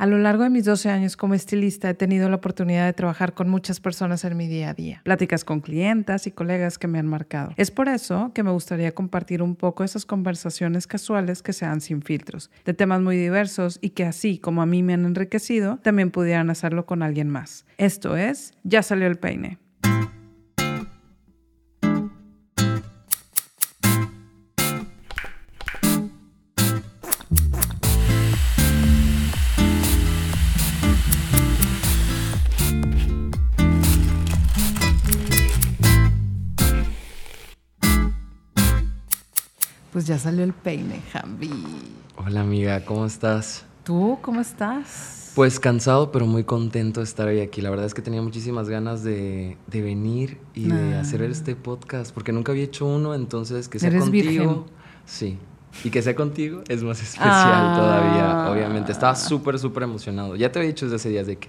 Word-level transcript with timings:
A 0.00 0.06
lo 0.06 0.16
largo 0.16 0.44
de 0.44 0.48
mis 0.48 0.64
12 0.64 0.88
años 0.88 1.14
como 1.14 1.34
estilista 1.34 1.90
he 1.90 1.92
tenido 1.92 2.30
la 2.30 2.36
oportunidad 2.36 2.86
de 2.86 2.94
trabajar 2.94 3.34
con 3.34 3.50
muchas 3.50 3.80
personas 3.80 4.24
en 4.24 4.34
mi 4.34 4.48
día 4.48 4.70
a 4.70 4.72
día, 4.72 5.02
pláticas 5.04 5.44
con 5.44 5.60
clientas 5.60 6.26
y 6.26 6.30
colegas 6.30 6.78
que 6.78 6.88
me 6.88 6.98
han 6.98 7.06
marcado. 7.06 7.52
Es 7.58 7.70
por 7.70 7.86
eso 7.86 8.32
que 8.34 8.42
me 8.42 8.50
gustaría 8.50 8.94
compartir 8.94 9.42
un 9.42 9.56
poco 9.56 9.84
esas 9.84 10.06
conversaciones 10.06 10.86
casuales 10.86 11.42
que 11.42 11.52
sean 11.52 11.82
sin 11.82 12.00
filtros, 12.00 12.50
de 12.64 12.72
temas 12.72 13.02
muy 13.02 13.18
diversos 13.18 13.78
y 13.82 13.90
que 13.90 14.06
así 14.06 14.38
como 14.38 14.62
a 14.62 14.66
mí 14.66 14.82
me 14.82 14.94
han 14.94 15.04
enriquecido, 15.04 15.76
también 15.82 16.10
pudieran 16.10 16.48
hacerlo 16.48 16.86
con 16.86 17.02
alguien 17.02 17.28
más. 17.28 17.66
Esto 17.76 18.16
es, 18.16 18.54
ya 18.64 18.82
salió 18.82 19.06
el 19.06 19.18
peine. 19.18 19.58
Pues 40.00 40.08
ya 40.08 40.18
salió 40.18 40.44
el 40.44 40.54
peine, 40.54 41.02
Javi. 41.12 41.50
Hola 42.16 42.40
amiga, 42.40 42.82
¿cómo 42.86 43.04
estás? 43.04 43.66
¿Tú 43.84 44.16
cómo 44.22 44.40
estás? 44.40 45.32
Pues 45.34 45.60
cansado, 45.60 46.10
pero 46.10 46.24
muy 46.26 46.42
contento 46.44 47.00
de 47.00 47.04
estar 47.04 47.28
hoy 47.28 47.40
aquí. 47.40 47.60
La 47.60 47.68
verdad 47.68 47.84
es 47.84 47.92
que 47.92 48.00
tenía 48.00 48.22
muchísimas 48.22 48.70
ganas 48.70 49.04
de, 49.04 49.58
de 49.66 49.82
venir 49.82 50.38
y 50.54 50.68
de 50.68 50.94
Ah. 50.94 51.00
hacer 51.00 51.20
este 51.20 51.54
podcast, 51.54 52.14
porque 52.14 52.32
nunca 52.32 52.52
había 52.52 52.64
hecho 52.64 52.86
uno, 52.86 53.14
entonces 53.14 53.68
que 53.68 53.78
sea 53.78 53.90
Eres 53.90 54.04
contigo. 54.04 54.24
virgen. 54.30 54.62
Sí. 55.04 55.38
Y 55.84 55.90
que 55.90 56.00
sea 56.00 56.14
contigo 56.16 56.62
es 56.68 56.82
más 56.82 57.02
especial 57.02 57.28
Ah. 57.30 57.74
todavía, 57.76 58.50
obviamente. 58.52 58.92
Estaba 58.92 59.14
súper, 59.14 59.58
súper 59.58 59.82
emocionado. 59.82 60.34
Ya 60.34 60.50
te 60.50 60.60
había 60.60 60.70
dicho 60.70 60.86
desde 60.86 60.96
hace 60.96 61.10
días 61.10 61.26
de 61.26 61.36
que 61.36 61.48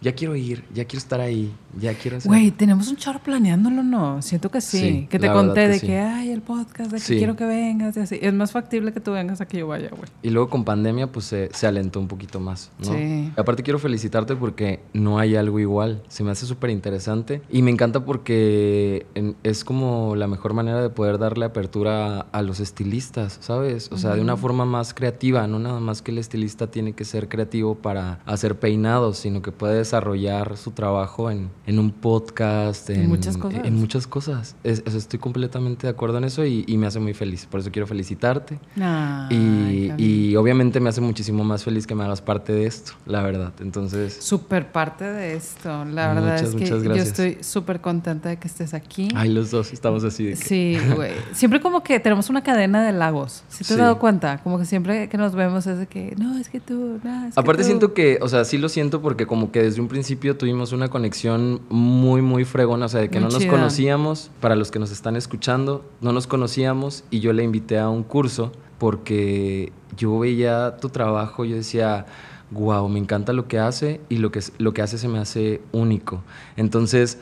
ya 0.00 0.12
quiero 0.12 0.36
ir, 0.36 0.64
ya 0.72 0.84
quiero 0.84 0.98
estar 0.98 1.20
ahí, 1.20 1.52
ya 1.78 1.94
quiero 1.94 2.18
hacer... 2.18 2.28
Güey, 2.28 2.50
tenemos 2.50 2.88
un 2.88 2.96
chorro 2.96 3.20
planeándolo, 3.20 3.82
¿no? 3.82 4.22
Siento 4.22 4.50
que 4.50 4.60
sí. 4.60 4.78
Sí, 4.78 5.06
que 5.10 5.18
te 5.18 5.30
conté 5.30 5.62
que 5.62 5.68
de 5.68 5.78
sí. 5.78 5.86
que, 5.86 5.98
ay, 5.98 6.30
el 6.30 6.42
podcast, 6.42 6.90
de 6.90 6.98
que 6.98 7.02
Sí. 7.02 7.16
quiero 7.16 7.36
que 7.36 7.44
vengas 7.44 7.96
y 7.96 8.00
así. 8.00 8.18
Es 8.20 8.32
más 8.32 8.52
factible 8.52 8.92
que 8.92 9.00
tú 9.00 9.12
vengas 9.12 9.40
a 9.40 9.46
que 9.46 9.58
yo 9.58 9.66
vaya, 9.66 9.90
güey. 9.90 10.08
Y 10.22 10.30
luego 10.30 10.48
con 10.48 10.64
pandemia, 10.64 11.10
pues 11.10 11.26
se, 11.26 11.50
se 11.52 11.66
alentó 11.66 12.00
un 12.00 12.08
poquito 12.08 12.38
más, 12.40 12.70
¿no? 12.78 12.92
Sí. 12.92 13.32
Aparte 13.36 13.62
quiero 13.62 13.78
felicitarte 13.78 14.36
porque 14.36 14.80
no 14.92 15.18
hay 15.18 15.36
algo 15.36 15.58
igual. 15.58 16.02
Se 16.08 16.22
me 16.22 16.30
hace 16.30 16.46
súper 16.46 16.70
interesante. 16.70 17.42
Y 17.50 17.62
me 17.62 17.70
encanta 17.70 18.04
porque 18.04 19.06
es 19.42 19.64
como 19.64 20.14
la 20.16 20.26
mejor 20.26 20.54
manera 20.54 20.80
de 20.80 20.90
poder 20.90 21.18
darle 21.18 21.44
apertura 21.44 22.20
a, 22.20 22.42
los 22.42 22.60
estilistas, 22.60 23.38
¿sabes? 23.40 23.90
O 23.92 23.98
sea, 23.98 24.14
de 24.14 24.20
una 24.20 24.36
forma 24.36 24.64
más 24.64 24.94
creativa, 24.94 25.46
no 25.46 25.58
nada 25.58 25.80
más 25.80 26.02
que 26.02 26.12
el 26.12 26.18
estilista 26.18 26.70
tiene 26.70 26.92
que 26.92 27.04
ser 27.04 27.28
creativo 27.28 27.74
para 27.74 28.20
hacer 28.26 28.58
peinados, 28.58 29.18
sino 29.18 29.42
que 29.42 29.52
puede 29.52 29.84
desarrollar 29.88 30.56
su 30.58 30.72
trabajo 30.72 31.30
en, 31.30 31.48
en 31.66 31.78
un 31.78 31.90
podcast, 31.90 32.90
en, 32.90 33.08
muchas 33.08 33.38
cosas. 33.38 33.64
En 33.64 33.74
muchas 33.76 34.06
cosas. 34.06 34.54
Es- 34.62 34.82
sea, 34.86 34.98
estoy 34.98 35.18
completamente 35.18 35.86
de 35.86 35.90
acuerdo 35.90 36.18
en 36.18 36.24
eso 36.24 36.44
y, 36.44 36.64
y 36.66 36.76
me 36.76 36.86
hace 36.86 37.00
muy 37.00 37.14
feliz. 37.14 37.46
Por 37.46 37.60
eso 37.60 37.70
quiero 37.72 37.86
felicitarte. 37.86 38.58
Ay, 38.80 39.94
Y, 39.96 40.30
y 40.30 40.36
obviamente 40.36 40.78
me 40.80 40.90
hace 40.90 41.00
muchísimo 41.00 41.42
más 41.44 41.64
feliz 41.64 41.86
que 41.86 41.94
me 41.94 42.04
hagas 42.04 42.20
parte 42.20 42.52
de 42.52 42.66
esto, 42.66 42.92
la 43.06 43.22
verdad. 43.22 43.52
Entonces, 43.60 44.18
Súper 44.20 44.70
parte 44.72 45.04
de 45.04 45.34
esto. 45.34 45.84
La 45.86 46.08
verdad 46.12 46.32
Muchas, 46.34 46.42
es 46.42 46.54
que 46.54 46.60
muchas 46.60 46.78
yo 46.82 46.84
gracias. 46.84 47.08
estoy 47.08 47.38
súper 47.42 47.80
contenta 47.80 48.28
de 48.28 48.36
que 48.38 48.48
estés 48.48 48.74
aquí. 48.74 49.08
ay, 49.14 49.30
los 49.32 49.50
dos 49.50 49.72
estamos 49.72 50.04
así 50.04 50.24
de 50.24 50.30
que... 50.32 50.36
Sí, 50.36 50.78
güey. 50.94 51.12
Siempre 51.32 51.60
como 51.60 51.82
que 51.82 51.98
tenemos 52.00 52.28
una 52.28 52.42
cadena 52.42 52.84
de 52.84 52.92
lagos. 52.92 53.42
¿Sí 53.48 53.58
te 53.58 53.64
has 53.64 53.68
Sí. 53.68 53.76
dado 53.76 53.98
cuenta? 53.98 54.38
Como 54.42 54.58
que 54.58 54.64
siempre 54.66 55.08
que 55.08 55.16
nos 55.16 55.34
vemos 55.34 55.66
es 55.66 55.78
de 55.78 55.86
que, 55.86 56.14
no, 56.18 56.36
es 56.38 56.48
que 56.48 56.60
tú, 56.60 56.98
no, 57.02 57.26
es 57.26 57.34
que 57.34 57.40
Aparte 57.40 57.62
tú". 57.62 57.66
siento 57.68 57.94
que, 57.94 58.18
o 58.20 58.28
sea, 58.28 58.44
sí 58.44 58.58
lo 58.58 58.68
siento 58.68 59.00
porque 59.00 59.26
como 59.26 59.50
que 59.52 59.62
desde 59.62 59.77
un 59.80 59.88
principio 59.88 60.36
tuvimos 60.36 60.72
una 60.72 60.88
conexión 60.88 61.60
muy, 61.68 62.22
muy 62.22 62.44
fregona, 62.44 62.86
o 62.86 62.88
sea, 62.88 63.00
de 63.00 63.10
que 63.10 63.20
Muy 63.20 63.30
no 63.30 63.38
nos 63.38 63.46
conocíamos, 63.46 64.30
para 64.40 64.56
los 64.56 64.70
que 64.70 64.78
nos 64.78 64.90
están 64.90 65.16
escuchando, 65.16 65.84
no 66.00 66.12
nos 66.12 66.26
conocíamos 66.26 67.04
y 67.10 67.20
yo 67.20 67.32
le 67.32 67.42
invité 67.42 67.78
a 67.78 67.88
un 67.88 68.02
curso 68.02 68.52
porque 68.78 69.72
yo 69.96 70.18
veía 70.18 70.76
tu 70.76 70.88
trabajo, 70.88 71.44
yo 71.44 71.56
decía, 71.56 72.06
wow, 72.50 72.88
me 72.88 72.98
encanta 72.98 73.32
lo 73.32 73.48
que 73.48 73.58
hace 73.58 74.00
y 74.08 74.18
lo 74.18 74.30
que, 74.30 74.40
lo 74.58 74.72
que 74.72 74.82
hace 74.82 74.98
se 74.98 75.08
me 75.08 75.18
hace 75.18 75.60
único. 75.72 76.22
Entonces, 76.56 77.18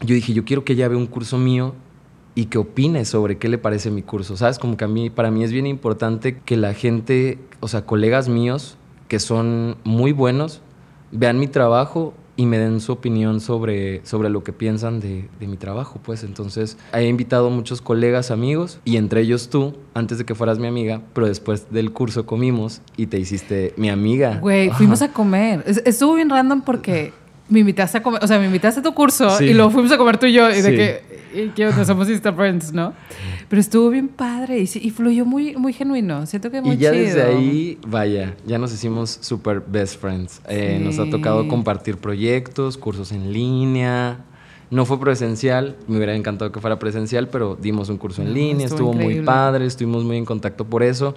yo 0.00 0.14
dije, 0.14 0.32
yo 0.32 0.44
quiero 0.44 0.64
que 0.64 0.72
ella 0.72 0.88
vea 0.88 0.98
un 0.98 1.06
curso 1.06 1.38
mío 1.38 1.74
y 2.34 2.46
que 2.46 2.58
opine 2.58 3.04
sobre 3.04 3.36
qué 3.38 3.48
le 3.48 3.58
parece 3.58 3.90
mi 3.90 4.02
curso. 4.02 4.36
¿Sabes? 4.36 4.58
Como 4.58 4.76
que 4.76 4.84
a 4.84 4.88
mí, 4.88 5.10
para 5.10 5.30
mí 5.30 5.44
es 5.44 5.52
bien 5.52 5.66
importante 5.66 6.38
que 6.38 6.56
la 6.56 6.72
gente, 6.72 7.38
o 7.60 7.68
sea, 7.68 7.84
colegas 7.84 8.28
míos 8.28 8.76
que 9.08 9.18
son 9.18 9.76
muy 9.84 10.12
buenos, 10.12 10.62
vean 11.12 11.38
mi 11.38 11.46
trabajo 11.48 12.14
y 12.36 12.46
me 12.46 12.56
den 12.58 12.80
su 12.80 12.92
opinión 12.92 13.40
sobre, 13.40 14.00
sobre 14.06 14.30
lo 14.30 14.44
que 14.44 14.52
piensan 14.52 15.00
de, 15.00 15.28
de 15.40 15.46
mi 15.48 15.56
trabajo, 15.56 15.98
pues. 16.02 16.22
Entonces, 16.22 16.76
he 16.92 17.04
invitado 17.08 17.50
muchos 17.50 17.80
colegas, 17.82 18.30
amigos, 18.30 18.78
y 18.84 18.96
entre 18.96 19.22
ellos 19.22 19.48
tú, 19.48 19.74
antes 19.94 20.18
de 20.18 20.24
que 20.24 20.36
fueras 20.36 20.60
mi 20.60 20.68
amiga, 20.68 21.02
pero 21.14 21.26
después 21.26 21.66
del 21.72 21.92
curso 21.92 22.26
comimos 22.26 22.80
y 22.96 23.06
te 23.06 23.18
hiciste 23.18 23.74
mi 23.76 23.88
amiga. 23.90 24.38
Güey, 24.40 24.70
fuimos 24.70 25.02
a 25.02 25.12
comer. 25.12 25.64
Es- 25.66 25.82
Estuvo 25.84 26.14
bien 26.14 26.30
random 26.30 26.60
porque 26.62 27.12
me 27.48 27.60
invitaste 27.60 27.98
a 27.98 28.02
comer, 28.02 28.22
o 28.22 28.26
sea, 28.26 28.38
me 28.38 28.46
invitaste 28.46 28.80
a 28.80 28.82
tu 28.82 28.92
curso 28.94 29.30
Sí. 29.38 29.46
y 29.46 29.54
luego 29.54 29.70
fuimos 29.70 29.90
a 29.92 29.96
comer 29.98 30.18
tú 30.18 30.26
y 30.26 30.32
yo 30.32 30.50
y 30.50 30.60
de 30.60 30.62
Sí. 30.62 30.76
que, 30.76 31.42
y 31.44 31.48
que 31.50 31.66
onda, 31.66 31.84
somos 31.84 32.08
Insta 32.08 32.32
Friends, 32.32 32.72
¿no? 32.72 32.92
Pero 33.48 33.60
estuvo 33.60 33.88
bien 33.88 34.08
padre 34.08 34.58
y, 34.60 34.62
y 34.74 34.90
fluyó 34.90 35.24
muy, 35.24 35.56
muy 35.56 35.72
genuino. 35.72 36.26
Siento 36.26 36.50
que 36.50 36.60
muy 36.60 36.74
Y 36.74 36.78
ya 36.78 36.92
chido. 36.92 37.04
desde 37.04 37.22
ahí, 37.22 37.78
vaya, 37.86 38.34
ya 38.46 38.58
nos 38.58 38.72
hicimos 38.74 39.18
super 39.22 39.62
best 39.66 39.98
friends. 40.00 40.42
Eh, 40.48 40.78
Nos 40.82 40.98
ha 40.98 41.08
tocado 41.08 41.48
compartir 41.48 41.96
proyectos, 41.96 42.76
cursos 42.76 43.12
en 43.12 43.32
línea. 43.32 44.18
No 44.70 44.84
fue 44.84 45.00
presencial, 45.00 45.76
me 45.86 45.96
hubiera 45.96 46.14
encantado 46.14 46.52
que 46.52 46.60
fuera 46.60 46.78
presencial, 46.78 47.28
pero 47.28 47.56
dimos 47.58 47.88
un 47.88 47.96
curso 47.96 48.20
en 48.20 48.34
línea, 48.34 48.66
estuvo 48.66 48.90
estuvo, 48.92 49.02
muy 49.02 49.22
padre, 49.22 49.64
estuvimos 49.64 50.04
muy 50.04 50.18
en 50.18 50.26
contacto 50.26 50.66
por 50.66 50.82
eso. 50.82 51.14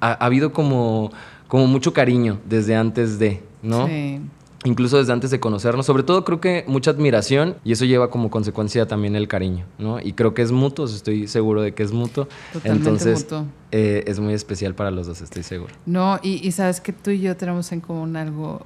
Ha, 0.00 0.12
ha 0.12 0.24
habido 0.24 0.54
como, 0.54 1.12
como 1.46 1.66
mucho 1.66 1.92
cariño 1.92 2.38
desde 2.48 2.74
antes 2.76 3.18
de, 3.18 3.42
¿no? 3.62 3.86
Sí. 3.86 4.20
Incluso 4.64 4.98
desde 4.98 5.12
antes 5.12 5.30
de 5.30 5.40
conocernos. 5.40 5.86
Sobre 5.86 6.02
todo 6.02 6.24
creo 6.24 6.40
que 6.40 6.64
mucha 6.66 6.90
admiración 6.90 7.56
y 7.64 7.72
eso 7.72 7.84
lleva 7.84 8.10
como 8.10 8.30
consecuencia 8.30 8.86
también 8.86 9.14
el 9.16 9.28
cariño, 9.28 9.66
¿no? 9.78 10.00
Y 10.00 10.12
creo 10.14 10.34
que 10.34 10.42
es 10.42 10.50
mutuo, 10.52 10.86
estoy 10.86 11.28
seguro 11.28 11.62
de 11.62 11.74
que 11.74 11.82
es 11.82 11.92
mutuo. 11.92 12.26
Totalmente 12.52 12.68
Entonces 12.90 13.24
mutuo. 13.24 13.46
eh, 13.70 14.04
es 14.06 14.18
muy 14.20 14.34
especial 14.34 14.74
para 14.74 14.90
los 14.90 15.06
dos, 15.06 15.20
estoy 15.20 15.42
seguro. 15.42 15.72
No, 15.86 16.18
y, 16.22 16.46
y 16.46 16.52
sabes 16.52 16.80
que 16.80 16.92
tú 16.92 17.10
y 17.10 17.20
yo 17.20 17.36
tenemos 17.36 17.70
en 17.72 17.80
común 17.80 18.16
algo 18.16 18.64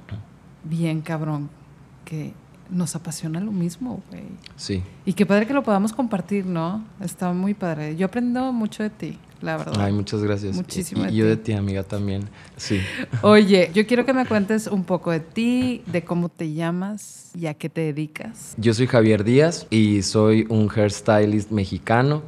bien 0.63 1.01
cabrón, 1.01 1.49
que 2.05 2.33
nos 2.69 2.95
apasiona 2.95 3.39
lo 3.39 3.51
mismo, 3.51 4.01
güey. 4.11 4.23
Sí. 4.55 4.83
Y 5.05 5.13
qué 5.13 5.25
padre 5.25 5.47
que 5.47 5.53
lo 5.53 5.63
podamos 5.63 5.91
compartir, 5.91 6.45
¿no? 6.45 6.85
Está 7.01 7.33
muy 7.33 7.53
padre. 7.55 7.95
Yo 7.95 8.05
aprendo 8.05 8.51
mucho 8.53 8.83
de 8.83 8.89
ti, 8.91 9.17
la 9.41 9.57
verdad. 9.57 9.75
Ay, 9.79 9.93
muchas 9.93 10.23
gracias. 10.23 10.55
Muchísimo 10.55 11.03
Y, 11.03 11.07
de 11.07 11.13
yo 11.13 11.23
ti. 11.25 11.29
de 11.29 11.37
ti, 11.37 11.53
amiga, 11.53 11.83
también. 11.83 12.23
Sí. 12.57 12.79
Oye, 13.21 13.71
yo 13.73 13.85
quiero 13.87 14.05
que 14.05 14.13
me 14.13 14.25
cuentes 14.25 14.67
un 14.67 14.83
poco 14.83 15.11
de 15.11 15.19
ti, 15.19 15.81
de 15.87 16.03
cómo 16.03 16.29
te 16.29 16.53
llamas 16.53 17.31
y 17.35 17.45
a 17.47 17.53
qué 17.53 17.69
te 17.69 17.81
dedicas. 17.81 18.53
Yo 18.57 18.73
soy 18.73 18.87
Javier 18.87 19.23
Díaz 19.23 19.67
y 19.69 20.01
soy 20.01 20.45
un 20.49 20.69
hairstylist 20.69 21.51
mexicano. 21.51 22.21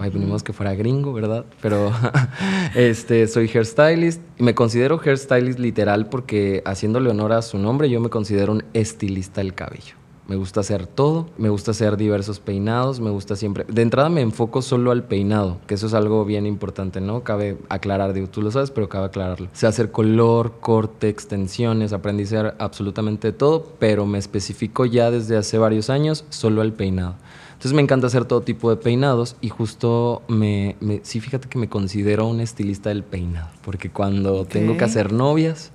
Ay, 0.00 0.08
venimos 0.10 0.42
que 0.42 0.54
fuera 0.54 0.74
gringo, 0.74 1.12
¿verdad? 1.12 1.44
Pero 1.60 1.92
este, 2.74 3.26
soy 3.28 3.48
hairstylist 3.52 4.20
y 4.38 4.42
me 4.42 4.54
considero 4.54 4.98
hairstylist 5.04 5.58
literal 5.58 6.08
porque 6.08 6.62
haciéndole 6.64 7.10
honor 7.10 7.32
a 7.32 7.42
su 7.42 7.58
nombre, 7.58 7.90
yo 7.90 8.00
me 8.00 8.08
considero 8.08 8.52
un 8.52 8.64
estilista 8.72 9.42
del 9.42 9.54
cabello. 9.54 9.94
Me 10.26 10.36
gusta 10.36 10.60
hacer 10.60 10.86
todo, 10.86 11.26
me 11.36 11.50
gusta 11.50 11.72
hacer 11.72 11.98
diversos 11.98 12.40
peinados, 12.40 12.98
me 12.98 13.10
gusta 13.10 13.36
siempre... 13.36 13.64
De 13.68 13.82
entrada 13.82 14.08
me 14.08 14.22
enfoco 14.22 14.62
solo 14.62 14.90
al 14.90 15.04
peinado, 15.04 15.58
que 15.66 15.74
eso 15.74 15.86
es 15.86 15.92
algo 15.92 16.24
bien 16.24 16.46
importante, 16.46 17.02
¿no? 17.02 17.22
Cabe 17.22 17.58
aclarar, 17.68 18.14
digo, 18.14 18.28
tú 18.28 18.40
lo 18.40 18.50
sabes, 18.50 18.70
pero 18.70 18.88
cabe 18.88 19.04
aclararlo. 19.06 19.48
Sé 19.52 19.66
hacer 19.66 19.90
color, 19.90 20.54
corte, 20.60 21.10
extensiones, 21.10 21.92
aprendí 21.92 22.22
a 22.22 22.26
hacer 22.26 22.54
absolutamente 22.58 23.32
todo, 23.32 23.66
pero 23.78 24.06
me 24.06 24.16
especifico 24.16 24.86
ya 24.86 25.10
desde 25.10 25.36
hace 25.36 25.58
varios 25.58 25.90
años 25.90 26.24
solo 26.30 26.62
al 26.62 26.72
peinado. 26.72 27.16
Entonces 27.52 27.74
me 27.74 27.82
encanta 27.82 28.06
hacer 28.06 28.24
todo 28.24 28.40
tipo 28.40 28.70
de 28.70 28.76
peinados 28.76 29.36
y 29.42 29.50
justo 29.50 30.22
me, 30.28 30.76
me- 30.80 31.00
sí, 31.02 31.20
fíjate 31.20 31.48
que 31.48 31.58
me 31.58 31.68
considero 31.68 32.26
un 32.26 32.40
estilista 32.40 32.88
del 32.88 33.04
peinado, 33.04 33.48
porque 33.62 33.90
cuando 33.90 34.44
tengo 34.46 34.76
que 34.78 34.84
hacer 34.84 35.12
novias, 35.12 35.70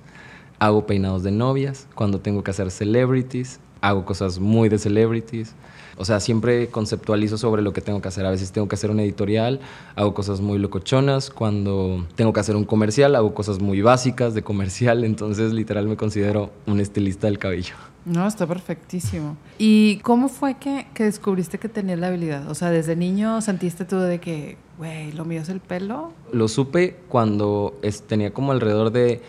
hago 0.58 0.86
peinados 0.86 1.22
de 1.22 1.30
novias, 1.30 1.86
cuando 1.94 2.20
tengo 2.20 2.42
que 2.44 2.50
hacer 2.50 2.70
celebrities, 2.70 3.60
hago 3.80 4.04
cosas 4.04 4.38
muy 4.38 4.68
de 4.68 4.78
celebrities. 4.78 5.54
O 5.96 6.04
sea, 6.06 6.18
siempre 6.18 6.68
conceptualizo 6.68 7.36
sobre 7.36 7.60
lo 7.60 7.74
que 7.74 7.82
tengo 7.82 8.00
que 8.00 8.08
hacer. 8.08 8.24
A 8.24 8.30
veces 8.30 8.52
tengo 8.52 8.68
que 8.68 8.74
hacer 8.74 8.90
un 8.90 9.00
editorial, 9.00 9.60
hago 9.96 10.14
cosas 10.14 10.40
muy 10.40 10.58
locochonas. 10.58 11.28
Cuando 11.28 12.06
tengo 12.14 12.32
que 12.32 12.40
hacer 12.40 12.56
un 12.56 12.64
comercial, 12.64 13.14
hago 13.16 13.34
cosas 13.34 13.60
muy 13.60 13.82
básicas 13.82 14.32
de 14.32 14.42
comercial. 14.42 15.04
Entonces, 15.04 15.52
literal, 15.52 15.86
me 15.88 15.96
considero 15.96 16.50
un 16.66 16.80
estilista 16.80 17.26
del 17.26 17.38
cabello. 17.38 17.74
No, 18.06 18.26
está 18.26 18.46
perfectísimo. 18.46 19.36
¿Y 19.58 19.98
cómo 19.98 20.30
fue 20.30 20.54
que, 20.54 20.86
que 20.94 21.04
descubriste 21.04 21.58
que 21.58 21.68
tenías 21.68 21.98
la 21.98 22.06
habilidad? 22.06 22.48
O 22.50 22.54
sea, 22.54 22.70
desde 22.70 22.96
niño 22.96 23.42
sentiste 23.42 23.84
tú 23.84 23.98
de 23.98 24.20
que, 24.20 24.56
güey, 24.78 25.12
lo 25.12 25.26
mío 25.26 25.42
es 25.42 25.50
el 25.50 25.60
pelo. 25.60 26.12
Lo 26.32 26.48
supe 26.48 26.96
cuando 27.10 27.78
es- 27.82 28.00
tenía 28.02 28.32
como 28.32 28.52
alrededor 28.52 28.90
de 28.90 29.20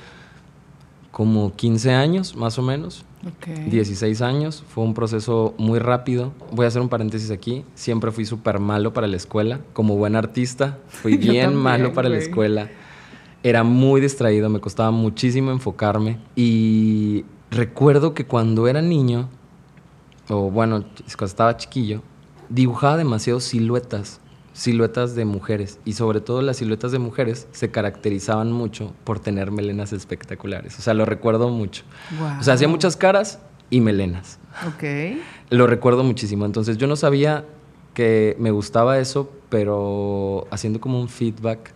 como 1.11 1.53
15 1.55 1.91
años, 1.93 2.35
más 2.35 2.57
o 2.57 2.61
menos. 2.61 3.05
Ok. 3.27 3.47
16 3.69 4.21
años, 4.21 4.63
fue 4.67 4.83
un 4.83 4.93
proceso 4.93 5.53
muy 5.57 5.79
rápido. 5.79 6.31
Voy 6.51 6.65
a 6.65 6.67
hacer 6.69 6.81
un 6.81 6.89
paréntesis 6.89 7.29
aquí. 7.29 7.63
Siempre 7.75 8.11
fui 8.11 8.25
súper 8.25 8.59
malo 8.59 8.93
para 8.93 9.07
la 9.07 9.17
escuela. 9.17 9.59
Como 9.73 9.97
buen 9.97 10.15
artista, 10.15 10.79
fui 10.87 11.17
bien 11.17 11.45
también, 11.45 11.55
malo 11.55 11.93
para 11.93 12.09
la 12.09 12.17
escuela. 12.17 12.69
Era 13.43 13.63
muy 13.63 14.01
distraído, 14.01 14.49
me 14.49 14.59
costaba 14.59 14.91
muchísimo 14.91 15.51
enfocarme. 15.51 16.17
Y 16.35 17.25
recuerdo 17.49 18.13
que 18.13 18.25
cuando 18.25 18.67
era 18.67 18.81
niño, 18.81 19.29
o 20.29 20.49
bueno, 20.49 20.85
cuando 21.17 21.25
estaba 21.25 21.57
chiquillo, 21.57 22.01
dibujaba 22.49 22.97
demasiado 22.97 23.39
siluetas, 23.39 24.20
siluetas 24.53 25.15
de 25.15 25.25
mujeres. 25.25 25.79
Y 25.85 25.93
sobre 25.93 26.21
todo 26.21 26.41
las 26.41 26.57
siluetas 26.57 26.91
de 26.91 26.99
mujeres 26.99 27.47
se 27.51 27.71
caracterizaban 27.71 28.51
mucho 28.51 28.93
por 29.03 29.19
tener 29.19 29.51
melenas 29.51 29.93
espectaculares. 29.93 30.77
O 30.79 30.81
sea, 30.81 30.93
lo 30.93 31.05
recuerdo 31.05 31.49
mucho. 31.49 31.83
O 32.39 32.43
sea, 32.43 32.55
hacía 32.55 32.67
muchas 32.67 32.97
caras 32.97 33.39
y 33.69 33.81
melenas. 33.81 34.39
Ok. 34.67 35.17
Lo 35.49 35.67
recuerdo 35.67 36.03
muchísimo. 36.03 36.45
Entonces 36.45 36.77
yo 36.77 36.87
no 36.87 36.95
sabía 36.95 37.45
que 37.93 38.35
me 38.39 38.51
gustaba 38.51 38.99
eso, 38.99 39.31
pero 39.49 40.47
haciendo 40.51 40.79
como 40.79 40.99
un 40.99 41.09
feedback, 41.09 41.73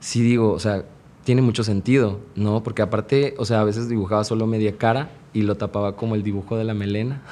sí 0.00 0.22
digo, 0.22 0.52
o 0.52 0.58
sea, 0.58 0.84
tiene 1.24 1.42
mucho 1.42 1.64
sentido, 1.64 2.20
¿no? 2.36 2.62
Porque 2.62 2.82
aparte, 2.82 3.34
o 3.38 3.44
sea, 3.44 3.60
a 3.60 3.64
veces 3.64 3.88
dibujaba 3.88 4.24
solo 4.24 4.46
media 4.46 4.76
cara 4.76 5.10
y 5.32 5.42
lo 5.42 5.56
tapaba 5.56 5.96
como 5.96 6.14
el 6.14 6.22
dibujo 6.22 6.56
de 6.56 6.64
la 6.64 6.74
melena. 6.74 7.22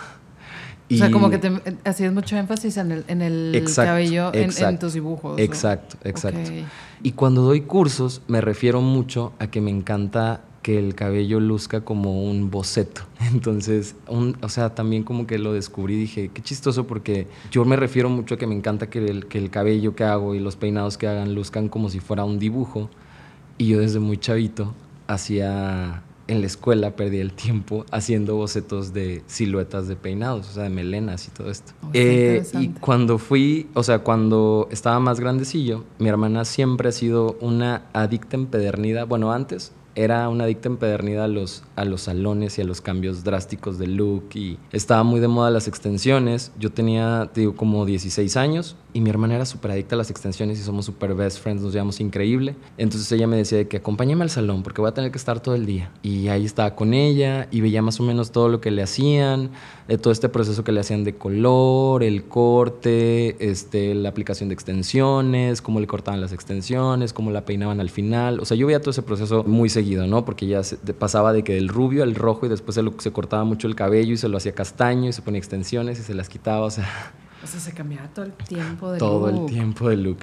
O 0.94 0.96
sea, 0.96 1.10
como 1.10 1.30
que 1.30 1.38
te 1.38 1.48
eh, 1.48 1.76
hacías 1.84 2.12
mucho 2.12 2.36
énfasis 2.36 2.76
en 2.76 2.92
el, 2.92 3.04
en 3.08 3.22
el 3.22 3.54
Exacto, 3.54 3.90
cabello, 3.90 4.28
en- 4.32 4.40
en, 4.40 4.44
exacto, 4.44 4.86
tus 4.86 4.94
dibujos. 4.94 5.34
¿o? 5.34 5.38
Exacto, 5.38 5.96
exacto. 6.04 6.50
Y 7.02 7.12
cuando 7.12 7.42
doy 7.42 7.62
cursos 7.62 8.22
me 8.28 8.40
refiero 8.40 8.80
mucho 8.80 9.32
a 9.38 9.46
que 9.48 9.60
me 9.60 9.70
encanta 9.70 10.42
que 10.62 10.78
el 10.78 10.94
cabello 10.94 11.40
luzca 11.40 11.80
como 11.80 12.22
un 12.30 12.48
boceto. 12.50 13.02
Entonces, 13.32 13.96
un- 14.06 14.36
o 14.42 14.48
sea, 14.48 14.74
también 14.76 15.02
como 15.02 15.26
que 15.26 15.36
lo 15.38 15.52
descubrí 15.52 15.94
y 15.94 15.98
dije, 15.98 16.30
qué 16.32 16.40
chistoso 16.40 16.86
porque 16.86 17.26
yo 17.50 17.64
me 17.64 17.74
refiero 17.74 18.08
mucho 18.08 18.36
a 18.36 18.38
que 18.38 18.46
me 18.46 18.54
encanta 18.54 18.88
que 18.88 19.04
el, 19.04 19.26
que 19.26 19.38
el 19.38 19.50
cabello 19.50 19.96
que 19.96 20.04
hago 20.04 20.34
y 20.36 20.38
los 20.38 20.54
peinados 20.54 20.96
que 20.98 21.08
hagan 21.08 21.34
luzcan 21.34 21.68
como 21.68 21.88
si 21.88 21.98
fuera 21.98 22.24
un 22.24 22.38
dibujo. 22.38 22.88
Y 23.58 23.66
yo 23.68 23.80
desde 23.80 23.98
muy 23.98 24.18
chavito 24.18 24.72
hacía, 25.08 26.02
en 26.28 26.40
la 26.40 26.46
escuela 26.46 26.96
perdí 26.96 27.18
el 27.18 27.32
tiempo 27.32 27.84
haciendo 27.90 28.36
bocetos 28.36 28.92
de 28.92 29.22
siluetas 29.26 29.88
de 29.88 29.96
peinados, 29.96 30.48
o 30.50 30.52
sea, 30.52 30.64
de 30.64 30.70
melenas 30.70 31.28
y 31.28 31.30
todo 31.30 31.50
esto. 31.50 31.72
Oh, 31.82 31.90
Eh, 31.92 32.42
y 32.54 32.68
cuando 32.68 33.18
fui, 33.18 33.68
o 33.74 33.82
sea, 33.82 34.00
cuando 34.00 34.68
estaba 34.70 34.98
más 35.00 35.20
grandecillo, 35.20 35.84
mi 35.98 36.08
hermana 36.08 36.44
siempre 36.44 36.88
ha 36.88 36.92
sido 36.92 37.36
una 37.40 37.82
adicta 37.92 38.36
empedernida. 38.36 39.04
Bueno, 39.04 39.32
antes 39.32 39.72
era 39.94 40.28
una 40.28 40.44
adicta 40.44 40.68
empedernida 40.68 41.24
a 41.24 41.28
los, 41.28 41.64
a 41.76 41.84
los 41.84 42.02
salones 42.02 42.58
y 42.58 42.62
a 42.62 42.64
los 42.64 42.80
cambios 42.80 43.24
drásticos 43.24 43.78
de 43.78 43.86
look 43.88 44.30
y 44.34 44.58
estaba 44.72 45.02
muy 45.02 45.20
de 45.20 45.28
moda 45.28 45.50
las 45.50 45.68
extensiones. 45.68 46.52
Yo 46.58 46.70
tenía, 46.70 47.30
te 47.32 47.40
digo, 47.40 47.56
como 47.56 47.84
16 47.84 48.36
años 48.36 48.76
y 48.94 49.00
mi 49.00 49.10
hermana 49.10 49.34
era 49.36 49.44
súper 49.46 49.70
adicta 49.70 49.94
a 49.94 49.98
las 49.98 50.10
extensiones 50.10 50.58
y 50.60 50.62
somos 50.62 50.84
súper 50.84 51.14
best 51.14 51.38
friends, 51.40 51.62
nos 51.62 51.72
llevamos 51.72 52.00
increíble. 52.00 52.54
Entonces 52.78 53.10
ella 53.12 53.26
me 53.26 53.36
decía 53.36 53.58
de 53.58 53.68
que 53.68 53.78
acompáñame 53.78 54.22
al 54.22 54.30
salón 54.30 54.62
porque 54.62 54.80
voy 54.80 54.90
a 54.90 54.94
tener 54.94 55.10
que 55.10 55.18
estar 55.18 55.40
todo 55.40 55.54
el 55.54 55.66
día. 55.66 55.90
Y 56.02 56.28
ahí 56.28 56.44
estaba 56.44 56.74
con 56.74 56.92
ella 56.94 57.48
y 57.50 57.60
veía 57.60 57.80
más 57.82 58.00
o 58.00 58.02
menos 58.02 58.32
todo 58.32 58.48
lo 58.48 58.60
que 58.60 58.70
le 58.70 58.82
hacían, 58.82 59.50
eh, 59.88 59.98
todo 59.98 60.12
este 60.12 60.28
proceso 60.28 60.62
que 60.64 60.72
le 60.72 60.80
hacían 60.80 61.04
de 61.04 61.14
color, 61.14 62.02
el 62.02 62.24
corte, 62.24 63.36
este, 63.50 63.94
la 63.94 64.08
aplicación 64.10 64.48
de 64.48 64.54
extensiones, 64.54 65.62
cómo 65.62 65.80
le 65.80 65.86
cortaban 65.86 66.20
las 66.20 66.32
extensiones, 66.32 67.12
cómo 67.12 67.30
la 67.30 67.44
peinaban 67.44 67.80
al 67.80 67.90
final. 67.90 68.40
O 68.40 68.44
sea, 68.44 68.56
yo 68.56 68.66
veía 68.66 68.80
todo 68.80 68.90
ese 68.90 69.02
proceso 69.02 69.44
muy 69.44 69.68
seguido, 69.68 70.06
¿no? 70.06 70.24
Porque 70.24 70.46
ya 70.46 70.60
de- 70.62 70.92
pasaba 70.94 71.32
de 71.32 71.42
que 71.44 71.54
del 71.54 71.68
rubio 71.68 72.02
al 72.02 72.14
rojo 72.14 72.46
y 72.46 72.48
después 72.48 72.74
se, 72.74 72.82
se 72.98 73.12
cortaba 73.12 73.44
mucho 73.44 73.66
el 73.68 73.74
cabello 73.74 74.12
y 74.12 74.16
se 74.16 74.28
lo 74.28 74.36
hacía 74.36 74.52
castaño 74.52 75.08
y 75.08 75.12
se 75.12 75.22
ponía 75.22 75.38
extensiones 75.38 75.98
y 75.98 76.02
se 76.02 76.14
las 76.14 76.28
quitaba. 76.28 76.66
O 76.66 76.70
sea, 76.70 77.12
O 77.42 77.46
sea, 77.46 77.60
se 77.60 77.72
cambiaba 77.72 78.08
todo 78.08 78.24
el 78.24 78.32
tiempo 78.32 78.92
de 78.92 78.98
todo 78.98 79.28
el 79.28 79.34
look. 79.36 79.46
tiempo 79.46 79.88
de 79.88 79.96
look. 79.96 80.18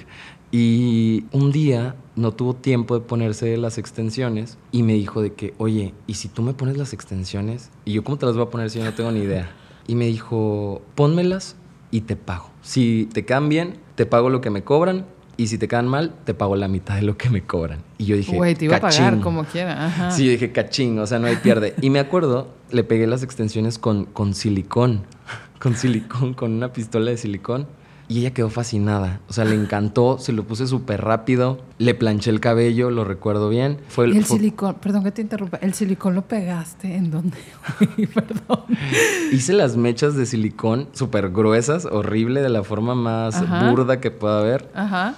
Y 0.51 1.25
un 1.31 1.51
día 1.51 1.95
no 2.15 2.31
tuvo 2.31 2.55
tiempo 2.55 2.97
de 2.97 3.05
ponerse 3.05 3.55
las 3.57 3.77
extensiones 3.77 4.57
y 4.71 4.83
me 4.83 4.93
dijo 4.93 5.21
de 5.21 5.33
que, 5.33 5.53
oye, 5.57 5.93
¿y 6.07 6.15
si 6.15 6.27
tú 6.27 6.41
me 6.41 6.53
pones 6.53 6.77
las 6.77 6.93
extensiones? 6.93 7.69
Y 7.85 7.93
yo, 7.93 8.03
¿cómo 8.03 8.17
te 8.17 8.25
las 8.25 8.35
voy 8.35 8.45
a 8.45 8.49
poner 8.49 8.69
si 8.69 8.79
yo 8.79 8.85
no 8.85 8.93
tengo 8.93 9.11
ni 9.11 9.19
idea? 9.19 9.51
Y 9.85 9.95
me 9.95 10.05
dijo, 10.05 10.81
pónmelas 10.95 11.55
y 11.91 12.01
te 12.01 12.15
pago. 12.15 12.49
Si 12.61 13.07
te 13.13 13.25
quedan 13.25 13.49
bien, 13.49 13.79
te 13.95 14.05
pago 14.05 14.29
lo 14.29 14.41
que 14.41 14.49
me 14.49 14.63
cobran. 14.63 15.05
Y 15.37 15.47
si 15.47 15.57
te 15.57 15.67
quedan 15.69 15.87
mal, 15.87 16.15
te 16.25 16.33
pago 16.33 16.55
la 16.57 16.67
mitad 16.67 16.95
de 16.95 17.01
lo 17.03 17.15
que 17.17 17.29
me 17.29 17.43
cobran. 17.43 17.81
Y 17.97 18.05
yo 18.05 18.17
dije, 18.17 18.35
Güey, 18.35 18.55
te 18.55 18.65
iba 18.65 18.75
a 18.75 18.81
pagar 18.81 19.21
como 19.21 19.45
quiera. 19.45 19.85
Ajá. 19.85 20.11
Sí, 20.11 20.25
yo 20.25 20.31
dije, 20.31 20.51
cachín, 20.51 20.99
o 20.99 21.07
sea, 21.07 21.19
no 21.19 21.27
hay 21.27 21.37
pierde. 21.37 21.75
Y 21.81 21.89
me 21.91 21.99
acuerdo, 21.99 22.49
le 22.71 22.83
pegué 22.83 23.07
las 23.07 23.23
extensiones 23.23 23.79
con, 23.79 24.03
con 24.05 24.33
silicón, 24.33 25.05
con 25.59 25.75
silicón, 25.75 26.33
con 26.33 26.51
una 26.53 26.71
pistola 26.73 27.11
de 27.11 27.17
silicón. 27.17 27.67
Y 28.11 28.21
ella 28.21 28.31
quedó 28.33 28.49
fascinada. 28.49 29.19
O 29.29 29.33
sea, 29.33 29.45
le 29.45 29.53
encantó, 29.53 30.17
se 30.17 30.31
lo 30.33 30.43
puse 30.43 30.65
súper 30.65 30.99
rápido. 31.01 31.61
Le 31.77 31.93
planché 31.93 32.31
el 32.31 32.39
cabello, 32.39 32.89
lo 32.89 33.03
recuerdo 33.05 33.49
bien. 33.49 33.77
Fue 33.87 34.09
Y 34.09 34.17
el 34.17 34.25
fue- 34.25 34.37
silicón, 34.37 34.77
perdón 34.81 35.03
que 35.03 35.11
te 35.11 35.21
interrumpa, 35.21 35.57
¿el 35.57 35.75
silicón 35.75 36.15
lo 36.15 36.23
pegaste 36.23 36.95
en 36.95 37.11
dónde? 37.11 37.37
perdón. 38.15 38.63
Hice 39.31 39.53
las 39.53 39.77
mechas 39.77 40.15
de 40.15 40.25
silicón 40.25 40.87
súper 40.93 41.29
gruesas, 41.29 41.85
horrible, 41.85 42.41
de 42.41 42.49
la 42.49 42.63
forma 42.63 42.95
más 42.95 43.35
Ajá. 43.35 43.69
burda 43.69 43.99
que 43.99 44.09
pueda 44.09 44.39
haber. 44.39 44.71
Ajá. 44.73 45.13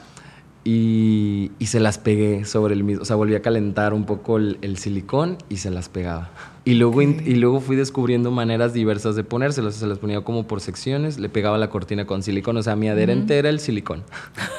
Y, 0.63 1.51
y 1.57 1.65
se 1.67 1.79
las 1.79 1.97
pegué 1.97 2.45
sobre 2.45 2.75
el 2.75 2.83
mismo. 2.83 3.01
O 3.01 3.05
sea, 3.05 3.15
volví 3.15 3.35
a 3.35 3.41
calentar 3.41 3.93
un 3.93 4.05
poco 4.05 4.37
el, 4.37 4.59
el 4.61 4.77
silicón 4.77 5.37
y 5.49 5.57
se 5.57 5.71
las 5.71 5.89
pegaba. 5.89 6.29
Y 6.63 6.75
luego, 6.75 7.01
y 7.01 7.35
luego 7.35 7.59
fui 7.59 7.75
descubriendo 7.75 8.29
maneras 8.29 8.71
diversas 8.71 9.15
de 9.15 9.23
ponérselas. 9.23 9.73
Se 9.75 9.87
las 9.87 9.97
ponía 9.97 10.21
como 10.21 10.45
por 10.45 10.61
secciones. 10.61 11.17
Le 11.17 11.27
pegaba 11.27 11.57
la 11.57 11.71
cortina 11.71 12.05
con 12.05 12.21
silicón. 12.21 12.57
O 12.57 12.63
sea, 12.63 12.75
mi 12.75 12.87
adherente 12.87 13.39
era 13.39 13.49
el 13.49 13.59
silicón. 13.59 14.03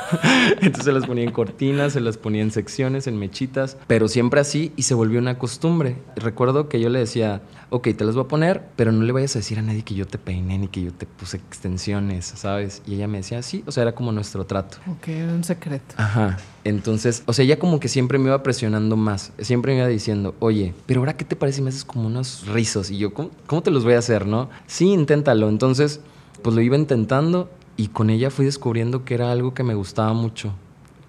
Entonces 0.60 0.84
se 0.84 0.92
las 0.92 1.06
ponía 1.06 1.22
en 1.22 1.30
cortinas, 1.30 1.92
se 1.92 2.00
las 2.00 2.18
ponía 2.18 2.42
en 2.42 2.50
secciones, 2.50 3.06
en 3.06 3.18
mechitas. 3.18 3.76
Pero 3.86 4.08
siempre 4.08 4.40
así 4.40 4.72
y 4.76 4.82
se 4.82 4.94
volvió 4.94 5.20
una 5.20 5.38
costumbre. 5.38 5.96
Recuerdo 6.16 6.68
que 6.68 6.80
yo 6.80 6.88
le 6.88 6.98
decía, 6.98 7.42
ok, 7.72 7.88
te 7.96 8.04
las 8.04 8.14
voy 8.14 8.24
a 8.24 8.28
poner, 8.28 8.62
pero 8.76 8.92
no 8.92 9.02
le 9.02 9.12
vayas 9.12 9.34
a 9.34 9.38
decir 9.38 9.58
a 9.58 9.62
nadie 9.62 9.82
que 9.82 9.94
yo 9.94 10.06
te 10.06 10.18
peiné 10.18 10.58
ni 10.58 10.68
que 10.68 10.82
yo 10.82 10.92
te 10.92 11.06
puse 11.06 11.38
extensiones, 11.38 12.26
¿sabes? 12.26 12.82
Y 12.86 12.94
ella 12.94 13.08
me 13.08 13.18
decía, 13.18 13.42
sí. 13.42 13.64
O 13.66 13.72
sea, 13.72 13.82
era 13.82 13.94
como 13.94 14.12
nuestro 14.12 14.44
trato. 14.44 14.76
Ok, 14.86 15.08
un 15.32 15.42
secreto. 15.42 15.94
Ajá. 15.96 16.36
Entonces, 16.64 17.22
o 17.24 17.32
sea, 17.32 17.46
ella 17.46 17.58
como 17.58 17.80
que 17.80 17.88
siempre 17.88 18.18
me 18.18 18.26
iba 18.26 18.42
presionando 18.42 18.96
más. 18.96 19.32
Siempre 19.38 19.72
me 19.72 19.78
iba 19.78 19.88
diciendo, 19.88 20.34
oye, 20.38 20.74
pero 20.84 21.00
ahora 21.00 21.16
qué 21.16 21.24
te 21.24 21.34
parece 21.34 21.56
si 21.56 21.62
me 21.62 21.70
haces 21.70 21.86
como 21.86 22.06
unos 22.06 22.46
rizos? 22.46 22.90
Y 22.90 22.98
yo, 22.98 23.14
¿cómo, 23.14 23.30
cómo 23.46 23.62
te 23.62 23.70
los 23.70 23.84
voy 23.84 23.94
a 23.94 23.98
hacer, 23.98 24.26
no? 24.26 24.50
Sí, 24.66 24.92
inténtalo. 24.92 25.48
Entonces, 25.48 26.00
pues 26.42 26.54
lo 26.54 26.60
iba 26.60 26.76
intentando 26.76 27.50
y 27.78 27.88
con 27.88 28.10
ella 28.10 28.30
fui 28.30 28.44
descubriendo 28.44 29.06
que 29.06 29.14
era 29.14 29.32
algo 29.32 29.54
que 29.54 29.62
me 29.62 29.74
gustaba 29.74 30.12
mucho. 30.12 30.52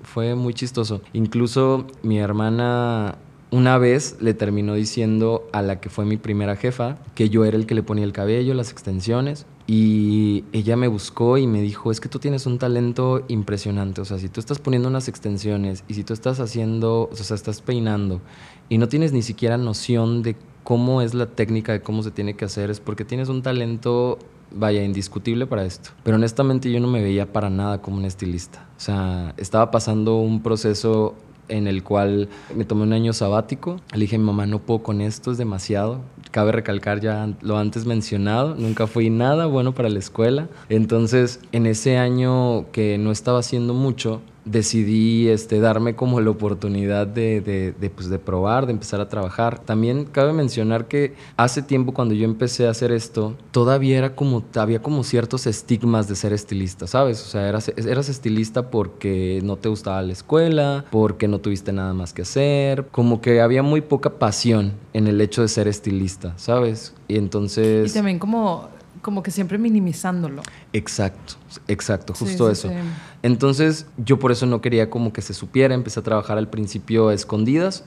Fue 0.03 0.33
muy 0.35 0.53
chistoso. 0.53 1.01
Incluso 1.11 1.88
mi 2.03 2.19
hermana 2.19 3.17
una 3.53 3.77
vez 3.77 4.17
le 4.19 4.33
terminó 4.33 4.74
diciendo 4.74 5.48
a 5.51 5.62
la 5.62 5.79
que 5.79 5.91
fue 5.91 6.05
mi 6.05 6.17
primera 6.17 6.55
jefa 6.55 6.98
que 7.13 7.29
yo 7.29 7.45
era 7.45 7.55
el 7.55 7.67
que 7.67 7.75
le 7.75 7.83
ponía 7.83 8.03
el 8.03 8.12
cabello, 8.12 8.55
las 8.55 8.72
extensiones. 8.72 9.45
Y 9.67 10.43
ella 10.53 10.75
me 10.75 10.88
buscó 10.88 11.38
y 11.38 11.45
me 11.45 11.62
dijo, 11.62 11.91
es 11.91 12.01
que 12.01 12.10
tú 12.10 12.17
tienes 12.17 12.48
un 12.48 12.57
talento 12.57 13.24
impresionante. 13.27 14.01
O 14.01 14.05
sea, 14.05 14.17
si 14.17 14.27
tú 14.27 14.39
estás 14.39 14.57
poniendo 14.57 14.89
unas 14.89 15.07
extensiones 15.07 15.83
y 15.88 15.93
si 15.93 16.03
tú 16.03 16.13
estás 16.13 16.39
haciendo, 16.39 17.07
o 17.12 17.15
sea, 17.15 17.36
estás 17.36 17.62
peinando 17.62 18.22
y 18.69 18.79
no 18.79 18.88
tienes 18.88 19.13
ni 19.13 19.22
siquiera 19.22 19.55
noción 19.60 20.24
de 20.24 20.36
cómo 20.63 21.03
es 21.03 21.13
la 21.13 21.27
técnica, 21.27 21.74
de 21.74 21.81
cómo 21.81 22.01
se 22.01 22.10
tiene 22.10 22.36
que 22.36 22.45
hacer, 22.45 22.72
es 22.72 22.79
porque 22.79 23.05
tienes 23.05 23.29
un 23.29 23.43
talento, 23.43 24.17
vaya, 24.50 24.83
indiscutible 24.83 25.45
para 25.45 25.63
esto. 25.63 25.91
Pero 26.01 26.17
honestamente 26.17 26.72
yo 26.72 26.79
no 26.79 26.88
me 26.88 27.03
veía 27.03 27.31
para 27.31 27.51
nada 27.51 27.83
como 27.83 27.98
un 27.98 28.05
estilista. 28.05 28.67
O 28.77 28.79
sea, 28.79 29.36
estaba 29.38 29.69
pasando 29.69 30.15
un 30.15 30.41
proceso 30.41 31.13
en 31.50 31.67
el 31.67 31.83
cual 31.83 32.29
me 32.55 32.65
tomé 32.65 32.83
un 32.83 32.93
año 32.93 33.13
sabático. 33.13 33.79
Le 33.93 34.01
dije 34.01 34.15
a 34.15 34.19
mi 34.19 34.25
mamá, 34.25 34.45
no 34.45 34.59
puedo 34.59 34.83
con 34.83 35.01
esto, 35.01 35.31
es 35.31 35.38
demasiado. 35.38 36.01
Cabe 36.31 36.51
recalcar 36.51 37.00
ya 37.00 37.29
lo 37.41 37.57
antes 37.57 37.85
mencionado, 37.85 38.55
nunca 38.55 38.88
fui 38.88 39.09
nada 39.09 39.45
bueno 39.45 39.73
para 39.73 39.89
la 39.89 40.00
escuela. 40.00 40.47
Entonces, 40.69 41.39
en 41.51 41.65
ese 41.65 41.97
año 41.97 42.71
que 42.71 42.97
no 42.97 43.12
estaba 43.12 43.39
haciendo 43.39 43.73
mucho, 43.73 44.21
decidí 44.45 45.29
este, 45.29 45.59
darme 45.59 45.95
como 45.95 46.19
la 46.21 46.29
oportunidad 46.29 47.07
de, 47.07 47.41
de, 47.41 47.89
pues, 47.89 48.09
de 48.09 48.19
probar, 48.19 48.65
de 48.65 48.73
empezar 48.73 49.00
a 49.01 49.09
trabajar. 49.09 49.59
También 49.59 50.05
cabe 50.05 50.33
mencionar 50.33 50.88
que 50.88 51.13
hace 51.38 51.62
tiempo 51.62 51.93
cuando 51.93 52.13
yo 52.13 52.25
empecé 52.25 52.67
a 52.67 52.71
hacer 52.71 52.91
esto, 52.91 53.35
todavía 53.51 53.97
era 53.97 54.15
como, 54.15 54.43
había 54.55 54.81
como 54.81 55.03
ciertos 55.03 55.47
estigmas 55.47 56.07
de 56.07 56.15
ser 56.15 56.33
estilista, 56.33 56.88
¿sabes? 56.88 57.21
O 57.21 57.25
sea, 57.25 57.47
eras, 57.47 57.71
eras 57.75 58.09
estilista 58.09 58.69
porque 58.69 59.39
no 59.43 59.57
te 59.57 59.69
gustaba 59.69 60.01
la 60.01 60.13
escuela, 60.13 60.85
porque 60.91 61.27
no 61.27 61.39
tuviste 61.39 61.71
nada 61.71 61.93
más 61.93 62.13
que 62.13 62.23
hacer, 62.23 62.88
como 62.91 63.21
que 63.21 63.41
había 63.41 63.63
muy 63.63 63.81
poca 63.81 64.12
pasión 64.12 64.73
en 64.93 65.07
el 65.07 65.21
hecho 65.21 65.41
de 65.41 65.47
ser 65.47 65.67
estilista, 65.67 66.33
¿sabes? 66.38 66.93
Y 67.07 67.17
entonces... 67.17 67.91
Y 67.91 67.93
también 67.93 68.19
como, 68.19 68.69
como 69.03 69.22
que 69.22 69.29
siempre 69.29 69.60
minimizándolo. 69.60 70.41
Exacto, 70.74 71.36
exacto, 71.67 72.15
Sí, 72.15 72.25
justo 72.25 72.48
sí, 72.48 72.51
eso. 72.53 72.69
sí. 72.69 72.75
Entonces 73.22 73.86
yo 73.98 74.17
por 74.17 74.31
eso 74.31 74.48
no 74.48 74.62
quería 74.62 74.89
como 74.89 75.13
que 75.13 75.22
se 75.22 75.36
supiera, 75.36 75.75
empecé 75.75 76.00
a 76.00 76.03
trabajar 76.03 76.39
al 76.39 76.50
principio 76.50 77.10
a 77.10 77.13
escondidas 77.13 77.83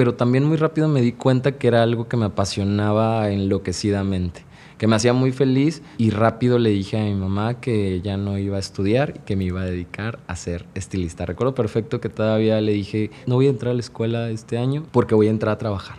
pero 0.00 0.14
también 0.14 0.44
muy 0.44 0.56
rápido 0.56 0.88
me 0.88 1.02
di 1.02 1.12
cuenta 1.12 1.58
que 1.58 1.68
era 1.68 1.82
algo 1.82 2.08
que 2.08 2.16
me 2.16 2.24
apasionaba 2.24 3.28
enloquecidamente, 3.30 4.44
que 4.78 4.86
me 4.86 4.96
hacía 4.96 5.12
muy 5.12 5.30
feliz 5.30 5.82
y 5.98 6.08
rápido 6.08 6.58
le 6.58 6.70
dije 6.70 6.98
a 6.98 7.04
mi 7.04 7.14
mamá 7.14 7.60
que 7.60 8.00
ya 8.00 8.16
no 8.16 8.38
iba 8.38 8.56
a 8.56 8.60
estudiar 8.60 9.14
y 9.16 9.18
que 9.20 9.36
me 9.36 9.44
iba 9.44 9.60
a 9.60 9.64
dedicar 9.64 10.18
a 10.26 10.36
ser 10.36 10.64
estilista. 10.74 11.26
Recuerdo 11.26 11.54
perfecto 11.54 12.00
que 12.00 12.08
todavía 12.08 12.60
le 12.62 12.72
dije, 12.72 13.10
no 13.26 13.34
voy 13.34 13.48
a 13.48 13.50
entrar 13.50 13.72
a 13.72 13.74
la 13.74 13.80
escuela 13.80 14.30
este 14.30 14.56
año 14.56 14.84
porque 14.90 15.14
voy 15.14 15.26
a 15.26 15.30
entrar 15.30 15.52
a 15.52 15.58
trabajar. 15.58 15.98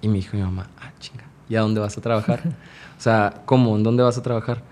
Y 0.00 0.08
me 0.08 0.14
dijo 0.14 0.38
mi 0.38 0.42
mamá, 0.42 0.70
ah, 0.80 0.92
chinga, 0.98 1.24
¿y 1.48 1.56
a 1.56 1.60
dónde 1.60 1.80
vas 1.80 1.98
a 1.98 2.00
trabajar? 2.00 2.40
o 3.04 3.06
sea, 3.06 3.42
¿cómo? 3.44 3.76
¿En 3.76 3.82
dónde 3.82 4.02
vas 4.02 4.16
a 4.16 4.22
trabajar? 4.22 4.62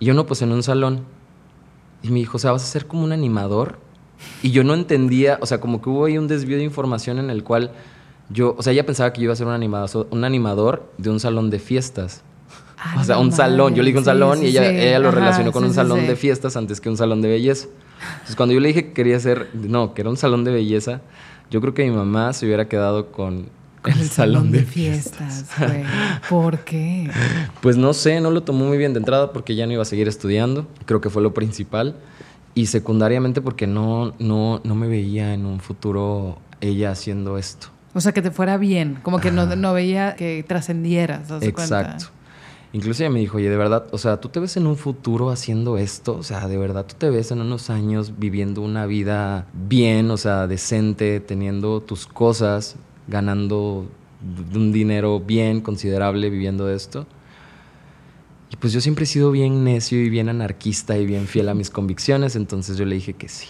Y 0.00 0.06
yo 0.06 0.14
no, 0.14 0.26
pues 0.26 0.42
en 0.42 0.50
un 0.50 0.64
salón. 0.64 1.04
Y 2.02 2.08
me 2.08 2.18
dijo, 2.18 2.38
o 2.38 2.40
sea, 2.40 2.50
vas 2.50 2.64
a 2.64 2.66
ser 2.66 2.88
como 2.88 3.04
un 3.04 3.12
animador. 3.12 3.78
Y 4.42 4.50
yo 4.50 4.64
no 4.64 4.74
entendía, 4.74 5.38
o 5.40 5.46
sea, 5.46 5.60
como 5.60 5.80
que 5.80 5.88
hubo 5.88 6.06
ahí 6.06 6.18
un 6.18 6.26
desvío 6.26 6.56
de 6.56 6.64
información 6.64 7.20
en 7.20 7.30
el 7.30 7.44
cual 7.44 7.70
yo, 8.30 8.56
o 8.58 8.64
sea, 8.64 8.72
ella 8.72 8.84
pensaba 8.84 9.12
que 9.12 9.20
yo 9.20 9.26
iba 9.26 9.32
a 9.32 9.36
ser 9.36 9.46
un 9.46 9.52
animador, 9.52 10.08
un 10.10 10.24
animador 10.24 10.90
de 10.98 11.08
un 11.08 11.20
salón 11.20 11.48
de 11.48 11.60
fiestas. 11.60 12.24
o 12.98 13.04
sea, 13.04 13.18
un 13.18 13.30
salón. 13.30 13.76
Yo 13.76 13.84
le 13.84 13.90
dije 13.90 13.98
un 14.00 14.04
salón 14.04 14.42
y 14.42 14.46
ella, 14.46 14.68
ella 14.68 14.98
lo 14.98 15.12
relacionó 15.12 15.52
con 15.52 15.62
un 15.62 15.72
salón 15.72 16.04
de 16.04 16.16
fiestas 16.16 16.56
antes 16.56 16.80
que 16.80 16.88
un 16.88 16.96
salón 16.96 17.22
de 17.22 17.28
belleza. 17.28 17.68
Entonces, 18.14 18.34
cuando 18.34 18.54
yo 18.54 18.60
le 18.60 18.66
dije 18.66 18.86
que 18.86 18.92
quería 18.92 19.20
ser, 19.20 19.50
no, 19.54 19.94
que 19.94 20.00
era 20.02 20.10
un 20.10 20.16
salón 20.16 20.42
de 20.42 20.50
belleza, 20.50 21.00
yo 21.48 21.60
creo 21.60 21.74
que 21.74 21.88
mi 21.88 21.96
mamá 21.96 22.32
se 22.32 22.44
hubiera 22.44 22.66
quedado 22.66 23.12
con 23.12 23.50
el, 23.86 24.08
salón, 24.10 24.52
de, 24.52 24.62
fiestas, 24.62 25.46
güey. 25.58 25.84
¿Por 26.28 26.60
qué? 26.60 27.10
Pues 27.60 27.76
no 27.76 27.92
sé, 27.94 28.20
no 28.20 28.30
lo 28.30 28.42
tomó 28.42 28.66
muy 28.66 28.78
bien 28.78 28.92
de 28.92 28.98
entrada 28.98 29.32
porque 29.32 29.54
ya 29.54 29.66
no 29.66 29.72
iba 29.72 29.82
a 29.82 29.86
seguir 29.86 30.08
estudiando. 30.08 30.66
Creo 30.84 31.00
que 31.00 31.10
fue 31.10 31.22
lo 31.22 31.34
principal. 31.34 31.96
Y 32.54 32.66
secundariamente 32.66 33.40
porque 33.42 33.66
no, 33.66 34.14
no, 34.18 34.60
no 34.64 34.74
me 34.74 34.88
veía 34.88 35.34
en 35.34 35.44
un 35.44 35.60
futuro 35.60 36.38
ella 36.60 36.90
haciendo 36.90 37.38
esto. 37.38 37.68
O 37.94 38.00
sea, 38.00 38.12
que 38.12 38.22
te 38.22 38.30
fuera 38.30 38.58
bien, 38.58 38.98
como 39.02 39.20
que 39.20 39.30
no, 39.30 39.46
no, 39.56 39.72
veía 39.72 40.16
que 40.16 40.44
trascendieras. 40.46 41.30
Exacto. 41.40 42.06
Incluso 42.72 43.02
ella 43.02 43.10
me 43.10 43.20
dijo, 43.20 43.38
oye, 43.38 43.48
de 43.48 43.56
verdad, 43.56 43.86
o 43.90 43.96
sea, 43.96 44.20
tú 44.20 44.28
te 44.28 44.38
ves 44.38 44.56
en 44.58 44.66
un 44.66 44.76
futuro 44.76 45.30
haciendo 45.30 45.78
esto, 45.78 46.16
o 46.16 46.22
sea, 46.22 46.46
de 46.46 46.58
verdad, 46.58 46.84
tú 46.84 46.94
te 46.98 47.08
ves 47.08 47.30
en 47.30 47.40
unos 47.40 47.70
años 47.70 48.18
viviendo 48.18 48.60
una 48.60 48.84
vida 48.84 49.46
bien, 49.54 50.10
o 50.10 50.18
sea, 50.18 50.46
decente, 50.46 51.20
teniendo 51.20 51.80
tus 51.80 52.06
cosas, 52.06 52.76
ganando 53.08 53.86
un 54.54 54.72
dinero 54.72 55.20
bien 55.20 55.60
considerable 55.60 56.30
viviendo 56.30 56.66
de 56.66 56.76
esto. 56.76 57.06
Y 58.50 58.56
pues 58.56 58.72
yo 58.72 58.80
siempre 58.80 59.04
he 59.04 59.06
sido 59.06 59.30
bien 59.30 59.64
necio 59.64 60.00
y 60.00 60.08
bien 60.08 60.28
anarquista 60.28 60.96
y 60.96 61.06
bien 61.06 61.26
fiel 61.26 61.48
a 61.48 61.54
mis 61.54 61.70
convicciones, 61.70 62.36
entonces 62.36 62.76
yo 62.76 62.84
le 62.84 62.94
dije 62.94 63.14
que 63.14 63.28
sí. 63.28 63.48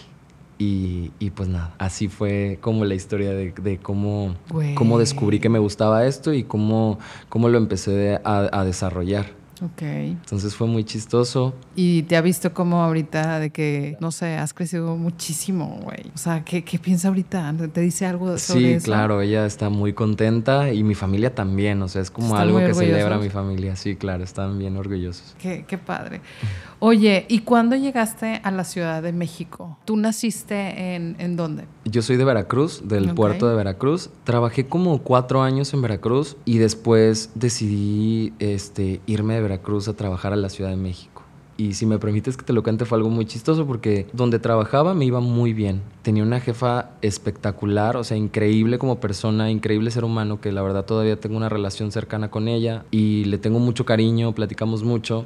Y, 0.59 1.11
pues 1.35 1.49
nada, 1.49 1.75
así 1.77 2.07
fue 2.07 2.57
como 2.61 2.83
la 2.83 2.95
historia 2.95 3.31
de, 3.31 3.79
cómo, 3.79 4.35
cómo 4.73 4.97
descubrí 4.97 5.39
que 5.39 5.49
me 5.49 5.59
gustaba 5.59 6.07
esto 6.07 6.33
y 6.33 6.43
cómo, 6.43 6.97
cómo 7.29 7.47
lo 7.47 7.59
empecé 7.59 8.19
a 8.23 8.63
desarrollar. 8.65 9.36
Ok. 9.61 9.81
Entonces 9.81 10.55
fue 10.55 10.67
muy 10.67 10.83
chistoso. 10.83 11.53
Y 11.75 12.03
te 12.03 12.17
ha 12.17 12.21
visto 12.21 12.53
como 12.53 12.83
ahorita 12.83 13.39
de 13.39 13.49
que, 13.49 13.97
no 13.99 14.11
sé, 14.11 14.37
has 14.37 14.53
crecido 14.53 14.95
muchísimo, 14.95 15.79
güey. 15.83 16.11
O 16.13 16.17
sea, 16.17 16.43
¿qué, 16.43 16.63
¿qué, 16.63 16.79
piensa 16.79 17.07
ahorita? 17.07 17.53
¿Te 17.73 17.81
dice 17.81 18.05
algo 18.05 18.37
sobre 18.37 18.79
sí, 18.79 18.85
claro, 18.85 19.21
ella 19.21 19.45
está 19.45 19.69
muy 19.69 19.93
contenta 19.93 20.71
y 20.71 20.83
mi 20.83 20.95
familia 20.95 21.33
también. 21.33 21.81
O 21.81 21.87
sea, 21.87 22.01
es 22.01 22.11
como 22.11 22.35
algo 22.35 22.59
que 22.59 22.73
celebra 22.73 23.17
mi 23.17 23.29
familia. 23.29 23.75
Sí, 23.75 23.95
claro, 23.95 24.23
están 24.23 24.57
bien 24.57 24.77
orgullosos. 24.77 25.35
Qué, 25.39 25.65
qué 25.67 25.77
padre. 25.77 26.21
Oye, 26.79 27.25
¿y 27.27 27.39
cuándo 27.39 27.75
llegaste 27.75 28.39
a 28.43 28.51
la 28.51 28.63
Ciudad 28.63 29.01
de 29.01 29.11
México? 29.11 29.77
¿Tú 29.85 29.97
naciste 29.97 30.95
en, 30.95 31.15
en 31.17 31.35
dónde? 31.35 31.63
Yo 31.85 32.03
soy 32.03 32.17
de 32.17 32.25
Veracruz, 32.25 32.87
del 32.87 33.15
puerto 33.15 33.49
de 33.49 33.55
Veracruz. 33.55 34.11
Trabajé 34.25 34.67
como 34.67 34.99
cuatro 34.99 35.41
años 35.41 35.73
en 35.73 35.81
Veracruz 35.81 36.37
y 36.45 36.59
después 36.59 37.31
decidí 37.33 38.31
este, 38.37 39.01
irme 39.07 39.33
de 39.33 39.41
Veracruz 39.41 39.87
a 39.87 39.95
trabajar 39.95 40.33
a 40.33 40.35
la 40.35 40.49
Ciudad 40.49 40.69
de 40.69 40.75
México. 40.75 41.23
Y 41.57 41.73
si 41.73 41.87
me 41.87 41.97
permites 41.97 42.37
que 42.37 42.45
te 42.45 42.53
lo 42.53 42.61
cuente, 42.61 42.85
fue 42.85 42.99
algo 42.99 43.09
muy 43.09 43.25
chistoso 43.25 43.65
porque 43.65 44.05
donde 44.13 44.37
trabajaba 44.37 44.93
me 44.93 45.05
iba 45.05 45.19
muy 45.19 45.53
bien. 45.53 45.81
Tenía 46.03 46.21
una 46.21 46.39
jefa 46.39 46.91
espectacular, 47.01 47.97
o 47.97 48.03
sea, 48.03 48.15
increíble 48.15 48.77
como 48.77 48.99
persona, 48.99 49.49
increíble 49.49 49.89
ser 49.89 50.03
humano, 50.03 50.39
que 50.39 50.51
la 50.51 50.61
verdad 50.61 50.85
todavía 50.85 51.19
tengo 51.19 51.37
una 51.37 51.49
relación 51.49 51.91
cercana 51.91 52.29
con 52.29 52.47
ella 52.47 52.85
y 52.91 53.25
le 53.25 53.39
tengo 53.39 53.57
mucho 53.57 53.85
cariño, 53.85 54.35
platicamos 54.35 54.83
mucho. 54.83 55.25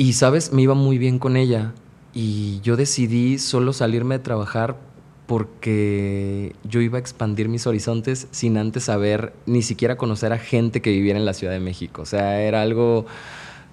Y, 0.00 0.14
¿sabes? 0.14 0.50
Me 0.54 0.62
iba 0.62 0.72
muy 0.72 0.96
bien 0.96 1.18
con 1.18 1.36
ella. 1.36 1.74
Y 2.14 2.60
yo 2.62 2.78
decidí 2.78 3.36
solo 3.36 3.74
salirme 3.74 4.16
de 4.16 4.24
trabajar 4.24 4.78
porque 5.26 6.56
yo 6.64 6.80
iba 6.80 6.96
a 6.96 7.00
expandir 7.00 7.50
mis 7.50 7.66
horizontes 7.66 8.26
sin 8.30 8.56
antes 8.56 8.84
saber, 8.84 9.34
ni 9.44 9.60
siquiera 9.60 9.98
conocer 9.98 10.32
a 10.32 10.38
gente 10.38 10.80
que 10.80 10.90
viviera 10.90 11.18
en 11.18 11.26
la 11.26 11.34
Ciudad 11.34 11.52
de 11.52 11.60
México. 11.60 12.00
O 12.00 12.06
sea, 12.06 12.40
era 12.40 12.62
algo 12.62 13.04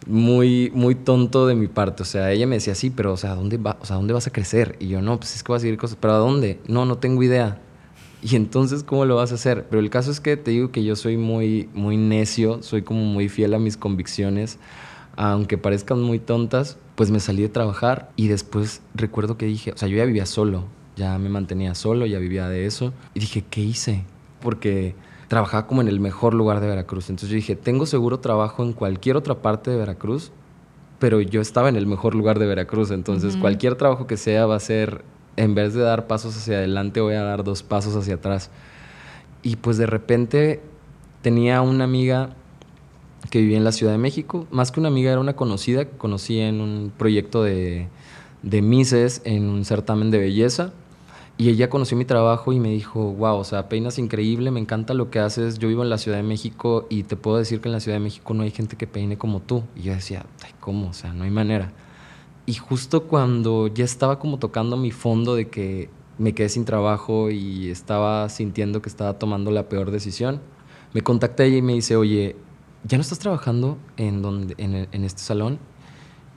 muy, 0.06 0.70
muy 0.76 0.96
tonto 0.96 1.48
de 1.48 1.56
mi 1.56 1.70
parte. 1.70 2.04
O 2.04 2.06
sea, 2.06 2.30
ella 2.34 2.46
me 2.46 2.56
decía, 2.56 2.76
sí, 2.76 2.90
pero, 2.90 3.14
o 3.14 3.18
sea, 3.18 3.34
¿dónde, 3.34 3.56
va, 3.56 3.78
o 3.80 3.86
sea, 3.86 3.96
¿dónde 3.96 4.14
vas 4.14 4.28
a 4.28 4.32
crecer? 4.34 4.76
Y 4.82 4.90
yo, 4.90 5.02
no, 5.02 5.18
pues 5.18 5.34
es 5.34 5.44
que 5.44 5.48
voy 5.54 5.58
a 5.58 5.62
seguir 5.62 5.78
cosas. 5.78 5.98
¿Pero 5.98 6.14
a 6.14 6.18
dónde? 6.18 6.60
No, 6.68 6.86
no 6.86 6.98
tengo 6.98 7.24
idea. 7.24 7.62
Y 8.22 8.36
entonces, 8.36 8.84
¿cómo 8.84 9.06
lo 9.06 9.16
vas 9.16 9.32
a 9.32 9.36
hacer? 9.36 9.66
Pero 9.70 9.80
el 9.80 9.90
caso 9.90 10.12
es 10.12 10.20
que 10.20 10.36
te 10.36 10.52
digo 10.52 10.74
que 10.74 10.84
yo 10.84 10.98
soy 10.98 11.16
muy, 11.16 11.70
muy 11.74 11.96
necio, 11.96 12.62
soy 12.64 12.82
como 12.82 13.06
muy 13.06 13.30
fiel 13.30 13.54
a 13.54 13.60
mis 13.60 13.78
convicciones. 13.78 14.60
Aunque 15.18 15.58
parezcan 15.58 16.02
muy 16.02 16.20
tontas, 16.20 16.78
pues 16.96 17.12
me 17.12 17.20
salí 17.20 17.42
de 17.42 17.50
trabajar 17.50 18.12
y 18.16 18.28
después 18.28 18.82
recuerdo 18.96 19.38
que 19.38 19.46
dije, 19.46 19.72
o 19.72 19.78
sea, 19.78 19.90
yo 19.90 19.98
ya 19.98 20.06
vivía 20.06 20.26
solo, 20.26 20.66
ya 20.96 21.18
me 21.18 21.28
mantenía 21.28 21.76
solo, 21.76 22.06
ya 22.06 22.20
vivía 22.20 22.48
de 22.48 22.66
eso. 22.66 22.94
Y 23.14 23.20
dije, 23.20 23.44
¿qué 23.50 23.62
hice? 23.62 24.04
Porque 24.40 24.96
trabajaba 25.28 25.68
como 25.68 25.82
en 25.82 25.88
el 25.88 26.00
mejor 26.00 26.34
lugar 26.34 26.60
de 26.60 26.68
Veracruz. 26.68 27.10
Entonces 27.10 27.30
yo 27.30 27.36
dije, 27.36 27.56
tengo 27.56 27.86
seguro 27.86 28.20
trabajo 28.20 28.64
en 28.64 28.74
cualquier 28.74 29.18
otra 29.18 29.42
parte 29.42 29.72
de 29.72 29.78
Veracruz, 29.78 30.32
pero 31.00 31.20
yo 31.20 31.42
estaba 31.42 31.70
en 31.70 31.76
el 31.76 31.88
mejor 31.88 32.16
lugar 32.16 32.40
de 32.40 32.46
Veracruz. 32.46 32.92
Entonces 32.92 33.38
cualquier 33.38 33.76
trabajo 33.76 34.08
que 34.08 34.18
sea 34.18 34.46
va 34.46 34.56
a 34.56 34.60
ser, 34.60 35.04
en 35.36 35.56
vez 35.56 35.74
de 35.74 35.82
dar 35.82 36.08
pasos 36.08 36.38
hacia 36.38 36.58
adelante, 36.58 37.02
voy 37.02 37.16
a 37.16 37.24
dar 37.24 37.44
dos 37.44 37.64
pasos 37.64 37.96
hacia 37.96 38.16
atrás. 38.16 38.50
Y 39.44 39.58
pues 39.58 39.78
de 39.78 39.86
repente 39.86 40.62
tenía 41.22 41.62
una 41.62 41.84
amiga 41.84 42.36
que 43.30 43.40
vivía 43.40 43.58
en 43.58 43.64
la 43.64 43.72
Ciudad 43.72 43.92
de 43.92 43.98
México. 43.98 44.48
Más 44.52 44.72
que 44.72 44.80
una 44.80 44.90
amiga, 44.90 45.12
era 45.12 45.20
una 45.20 45.36
conocida 45.36 45.86
que 45.86 45.98
conocí 45.98 46.40
en 46.40 46.62
un 46.62 46.92
proyecto 46.98 47.44
de, 47.44 47.88
de 48.44 48.62
Mises, 48.62 49.22
en 49.26 49.50
un 49.50 49.66
certamen 49.66 50.12
de 50.12 50.20
belleza. 50.20 50.74
Y 51.40 51.50
ella 51.50 51.70
conoció 51.70 51.96
mi 51.96 52.06
trabajo 52.06 52.52
y 52.52 52.60
me 52.60 52.70
dijo, 52.70 53.14
wow, 53.14 53.38
o 53.38 53.44
sea, 53.44 53.70
peinas 53.70 54.00
increíble, 54.00 54.50
me 54.50 54.60
encanta 54.60 54.96
lo 54.96 55.12
que 55.12 55.20
haces. 55.20 55.60
Yo 55.60 55.68
vivo 55.68 55.84
en 55.84 55.90
la 55.90 56.00
Ciudad 56.00 56.18
de 56.18 56.24
México 56.24 56.88
y 56.90 57.04
te 57.04 57.16
puedo 57.16 57.38
decir 57.38 57.62
que 57.62 57.70
en 57.70 57.74
la 57.74 57.80
Ciudad 57.80 57.98
de 57.98 58.04
México 58.04 58.34
no 58.34 58.42
hay 58.42 58.50
gente 58.50 58.76
que 58.76 58.88
peine 58.88 59.18
como 59.18 59.40
tú. 59.40 59.64
Y 59.76 59.84
yo 59.84 59.94
decía, 59.94 60.26
ay, 60.44 60.52
¿cómo? 60.60 60.90
O 60.90 60.94
sea, 60.94 61.14
no 61.14 61.26
hay 61.26 61.30
manera. 61.30 61.72
Y 62.48 62.56
justo 62.56 63.04
cuando 63.04 63.68
ya 63.68 63.86
estaba 63.86 64.18
como 64.18 64.40
tocando 64.40 64.78
mi 64.78 64.90
fondo 64.90 65.36
de 65.36 65.50
que 65.50 65.90
me 66.18 66.34
quedé 66.34 66.50
sin 66.50 66.66
trabajo 66.66 67.30
y 67.30 67.70
estaba 67.70 68.28
sintiendo 68.30 68.82
que 68.82 68.90
estaba 68.90 69.20
tomando 69.20 69.52
la 69.52 69.70
peor 69.70 69.92
decisión, 69.92 70.42
me 70.94 71.02
contacté 71.02 71.46
ella 71.46 71.58
y 71.58 71.62
me 71.62 71.74
dice, 71.74 71.96
oye, 71.98 72.36
¿ya 72.84 72.98
no 72.98 73.02
estás 73.02 73.20
trabajando 73.20 73.78
en, 73.98 74.22
donde, 74.22 74.56
en, 74.58 75.04
este 75.04 75.22
salón? 75.22 75.60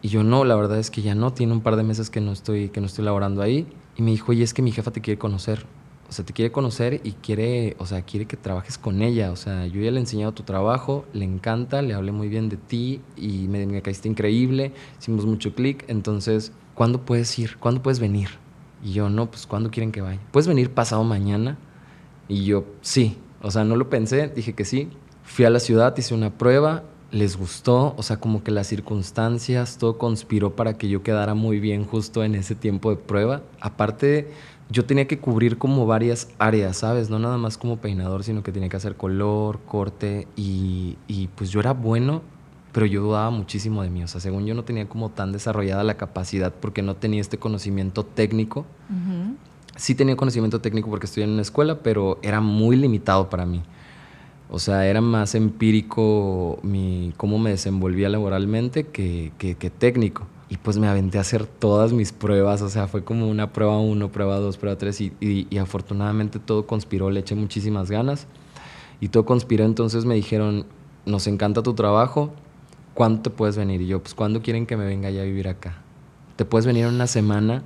Y 0.03 0.09
yo 0.09 0.23
no, 0.23 0.45
la 0.45 0.55
verdad 0.55 0.79
es 0.79 0.91
que 0.91 1.03
ya 1.03 1.15
no, 1.15 1.33
tiene 1.33 1.53
un 1.53 1.61
par 1.61 1.77
de 1.77 1.83
meses 1.83 2.11
que 2.11 2.21
no 2.21 2.33
estoy, 2.33 2.71
que 2.71 2.81
no 2.81 2.87
estoy 2.87 3.05
laborando 3.05 3.43
ahí. 3.43 3.67
Y 3.97 4.03
me 4.03 4.11
dijo, 4.13 4.33
oye, 4.33 4.43
es 4.43 4.55
que 4.55 4.63
mi 4.63 4.73
jefa 4.73 4.91
te 4.91 5.01
quiere 5.01 5.19
conocer. 5.19 5.67
O 6.09 6.13
sea, 6.13 6.25
te 6.25 6.33
quiere 6.33 6.51
conocer 6.51 7.01
y 7.05 7.13
quiere, 7.13 7.77
o 7.79 7.87
sea, 7.87 8.03
quiere 8.03 8.27
que 8.27 8.37
trabajes 8.37 8.79
con 8.79 9.03
ella. 9.03 9.31
O 9.31 9.37
sea, 9.37 9.67
yo 9.67 9.81
ya 9.81 9.91
le 9.91 9.99
he 9.99 10.01
enseñado 10.01 10.33
tu 10.33 10.43
trabajo, 10.43 11.05
le 11.13 11.25
encanta, 11.25 11.83
le 11.83 11.95
hablé 11.95 12.11
muy 12.13 12.29
bien 12.29 12.49
de 12.49 12.57
ti 12.57 13.01
y 13.17 13.47
me, 13.47 13.65
me 13.67 13.83
caíste 13.83 14.09
increíble, 14.09 14.73
hicimos 14.99 15.27
mucho 15.27 15.55
clic. 15.55 15.85
Entonces, 15.89 16.53
¿cuándo 16.75 17.03
puedes 17.03 17.39
ir? 17.39 17.59
¿Cuándo 17.59 17.83
puedes 17.83 18.01
venir? 18.01 18.31
Y 18.83 18.93
yo, 18.93 19.11
no, 19.11 19.31
pues, 19.31 19.47
¿cuándo 19.47 19.71
quieren 19.71 19.93
que 19.93 20.01
vaya? 20.01 20.21
¿Puedes 20.31 20.49
venir 20.49 20.71
pasado 20.71 21.05
mañana? 21.05 21.59
Y 22.29 22.45
yo, 22.45 22.65
sí. 22.81 23.19
O 23.43 23.51
sea, 23.51 23.65
no 23.65 23.77
lo 23.77 23.89
pensé, 23.89 24.29
dije 24.29 24.55
que 24.55 24.65
sí. 24.65 24.89
Fui 25.31 25.45
a 25.45 25.51
la 25.51 25.61
ciudad, 25.61 25.97
hice 25.97 26.13
una 26.13 26.31
prueba, 26.31 26.83
les 27.13 27.37
gustó, 27.37 27.95
o 27.97 28.03
sea, 28.03 28.17
como 28.17 28.43
que 28.43 28.51
las 28.51 28.67
circunstancias, 28.67 29.79
todo 29.79 29.97
conspiró 29.97 30.57
para 30.57 30.77
que 30.77 30.89
yo 30.89 31.05
quedara 31.05 31.35
muy 31.35 31.61
bien 31.61 31.85
justo 31.85 32.25
en 32.25 32.35
ese 32.35 32.57
tiempo 32.57 32.91
de 32.91 32.97
prueba. 32.97 33.41
Aparte, 33.61 34.33
yo 34.71 34.87
tenía 34.87 35.07
que 35.07 35.21
cubrir 35.21 35.57
como 35.57 35.87
varias 35.87 36.27
áreas, 36.41 36.79
¿sabes? 36.79 37.11
No 37.11 37.21
nada 37.21 37.39
más 37.39 37.59
como 37.59 37.77
peinador, 37.77 38.25
sino 38.25 38.43
que 38.43 38.51
tenía 38.51 38.69
que 38.69 38.77
hacer 38.77 38.97
color, 38.97 39.61
corte 39.61 40.27
y, 40.35 40.97
pues 41.37 41.51
yo 41.51 41.61
era 41.61 41.75
bueno, 41.75 42.23
pero 42.73 42.87
yo 42.87 43.01
dudaba 43.01 43.31
muchísimo 43.31 43.85
de 43.85 43.91
mí. 43.91 44.03
O 44.03 44.09
sea, 44.09 44.21
según 44.21 44.47
yo 44.47 44.55
no 44.57 44.65
tenía 44.65 44.89
como 44.89 45.11
tan 45.11 45.31
desarrollada 45.31 45.85
la 45.85 45.97
capacidad 45.97 46.53
porque 46.53 46.83
no 46.83 46.97
tenía 46.97 47.21
este 47.21 47.39
conocimiento 47.39 48.05
técnico. 48.05 48.67
Sí 49.77 49.95
tenía 49.95 50.17
conocimiento 50.17 50.61
técnico 50.61 50.91
porque 50.91 51.07
estoy 51.07 51.23
en 51.23 51.31
una 51.31 51.43
escuela, 51.43 51.79
pero 51.85 52.19
era 52.21 52.41
muy 52.41 52.75
limitado 52.75 53.31
para 53.31 53.47
mí. 53.47 53.63
O 54.51 54.59
sea, 54.59 54.87
era 54.87 55.01
más 55.01 55.37
empírico 55.37 56.59
mi, 56.63 57.13
cómo 57.17 57.39
me 57.39 57.51
desenvolvía 57.51 58.09
laboralmente 58.09 58.85
que, 58.85 59.33
técnico. 59.79 60.27
y 60.49 60.57
pues 60.57 60.77
me 60.77 60.89
aventé 60.89 61.19
a 61.19 61.21
hacer 61.21 61.47
todas 61.47 61.93
mis 61.93 62.11
pruebas, 62.11 62.61
o 62.61 62.69
sea, 62.69 62.89
fue 62.89 63.05
como 63.05 63.29
una 63.29 63.53
prueba 63.53 63.79
uno, 63.79 64.11
prueba 64.11 64.39
dos, 64.39 64.57
prueba 64.57 64.77
tres 64.77 65.01
y, 65.01 65.13
y, 65.21 65.59
afortunadamente 65.59 66.41
todo 66.41 66.67
conspiró, 66.67 67.11
le 67.11 67.21
eché 67.21 67.37
muchísimas 67.37 67.91
ganas 67.93 68.27
y 69.01 69.09
todo 69.09 69.25
conspiró, 69.25 69.65
entonces 69.65 70.05
me 70.05 70.17
dijeron, 70.17 70.67
nos 71.07 71.29
encanta 71.29 71.63
tu 71.63 71.75
trabajo, 71.75 72.33
¿cuándo 72.95 73.23
te 73.23 73.31
puedes 73.31 73.57
venir? 73.57 73.81
Y 73.83 73.87
yo, 73.87 74.03
pues, 74.03 74.15
¿cuándo 74.15 74.43
quieren 74.43 74.67
que 74.67 74.77
me 74.77 74.85
venga 74.85 75.11
ya 75.11 75.23
a 75.23 75.25
vivir 75.25 75.47
acá? 75.47 75.77
¿Te 76.35 76.45
puedes 76.45 76.67
venir 76.67 76.87
en 76.87 76.95
una 76.95 77.07
semana? 77.07 77.63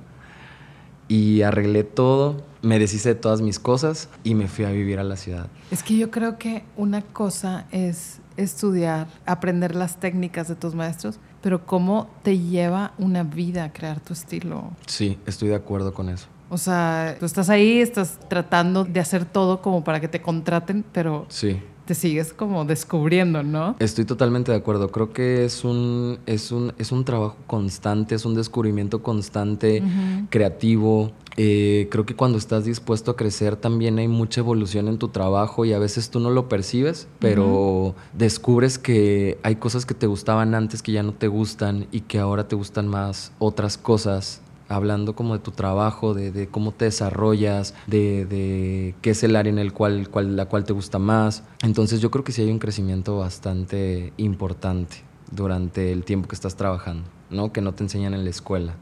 Y 1.07 1.43
arreglé 1.43 1.83
todo, 1.83 2.41
me 2.61 2.79
deshice 2.79 3.09
de 3.09 3.15
todas 3.15 3.41
mis 3.41 3.59
cosas 3.59 4.09
y 4.23 4.33
me 4.35 4.47
fui 4.47 4.65
a 4.65 4.71
vivir 4.71 4.99
a 4.99 5.03
la 5.03 5.15
ciudad. 5.15 5.47
Es 5.71 5.83
que 5.83 5.97
yo 5.97 6.09
creo 6.09 6.37
que 6.37 6.63
una 6.75 7.01
cosa 7.01 7.67
es 7.71 8.19
estudiar, 8.37 9.07
aprender 9.25 9.75
las 9.75 9.99
técnicas 9.99 10.47
de 10.47 10.55
tus 10.55 10.73
maestros, 10.73 11.19
pero 11.41 11.65
cómo 11.65 12.09
te 12.23 12.39
lleva 12.39 12.93
una 12.97 13.23
vida 13.23 13.65
a 13.65 13.71
crear 13.71 13.99
tu 13.99 14.13
estilo. 14.13 14.71
Sí, 14.87 15.19
estoy 15.25 15.49
de 15.49 15.55
acuerdo 15.55 15.93
con 15.93 16.09
eso. 16.09 16.27
O 16.49 16.57
sea, 16.57 17.15
tú 17.19 17.25
estás 17.25 17.49
ahí, 17.49 17.79
estás 17.79 18.19
tratando 18.27 18.83
de 18.83 18.99
hacer 18.99 19.25
todo 19.25 19.61
como 19.61 19.83
para 19.83 19.99
que 19.99 20.07
te 20.07 20.21
contraten, 20.21 20.83
pero 20.91 21.25
sí 21.29 21.59
te 21.85 21.95
sigues 21.95 22.33
como 22.33 22.65
descubriendo, 22.65 23.43
¿no? 23.43 23.75
Estoy 23.79 24.05
totalmente 24.05 24.51
de 24.51 24.57
acuerdo. 24.57 24.89
Creo 24.89 25.13
que 25.13 25.45
es 25.45 25.63
un, 25.63 26.19
es 26.25 26.51
un, 26.51 26.73
es 26.77 26.91
un 26.91 27.05
trabajo 27.05 27.37
constante, 27.47 28.15
es 28.15 28.25
un 28.25 28.35
descubrimiento 28.35 29.03
constante, 29.03 29.83
creativo. 30.29 31.11
Eh, 31.37 31.89
creo 31.91 32.05
que 32.05 32.15
cuando 32.15 32.37
estás 32.37 32.63
dispuesto 32.63 33.11
a 33.11 33.17
crecer 33.17 33.57
también 33.57 33.99
hay 33.99 34.07
mucha 34.07 34.39
evolución 34.39 34.87
en 34.87 34.97
tu 34.97 35.09
trabajo 35.09 35.65
y 35.65 35.73
a 35.73 35.79
veces 35.79 36.09
tú 36.09 36.21
no 36.21 36.29
lo 36.29 36.47
percibes, 36.47 37.09
pero 37.19 37.93
descubres 38.13 38.79
que 38.79 39.37
hay 39.43 39.57
cosas 39.57 39.85
que 39.85 39.93
te 39.93 40.07
gustaban 40.07 40.55
antes 40.55 40.81
que 40.81 40.93
ya 40.93 41.03
no 41.03 41.13
te 41.13 41.27
gustan 41.27 41.87
y 41.91 42.01
que 42.01 42.19
ahora 42.19 42.47
te 42.47 42.55
gustan 42.55 42.87
más 42.87 43.33
otras 43.37 43.77
cosas 43.77 44.41
hablando 44.67 45.15
como 45.15 45.33
de 45.33 45.39
tu 45.39 45.51
trabajo, 45.51 46.13
de, 46.13 46.47
cómo 46.47 46.71
te 46.71 46.85
desarrollas, 46.85 47.73
de, 47.87 48.95
qué 49.01 49.09
es 49.11 49.23
el 49.23 49.35
área 49.35 49.51
en 49.51 49.59
el 49.59 49.73
cual, 49.73 50.09
la 50.35 50.45
cual 50.45 50.63
te 50.63 50.73
gusta 50.73 50.99
más. 50.99 51.43
Entonces 51.61 52.01
yo 52.01 52.11
creo 52.11 52.23
que 52.23 52.31
sí 52.31 52.41
hay 52.41 52.51
un 52.51 52.59
crecimiento 52.59 53.17
bastante 53.17 54.13
importante 54.17 54.97
durante 55.31 55.91
el 55.91 56.03
tiempo 56.03 56.27
que 56.27 56.35
estás 56.35 56.55
trabajando, 56.55 57.09
¿no? 57.29 57.51
Que 57.51 57.61
no 57.61 57.73
te 57.73 57.83
enseñan 57.83 58.13
en 58.13 58.23
la 58.23 58.29
escuela, 58.29 58.75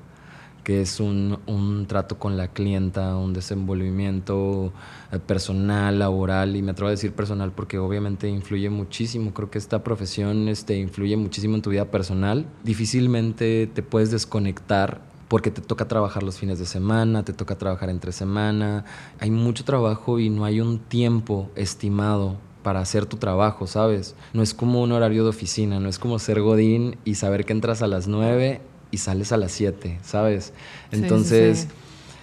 que 0.64 0.82
es 0.82 1.00
un, 1.00 1.86
trato 1.88 2.18
con 2.18 2.38
la 2.38 2.50
clienta, 2.50 3.16
un 3.18 3.34
desenvolvimiento 3.34 4.72
eh, 5.12 5.20
personal, 5.20 6.00
laboral, 6.00 6.56
y 6.56 6.62
me 6.62 6.72
atrevo 6.72 6.88
a 6.88 6.92
decir 6.92 7.14
personal 7.14 7.52
porque 7.52 7.78
obviamente 7.78 8.30
influye 8.30 8.70
muchísimo, 8.70 9.34
creo 9.34 9.50
que 9.50 9.58
esta 9.58 9.84
profesión 9.84 10.48
este, 10.48 10.78
influye 10.78 11.18
muchísimo 11.18 11.56
en 11.56 11.62
tu 11.62 11.70
vida 11.70 11.86
personal, 11.86 12.46
difícilmente 12.64 13.70
te 13.74 13.84
puedes 13.84 14.12
desconectar 14.12 15.13
porque 15.34 15.50
te 15.50 15.62
toca 15.62 15.88
trabajar 15.88 16.22
los 16.22 16.38
fines 16.38 16.60
de 16.60 16.68
semana, 16.68 17.26
te 17.26 17.34
toca 17.34 17.58
trabajar 17.58 17.90
entre 17.90 18.12
semana, 18.12 18.86
hay 19.20 19.32
mucho 19.32 19.64
trabajo 19.64 20.20
y 20.20 20.30
no 20.30 20.46
hay 20.46 20.62
un 20.62 20.78
tiempo 20.78 21.50
estimado 21.56 22.38
para 22.62 22.82
hacer 22.82 23.08
tu 23.08 23.18
trabajo, 23.18 23.66
¿sabes? 23.66 24.14
No 24.34 24.44
es 24.44 24.54
como 24.54 24.84
un 24.84 24.92
horario 24.92 25.24
de 25.24 25.30
oficina, 25.30 25.80
no 25.80 25.90
es 25.90 25.98
como 25.98 26.20
ser 26.20 26.40
godín 26.40 26.98
y 27.04 27.16
saber 27.16 27.46
que 27.46 27.54
entras 27.54 27.82
a 27.82 27.88
las 27.88 28.08
9 28.08 28.62
y 28.92 28.98
sales 28.98 29.32
a 29.32 29.38
las 29.38 29.52
7, 29.54 29.98
¿sabes? 30.04 30.54
Entonces, 30.92 31.68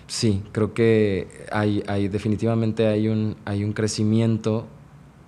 sí, 0.07 0.45
creo 0.53 0.73
que 0.73 1.49
hay, 1.51 1.83
hay, 1.89 2.07
definitivamente 2.07 2.87
hay 2.87 3.09
un, 3.09 3.35
hay 3.45 3.65
un 3.65 3.73
crecimiento 3.73 4.69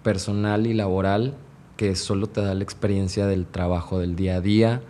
personal 0.05 0.69
y 0.69 0.75
laboral 0.75 1.35
que 1.77 1.97
solo 1.97 2.29
te 2.29 2.43
da 2.43 2.55
la 2.55 2.63
experiencia 2.63 3.27
del 3.27 3.45
trabajo 3.45 3.99
del 3.99 4.15
día 4.15 4.37
a 4.37 4.41
día, 4.41 4.83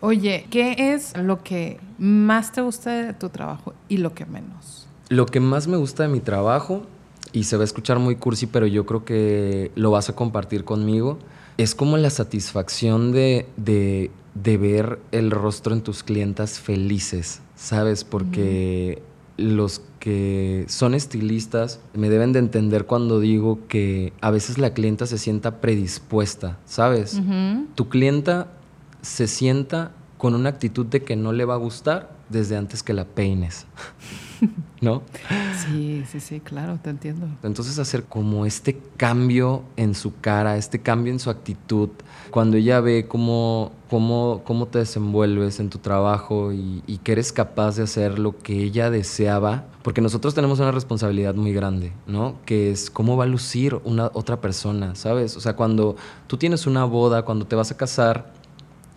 Oye, 0.00 0.46
¿qué 0.50 0.94
es 0.94 1.16
lo 1.16 1.42
que 1.42 1.78
más 1.98 2.52
te 2.52 2.60
gusta 2.60 2.90
de 2.90 3.12
tu 3.14 3.28
trabajo 3.30 3.74
y 3.88 3.96
lo 3.96 4.14
que 4.14 4.26
menos? 4.26 4.86
Lo 5.08 5.26
que 5.26 5.40
más 5.40 5.66
me 5.66 5.76
gusta 5.76 6.04
de 6.04 6.08
mi 6.08 6.20
trabajo, 6.20 6.82
y 7.32 7.44
se 7.44 7.56
va 7.56 7.62
a 7.62 7.64
escuchar 7.64 7.98
muy 7.98 8.16
cursi, 8.16 8.46
pero 8.46 8.66
yo 8.66 8.86
creo 8.86 9.04
que 9.04 9.70
lo 9.74 9.90
vas 9.90 10.08
a 10.08 10.14
compartir 10.14 10.64
conmigo, 10.64 11.18
es 11.56 11.74
como 11.74 11.96
la 11.96 12.10
satisfacción 12.10 13.12
de, 13.12 13.46
ver 14.34 14.98
el 15.12 15.30
rostro 15.30 15.74
en 15.74 15.82
tus 15.82 16.02
clientas 16.02 16.60
felices, 16.60 17.40
¿sabes? 17.56 18.04
Porque 18.04 19.02
los 19.36 19.82
que 19.98 20.64
son 20.68 20.94
estilistas 20.94 21.80
me 21.94 22.08
deben 22.08 22.32
de 22.32 22.38
entender 22.38 22.86
cuando 22.86 23.20
digo 23.20 23.58
que 23.68 24.12
a 24.20 24.30
veces 24.30 24.58
la 24.58 24.74
clienta 24.74 25.06
se 25.06 25.18
sienta 25.18 25.60
predispuesta, 25.60 26.58
¿sabes? 26.64 27.20
Tu 27.74 27.88
clienta 27.88 28.48
se 29.02 29.26
sienta 29.26 29.92
con 30.18 30.34
una 30.34 30.50
actitud 30.50 30.84
de 30.86 31.02
que 31.02 31.16
no 31.16 31.32
le 31.32 31.44
va 31.44 31.54
a 31.54 31.58
gustar 31.58 32.10
desde 32.28 32.56
antes 32.56 32.82
que 32.82 32.92
la 32.92 33.04
peines. 33.04 33.66
¿No? 34.80 35.02
Sí, 35.66 36.04
sí, 36.08 36.20
sí, 36.20 36.40
claro, 36.40 36.78
te 36.80 36.90
entiendo. 36.90 37.26
Entonces 37.42 37.78
hacer 37.80 38.04
como 38.04 38.46
este 38.46 38.78
cambio 38.96 39.64
en 39.76 39.94
su 39.94 40.20
cara, 40.20 40.56
este 40.56 40.80
cambio 40.80 41.12
en 41.12 41.18
su 41.18 41.30
actitud, 41.30 41.88
cuando 42.30 42.56
ella 42.56 42.80
ve 42.80 43.06
cómo, 43.08 43.72
cómo, 43.90 44.42
cómo 44.44 44.66
te 44.66 44.78
desenvuelves 44.78 45.58
en 45.58 45.70
tu 45.70 45.78
trabajo 45.78 46.52
y, 46.52 46.84
y, 46.86 46.98
que 46.98 47.12
eres 47.12 47.32
capaz 47.32 47.76
de 47.76 47.82
hacer 47.82 48.20
lo 48.20 48.38
que 48.38 48.62
ella 48.62 48.90
deseaba, 48.90 49.64
porque 49.82 50.00
nosotros 50.00 50.34
tenemos 50.34 50.60
una 50.60 50.70
responsabilidad 50.70 51.34
muy 51.34 51.52
grande, 51.52 51.92
¿no? 52.06 52.36
Que 52.46 52.70
es 52.70 52.88
cómo 52.88 53.16
va 53.16 53.24
a 53.24 53.26
lucir 53.26 53.80
una 53.84 54.10
otra 54.14 54.40
persona, 54.40 54.94
¿sabes? 54.94 55.36
O 55.36 55.40
sea, 55.40 55.56
cuando 55.56 55.96
tú 56.28 56.36
tienes 56.36 56.68
una 56.68 56.84
boda, 56.84 57.24
cuando 57.24 57.46
te 57.46 57.56
vas 57.56 57.72
a 57.72 57.76
casar, 57.76 58.32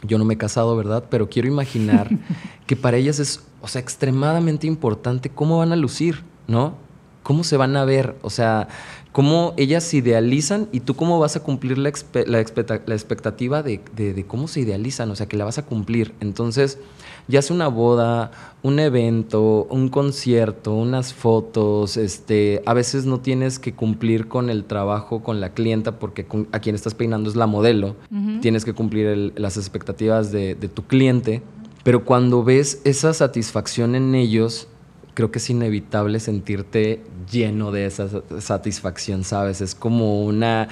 yo 0.04 0.18
no 0.18 0.26
me 0.26 0.36
he 0.36 0.38
casado, 0.38 0.76
¿verdad? 0.76 1.06
Pero 1.10 1.30
quiero 1.30 1.48
imaginar 1.48 2.10
que 2.68 2.76
para 2.76 2.98
ellas 2.98 3.20
es, 3.20 3.42
o 3.62 3.68
sea, 3.68 3.82
extremadamente 3.82 4.68
importante 4.68 5.30
cómo 5.30 5.60
van 5.60 5.72
a 5.72 5.76
lucir, 5.76 6.24
¿no? 6.48 6.76
¿Cómo 7.24 7.44
se 7.44 7.58
van 7.58 7.76
a 7.78 7.86
ver? 7.86 8.16
O 8.24 8.30
sea, 8.30 8.68
cómo 9.12 9.54
ellas 9.58 9.84
se 9.84 9.98
idealizan 9.98 10.68
y 10.72 10.80
tú 10.80 10.96
cómo 10.96 11.20
vas 11.20 11.36
a 11.36 11.42
cumplir 11.42 11.78
la, 11.78 11.92
la, 12.26 12.40
expectativa 12.40 13.62
de, 13.62 13.82
de, 13.96 14.26
cómo 14.26 14.48
se 14.48 14.62
idealizan, 14.62 15.12
o 15.12 15.16
sea, 15.16 15.28
que 15.28 15.38
la 15.38 15.46
vas 15.46 15.58
a 15.58 15.66
cumplir. 15.66 16.16
Entonces, 16.20 16.80
ya 17.28 17.42
sea 17.42 17.56
una 17.56 17.68
boda, 17.68 18.32
un 18.64 18.80
evento, 18.80 19.66
un 19.70 19.90
concierto, 19.90 20.74
unas 20.74 21.14
fotos, 21.14 21.98
este, 21.98 22.62
a 22.66 22.74
veces 22.74 23.06
no 23.06 23.20
tienes 23.20 23.60
que 23.60 23.74
cumplir 23.74 24.28
con 24.28 24.50
el 24.50 24.66
trabajo 24.66 25.24
con 25.24 25.42
la 25.42 25.54
clienta 25.54 26.00
porque 26.00 26.26
a 26.52 26.60
quien 26.60 26.76
estás 26.76 26.94
peinando 26.94 27.30
es 27.30 27.36
la 27.36 27.48
modelo, 27.48 27.96
tienes 28.42 28.66
que 28.66 28.74
cumplir 28.74 29.34
las 29.36 29.58
expectativas 29.58 30.32
de, 30.32 30.56
de 30.56 30.68
tu 30.68 30.84
cliente, 30.84 31.42
pero 31.84 32.06
cuando 32.06 32.44
ves 32.44 32.82
esa 32.84 33.14
satisfacción 33.14 33.96
en 33.96 34.14
ellos, 34.14 34.68
creo 35.14 35.32
que 35.32 35.40
es 35.40 35.50
inevitable 35.50 36.20
sentirte 36.20 37.02
lleno 37.32 37.72
de 37.72 37.86
esa 37.86 38.08
satisfacción, 38.40 39.24
¿sabes? 39.24 39.62
Es 39.62 39.76
como 39.76 40.24
una 40.24 40.68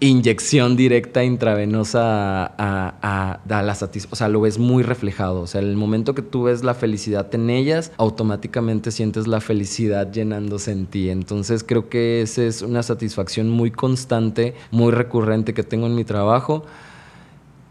inyección 0.00 0.76
directa 0.76 1.24
intravenosa 1.24 2.46
a, 2.46 3.40
a, 3.48 3.62
la 3.62 3.74
satisfacción. 3.74 4.12
O 4.12 4.16
sea, 4.16 4.28
lo 4.28 4.40
ves 4.40 4.58
muy 4.58 4.82
reflejado. 4.82 5.40
O 5.40 5.46
sea, 5.46 5.60
el 5.60 5.76
momento 5.76 6.14
que 6.14 6.22
tú 6.22 6.44
ves 6.44 6.62
la 6.62 6.74
felicidad 6.74 7.34
en 7.34 7.50
ellas, 7.50 7.92
automáticamente 7.96 8.90
sientes 8.90 9.26
la 9.26 9.40
felicidad 9.40 10.10
llenándose 10.10 10.72
en 10.72 10.86
ti. 10.86 11.10
Entonces 11.10 11.64
creo 11.64 11.88
que 11.88 12.22
esa 12.22 12.44
es 12.44 12.62
una 12.62 12.82
satisfacción 12.82 13.50
muy 13.50 13.70
constante, 13.70 14.54
muy 14.70 14.92
recurrente 14.92 15.54
que 15.54 15.62
tengo 15.62 15.86
en 15.86 15.94
mi 15.94 16.04
trabajo. 16.04 16.64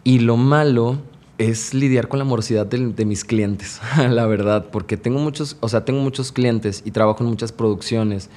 Y 0.04 0.20
lo 0.20 0.38
malo 0.38 0.98
es 1.38 1.74
lidiar 1.74 2.08
con 2.08 2.20
la 2.20 2.26
morosidad 2.26 2.66
de, 2.66 2.94
de, 2.94 3.06
mis 3.06 3.24
clientes, 3.24 3.80
la 4.10 4.26
verdad, 4.26 4.68
porque 4.72 4.98
tengo 4.98 5.20
muchos, 5.20 5.56
o 5.60 5.70
sea, 5.70 5.86
tengo 5.86 6.02
muchos 6.02 6.32
clientes 6.32 6.82
y 6.84 6.92
trabajo 6.92 7.24
en 7.24 7.30
muchas 7.30 7.52
producciones 7.52 8.30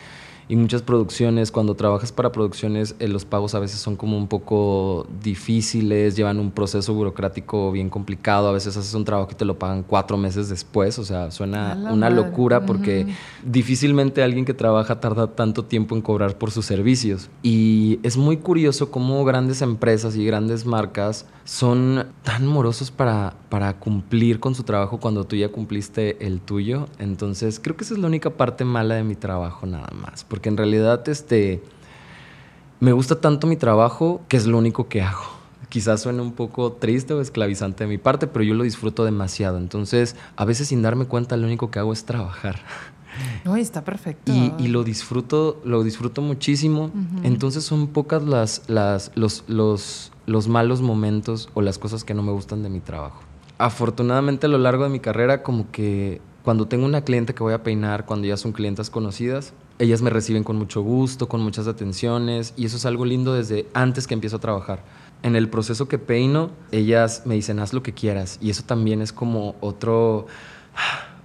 y 0.50 0.56
muchas 0.56 0.82
producciones, 0.82 1.52
cuando 1.52 1.76
trabajas 1.76 2.10
para 2.10 2.32
producciones, 2.32 2.96
eh, 2.98 3.06
los 3.06 3.24
pagos 3.24 3.54
a 3.54 3.60
veces 3.60 3.78
son 3.78 3.94
como 3.94 4.18
un 4.18 4.26
poco 4.26 5.06
difíciles, 5.22 6.16
llevan 6.16 6.40
un 6.40 6.50
proceso 6.50 6.92
burocrático 6.92 7.70
bien 7.70 7.88
complicado, 7.88 8.48
a 8.48 8.52
veces 8.52 8.76
haces 8.76 8.92
un 8.94 9.04
trabajo 9.04 9.28
y 9.30 9.36
te 9.36 9.44
lo 9.44 9.60
pagan 9.60 9.84
cuatro 9.84 10.16
meses 10.16 10.48
después, 10.48 10.98
o 10.98 11.04
sea, 11.04 11.30
suena 11.30 11.78
una 11.92 12.10
locura 12.10 12.66
porque 12.66 13.06
difícilmente 13.44 14.24
alguien 14.24 14.44
que 14.44 14.52
trabaja 14.52 14.98
tarda 14.98 15.28
tanto 15.28 15.66
tiempo 15.66 15.94
en 15.94 16.02
cobrar 16.02 16.36
por 16.36 16.50
sus 16.50 16.66
servicios. 16.66 17.30
Y 17.44 18.00
es 18.02 18.16
muy 18.16 18.38
curioso 18.38 18.90
cómo 18.90 19.24
grandes 19.24 19.62
empresas 19.62 20.16
y 20.16 20.26
grandes 20.26 20.66
marcas 20.66 21.26
son 21.44 22.06
tan 22.24 22.46
morosos 22.46 22.90
para, 22.90 23.34
para 23.50 23.78
cumplir 23.78 24.40
con 24.40 24.56
su 24.56 24.64
trabajo 24.64 24.98
cuando 24.98 25.24
tú 25.24 25.36
ya 25.36 25.48
cumpliste 25.50 26.26
el 26.26 26.40
tuyo. 26.40 26.88
Entonces, 26.98 27.60
creo 27.60 27.76
que 27.76 27.84
esa 27.84 27.94
es 27.94 28.00
la 28.00 28.08
única 28.08 28.30
parte 28.30 28.64
mala 28.64 28.96
de 28.96 29.04
mi 29.04 29.14
trabajo 29.14 29.64
nada 29.66 29.90
más 29.94 30.24
porque 30.39 30.39
en 30.48 30.56
realidad 30.56 31.08
este, 31.08 31.62
me 32.80 32.92
gusta 32.92 33.20
tanto 33.20 33.46
mi 33.46 33.56
trabajo 33.56 34.22
que 34.28 34.36
es 34.36 34.46
lo 34.46 34.58
único 34.58 34.88
que 34.88 35.02
hago. 35.02 35.22
Quizás 35.68 36.02
suene 36.02 36.20
un 36.22 36.32
poco 36.32 36.72
triste 36.72 37.14
o 37.14 37.20
esclavizante 37.20 37.84
de 37.84 37.88
mi 37.88 37.98
parte, 37.98 38.26
pero 38.26 38.42
yo 38.42 38.54
lo 38.54 38.64
disfruto 38.64 39.04
demasiado. 39.04 39.58
Entonces, 39.58 40.16
a 40.34 40.44
veces 40.44 40.68
sin 40.68 40.82
darme 40.82 41.04
cuenta, 41.04 41.36
lo 41.36 41.46
único 41.46 41.70
que 41.70 41.78
hago 41.78 41.92
es 41.92 42.04
trabajar. 42.04 42.60
No, 43.44 43.56
está 43.56 43.84
perfecto. 43.84 44.32
Y, 44.32 44.68
lo 44.68 44.82
disfruto, 44.82 45.60
lo 45.64 45.82
disfruto 45.82 46.22
muchísimo. 46.22 46.90
Entonces 47.22 47.64
son 47.64 47.88
pocas 47.88 48.22
las, 48.22 48.62
las, 48.68 49.12
los, 49.14 49.44
los, 49.46 50.12
los 50.26 50.48
malos 50.48 50.80
momentos 50.80 51.48
o 51.54 51.60
las 51.60 51.78
cosas 51.78 52.04
que 52.04 52.14
no 52.14 52.22
me 52.22 52.32
gustan 52.32 52.62
de 52.62 52.70
mi 52.70 52.80
trabajo. 52.80 53.22
afortunadamente 53.58 54.46
a 54.46 54.48
lo 54.48 54.58
largo 54.58 54.84
de 54.84 54.90
mi 54.90 55.00
carrera, 55.00 55.42
como 55.42 55.70
que 55.70 56.20
cuando 56.44 56.66
tengo 56.66 56.86
una 56.86 57.02
cliente 57.02 57.34
que 57.34 57.42
voy 57.42 57.52
a 57.52 57.62
peinar, 57.62 58.06
cuando 58.06 58.26
ya 58.26 58.36
son 58.36 58.52
clientas 58.52 58.90
conocidas, 58.90 59.52
ellas 59.78 60.02
me 60.02 60.10
reciben 60.10 60.44
con 60.44 60.56
mucho 60.56 60.82
gusto, 60.82 61.28
con 61.28 61.40
muchas 61.40 61.66
atenciones, 61.66 62.54
y 62.56 62.66
eso 62.66 62.76
es 62.76 62.86
algo 62.86 63.04
lindo 63.04 63.34
desde 63.34 63.66
antes 63.74 64.06
que 64.06 64.14
empiezo 64.14 64.36
a 64.36 64.40
trabajar. 64.40 64.84
En 65.22 65.36
el 65.36 65.48
proceso 65.48 65.88
que 65.88 65.98
peino, 65.98 66.50
ellas 66.72 67.22
me 67.26 67.34
dicen, 67.34 67.58
haz 67.58 67.72
lo 67.72 67.82
que 67.82 67.92
quieras, 67.92 68.38
y 68.40 68.50
eso 68.50 68.62
también 68.64 69.02
es 69.02 69.12
como 69.12 69.56
otro 69.60 70.26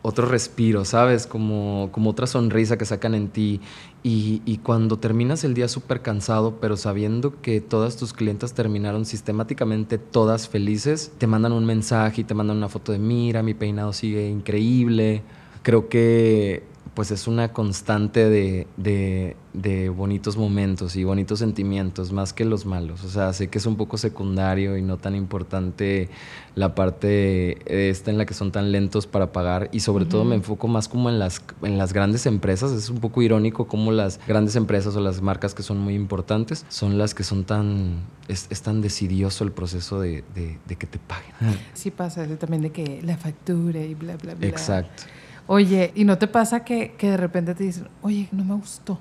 otro 0.07 0.27
respiro, 0.27 0.85
¿sabes? 0.85 1.25
Como, 1.25 1.89
como 1.91 2.11
otra 2.11 2.27
sonrisa 2.27 2.77
que 2.77 2.85
sacan 2.85 3.15
en 3.15 3.27
ti. 3.29 3.59
Y, 4.07 4.59
cuando 4.61 4.99
terminas 4.99 5.43
el 5.45 5.55
día 5.55 5.67
súper 5.67 6.03
cansado, 6.03 6.59
pero 6.61 6.77
sabiendo 6.77 7.41
que 7.41 7.59
todas 7.59 7.97
tus 7.97 8.13
clientas 8.13 8.53
terminaron 8.53 9.03
sistemáticamente 9.03 9.97
todas 9.97 10.47
felices, 10.47 11.11
te 11.17 11.25
mandan 11.25 11.53
un 11.53 11.65
mensaje 11.65 12.21
y 12.21 12.23
te 12.23 12.35
mandan 12.35 12.57
una 12.57 12.69
foto 12.69 12.91
de 12.91 12.99
mira, 12.99 13.41
mi 13.41 13.55
peinado 13.55 13.93
sigue 13.93 14.29
increíble. 14.29 15.23
Creo 15.63 15.89
que 15.89 16.61
pues 16.95 17.11
es 17.11 17.27
una 17.27 17.51
constante 17.51 18.29
de, 18.29 18.67
de, 18.77 19.89
bonitos 19.89 20.37
momentos 20.37 20.95
y 20.95 21.03
bonitos 21.03 21.39
sentimientos, 21.39 22.13
más 22.13 22.31
que 22.31 22.45
los 22.45 22.65
malos. 22.65 23.03
O 23.03 23.09
sea, 23.09 23.33
sé 23.33 23.49
que 23.49 23.57
es 23.57 23.65
un 23.65 23.75
poco 23.75 23.97
secundario 23.97 24.77
y 24.77 24.81
no 24.81 24.97
tan 24.97 25.13
importante 25.13 26.09
la 26.55 26.73
parte 26.73 27.89
esta 27.89 28.11
en 28.11 28.17
la 28.17 28.25
que 28.25 28.33
son 28.33 28.53
tan 28.53 28.71
lentos 28.71 29.07
para 29.07 29.33
pagar 29.33 29.69
y 29.73 29.81
sobre 29.81 30.05
todo 30.05 30.23
me 30.23 30.35
enfoco 30.35 30.69
más 30.69 30.87
como 30.87 31.09
en 31.09 31.19
las, 31.19 31.41
en 31.61 31.77
las 31.77 31.91
grandes 31.91 32.25
empresas. 32.25 32.71
Es 32.71 32.89
un 32.89 32.99
poco 32.99 33.21
irónico 33.21 33.67
como 33.67 33.91
las 33.91 34.21
grandes 34.25 34.55
empresas 34.55 34.95
o 34.95 35.01
las 35.01 35.21
marcas 35.21 35.53
que 35.53 35.63
son 35.63 35.77
muy 35.77 35.95
importantes 35.95 36.65
son 36.69 36.97
las 36.97 37.13
que 37.13 37.23
son 37.23 37.43
tan... 37.43 38.03
Es, 38.27 38.47
tan 38.63 38.81
decidioso 38.81 39.43
el 39.43 39.51
proceso 39.51 39.99
de, 39.99 40.23
de, 40.33 40.75
que 40.75 40.87
te 40.87 40.97
paguen. 40.97 41.59
Sí 41.73 41.91
pasa 41.91 42.25
también 42.37 42.63
de 42.63 42.71
que 42.71 43.01
la 43.03 43.17
factura 43.17 43.81
y 43.81 43.93
bla, 43.93 44.15
bla, 44.15 44.33
bla. 44.33 44.47
Exacto. 44.47 45.03
Oye, 45.47 45.91
¿y 45.95 46.05
no 46.05 46.17
te 46.17 46.27
pasa 46.27 46.63
que, 46.63 46.95
que 46.97 47.11
de 47.11 47.17
repente 47.17 47.53
te 47.55 47.63
dicen, 47.63 47.87
oye, 48.01 48.27
no 48.31 48.43
me 48.43 48.55
gustó? 48.55 48.99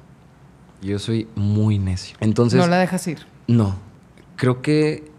Yo 0.83 0.99
soy 0.99 1.29
muy 1.35 1.79
necio. 1.79 2.17
Entonces. 2.21 2.59
No 2.61 2.67
la 2.67 2.79
dejas 2.79 3.07
ir. 3.07 3.21
No. 3.47 3.77
Creo 4.37 4.61
que 4.61 5.11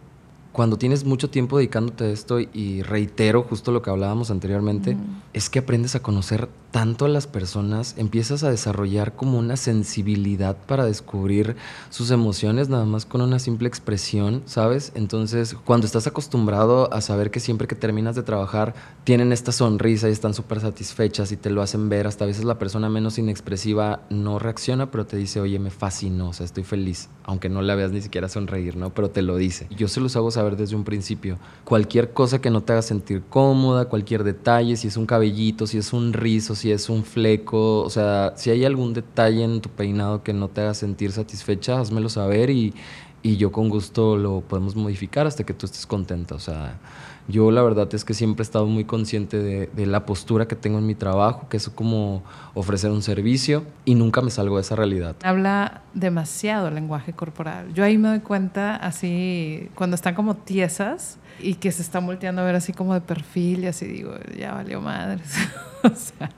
cuando 0.51 0.77
tienes 0.77 1.03
mucho 1.03 1.29
tiempo 1.29 1.57
dedicándote 1.57 2.05
a 2.05 2.09
esto, 2.09 2.39
y 2.39 2.81
reitero 2.81 3.43
justo 3.43 3.71
lo 3.71 3.81
que 3.81 3.89
hablábamos 3.89 4.31
anteriormente, 4.31 4.95
es 5.33 5.49
que 5.49 5.59
aprendes 5.59 5.95
a 5.95 6.01
conocer 6.01 6.47
tanto 6.75 7.05
a 7.05 7.07
las 7.07 7.25
personas, 7.25 7.95
empiezas 7.97 8.43
a 8.43 8.49
desarrollar 8.49 9.15
como 9.15 9.39
una 9.39 9.55
sensibilidad 9.55 10.57
para 10.57 10.83
descubrir 10.83 11.55
sus 11.89 12.11
emociones 12.11 12.67
nada 12.67 12.83
más 12.83 13.05
con 13.05 13.21
una 13.21 13.39
simple 13.39 13.69
expresión, 13.69 14.43
¿sabes? 14.45 14.91
Entonces, 14.93 15.55
cuando 15.63 15.87
estás 15.87 16.05
acostumbrado 16.05 16.93
a 16.93 16.99
saber 16.99 17.31
que 17.31 17.39
siempre 17.39 17.69
que 17.69 17.75
terminas 17.75 18.17
de 18.17 18.23
trabajar 18.23 18.73
tienen 19.05 19.31
esta 19.31 19.53
sonrisa 19.53 20.09
y 20.09 20.11
están 20.11 20.33
súper 20.33 20.59
satisfechas 20.59 21.31
y 21.31 21.37
te 21.37 21.49
lo 21.49 21.61
hacen 21.61 21.87
ver, 21.87 22.07
hasta 22.07 22.25
a 22.25 22.27
veces 22.27 22.43
la 22.43 22.59
persona 22.59 22.89
menos 22.89 23.17
inexpresiva 23.19 24.01
no 24.09 24.37
reacciona, 24.37 24.91
pero 24.91 25.05
te 25.05 25.15
dice, 25.15 25.39
oye, 25.39 25.59
me 25.59 25.69
fascinó, 25.69 26.27
o 26.27 26.33
sea, 26.33 26.45
estoy 26.45 26.65
feliz, 26.65 27.07
aunque 27.23 27.47
no 27.47 27.61
la 27.61 27.75
veas 27.75 27.93
ni 27.93 28.01
siquiera 28.01 28.27
sonreír, 28.27 28.75
¿no? 28.75 28.93
Pero 28.93 29.11
te 29.11 29.21
lo 29.21 29.37
dice. 29.37 29.67
Yo 29.69 29.87
se 29.87 30.01
los 30.01 30.17
hago 30.17 30.29
saber 30.29 30.57
desde 30.57 30.75
un 30.75 30.83
principio. 30.83 31.39
Cualquier 31.63 32.11
cosa 32.11 32.41
que 32.41 32.49
no 32.49 32.63
te 32.63 32.73
haga 32.73 32.81
sentir 32.81 33.23
cómoda, 33.29 33.85
cualquier 33.85 34.25
detalle, 34.25 34.75
si 34.75 34.89
es 34.89 34.97
un 34.97 35.05
cabellito, 35.05 35.67
si 35.67 35.77
es 35.77 35.93
un 35.93 36.11
rizo, 36.11 36.53
si 36.53 36.64
si 36.65 36.71
es 36.71 36.89
un 36.89 37.03
fleco, 37.03 37.83
o 37.83 37.91
sea, 37.91 38.33
si 38.37 38.49
hay 38.49 38.65
algún 38.65 38.95
detalle 38.95 39.43
en 39.43 39.61
tu 39.61 39.69
peinado 39.69 40.23
que 40.23 40.33
no 40.33 40.47
te 40.47 40.61
haga 40.61 40.73
sentir 40.73 41.11
satisfecha, 41.11 41.79
házmelo 41.79 42.09
saber 42.09 42.49
y, 42.49 42.73
y 43.21 43.37
yo 43.37 43.51
con 43.51 43.69
gusto 43.69 44.17
lo 44.17 44.41
podemos 44.41 44.75
modificar 44.75 45.27
hasta 45.27 45.43
que 45.43 45.53
tú 45.53 45.67
estés 45.67 45.85
contenta. 45.85 46.33
O 46.33 46.39
sea, 46.39 46.79
yo 47.27 47.51
la 47.51 47.61
verdad 47.61 47.87
es 47.93 48.03
que 48.03 48.15
siempre 48.15 48.41
he 48.41 48.45
estado 48.45 48.65
muy 48.65 48.83
consciente 48.83 49.37
de, 49.37 49.85
la 49.85 50.07
postura 50.07 50.47
que 50.47 50.55
tengo 50.55 50.79
en 50.79 50.87
mi 50.87 50.95
trabajo, 50.95 51.47
que 51.49 51.57
es 51.57 51.69
como 51.69 52.23
ofrecer 52.55 52.89
un 52.89 53.03
servicio 53.03 53.63
y 53.83 53.93
nunca 53.93 54.21
me 54.21 54.31
salgo 54.31 54.55
de 54.55 54.61
esa 54.61 54.75
realidad. 54.75 55.15
Habla 55.21 55.83
demasiado 55.93 56.69
el 56.69 56.73
lenguaje 56.73 57.13
corporal. 57.13 57.71
Yo 57.75 57.83
ahí 57.83 57.99
me 57.99 58.07
doy 58.07 58.21
cuenta 58.21 58.75
así, 58.75 59.69
cuando 59.75 59.93
están 59.93 60.15
como 60.15 60.35
tiesas 60.35 61.19
y 61.39 61.55
que 61.55 61.71
se 61.71 61.83
están 61.83 62.07
volteando 62.07 62.41
a 62.41 62.45
ver 62.45 62.55
así 62.55 62.73
como 62.73 62.95
de 62.95 63.01
perfil 63.01 63.65
y 63.65 63.67
así 63.67 63.85
digo, 63.85 64.15
ya 64.35 64.53
valió 64.53 64.81
madres. 64.81 65.31
o 65.93 65.95
sea, 65.95 66.29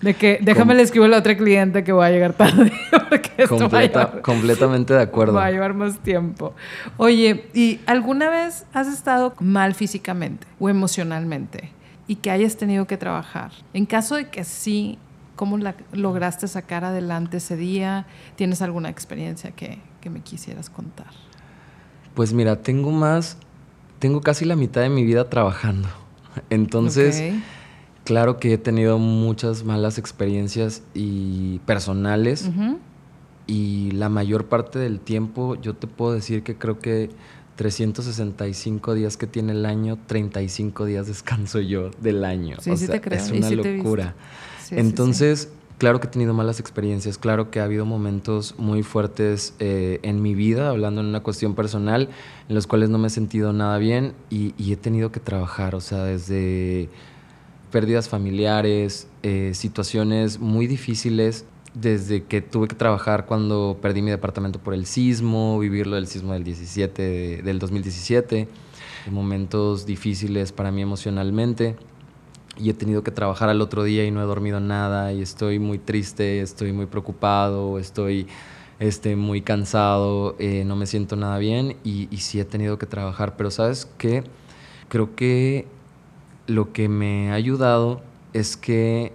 de 0.00 0.14
que 0.14 0.38
déjame 0.40 0.74
le 0.74 0.82
escribo 0.82 1.04
a 1.04 1.08
la 1.08 1.18
otra 1.18 1.36
cliente 1.36 1.84
que 1.84 1.92
voy 1.92 2.06
a 2.06 2.10
llegar 2.10 2.32
tarde 2.34 2.72
porque 3.08 3.30
esto 3.38 3.68
completamente 4.22 4.94
de 4.94 5.02
acuerdo. 5.02 5.34
Va 5.34 5.46
a 5.46 5.50
llevar 5.50 5.74
más 5.74 5.98
tiempo. 6.00 6.54
Oye, 6.96 7.46
¿y 7.54 7.80
alguna 7.86 8.28
vez 8.28 8.66
has 8.72 8.88
estado 8.88 9.34
mal 9.40 9.74
físicamente? 9.74 10.46
o 10.58 10.68
emocionalmente 10.68 11.70
y 12.06 12.16
que 12.16 12.30
hayas 12.30 12.56
tenido 12.56 12.86
que 12.86 12.96
trabajar. 12.96 13.52
En 13.72 13.86
caso 13.86 14.16
de 14.16 14.28
que 14.28 14.44
sí, 14.44 14.98
¿cómo 15.36 15.58
la 15.58 15.74
lograste 15.92 16.46
sacar 16.48 16.84
adelante 16.84 17.38
ese 17.38 17.56
día? 17.56 18.06
¿Tienes 18.36 18.62
alguna 18.62 18.88
experiencia 18.88 19.50
que, 19.52 19.78
que 20.00 20.10
me 20.10 20.20
quisieras 20.20 20.70
contar? 20.70 21.10
Pues 22.14 22.32
mira, 22.32 22.62
tengo 22.62 22.90
más, 22.90 23.38
tengo 23.98 24.20
casi 24.20 24.44
la 24.44 24.56
mitad 24.56 24.82
de 24.82 24.88
mi 24.88 25.04
vida 25.04 25.28
trabajando. 25.28 25.88
Entonces, 26.50 27.34
claro 28.04 28.38
que 28.38 28.54
he 28.54 28.58
tenido 28.58 28.98
muchas 28.98 29.64
malas 29.64 29.98
experiencias 29.98 30.82
y 30.94 31.58
personales. 31.60 32.50
Y 33.46 33.90
la 33.92 34.08
mayor 34.08 34.46
parte 34.46 34.78
del 34.78 35.00
tiempo 35.00 35.56
yo 35.56 35.74
te 35.74 35.86
puedo 35.86 36.12
decir 36.12 36.42
que 36.42 36.56
creo 36.56 36.78
que 36.78 37.10
365 37.56 38.94
días 38.94 39.16
que 39.16 39.26
tiene 39.26 39.52
el 39.52 39.66
año, 39.66 39.98
35 40.06 40.84
días 40.86 41.06
descanso 41.06 41.60
yo 41.60 41.90
del 42.00 42.24
año. 42.24 42.56
Sí, 42.60 42.76
sí 42.76 42.86
te 42.86 43.00
creo. 43.00 43.18
Es 43.18 43.30
una 43.30 43.50
locura. 43.50 44.14
Entonces, 44.70 45.50
claro 45.78 46.00
que 46.00 46.06
he 46.06 46.10
tenido 46.10 46.32
malas 46.32 46.60
experiencias, 46.60 47.18
claro 47.18 47.50
que 47.50 47.60
ha 47.60 47.64
habido 47.64 47.84
momentos 47.84 48.54
muy 48.56 48.82
fuertes 48.82 49.54
eh, 49.58 49.98
en 50.02 50.22
mi 50.22 50.34
vida, 50.34 50.70
hablando 50.70 51.00
en 51.00 51.08
una 51.08 51.24
cuestión 51.24 51.54
personal, 51.54 52.08
en 52.48 52.54
los 52.54 52.66
cuales 52.66 52.88
no 52.88 52.98
me 52.98 53.08
he 53.08 53.10
sentido 53.10 53.52
nada 53.52 53.78
bien 53.78 54.14
y, 54.30 54.54
he 54.72 54.76
tenido 54.76 55.12
que 55.12 55.20
trabajar, 55.20 55.74
o 55.74 55.80
sea, 55.80 56.04
desde 56.04 56.88
pérdidas 57.72 58.08
familiares, 58.08 59.08
eh, 59.24 59.50
situaciones 59.54 60.38
muy 60.38 60.68
difíciles 60.68 61.44
desde 61.74 62.24
que 62.24 62.42
tuve 62.42 62.68
que 62.68 62.76
trabajar 62.76 63.26
cuando 63.26 63.78
perdí 63.80 64.02
mi 64.02 64.10
departamento 64.10 64.58
por 64.58 64.74
el 64.74 64.86
sismo, 64.86 65.58
vivirlo 65.58 65.96
del 65.96 66.06
sismo 66.06 66.34
del 66.34 66.44
17, 66.44 67.42
del 67.42 67.58
2017, 67.58 68.46
momentos 69.10 69.86
difíciles 69.86 70.52
para 70.52 70.70
mí 70.70 70.82
emocionalmente. 70.82 71.76
Y 72.58 72.68
he 72.68 72.74
tenido 72.74 73.02
que 73.02 73.10
trabajar 73.10 73.48
al 73.48 73.62
otro 73.62 73.82
día 73.82 74.04
y 74.04 74.10
no 74.10 74.22
he 74.22 74.26
dormido 74.26 74.60
nada 74.60 75.14
y 75.14 75.22
estoy 75.22 75.58
muy 75.58 75.78
triste, 75.78 76.42
estoy 76.42 76.72
muy 76.72 76.84
preocupado, 76.84 77.78
estoy 77.78 78.26
este, 78.78 79.16
muy 79.16 79.40
cansado, 79.40 80.36
eh, 80.38 80.64
no 80.66 80.76
me 80.76 80.84
siento 80.84 81.16
nada 81.16 81.38
bien 81.38 81.76
y, 81.82 82.08
y 82.10 82.18
sí 82.18 82.38
he 82.38 82.44
tenido 82.44 82.78
que 82.78 82.84
trabajar. 82.84 83.38
Pero 83.38 83.50
sabes 83.50 83.88
qué, 83.96 84.24
creo 84.90 85.16
que 85.16 85.66
lo 86.46 86.72
que 86.72 86.88
me 86.88 87.30
ha 87.30 87.34
ayudado 87.34 88.02
es 88.32 88.56
que 88.56 89.12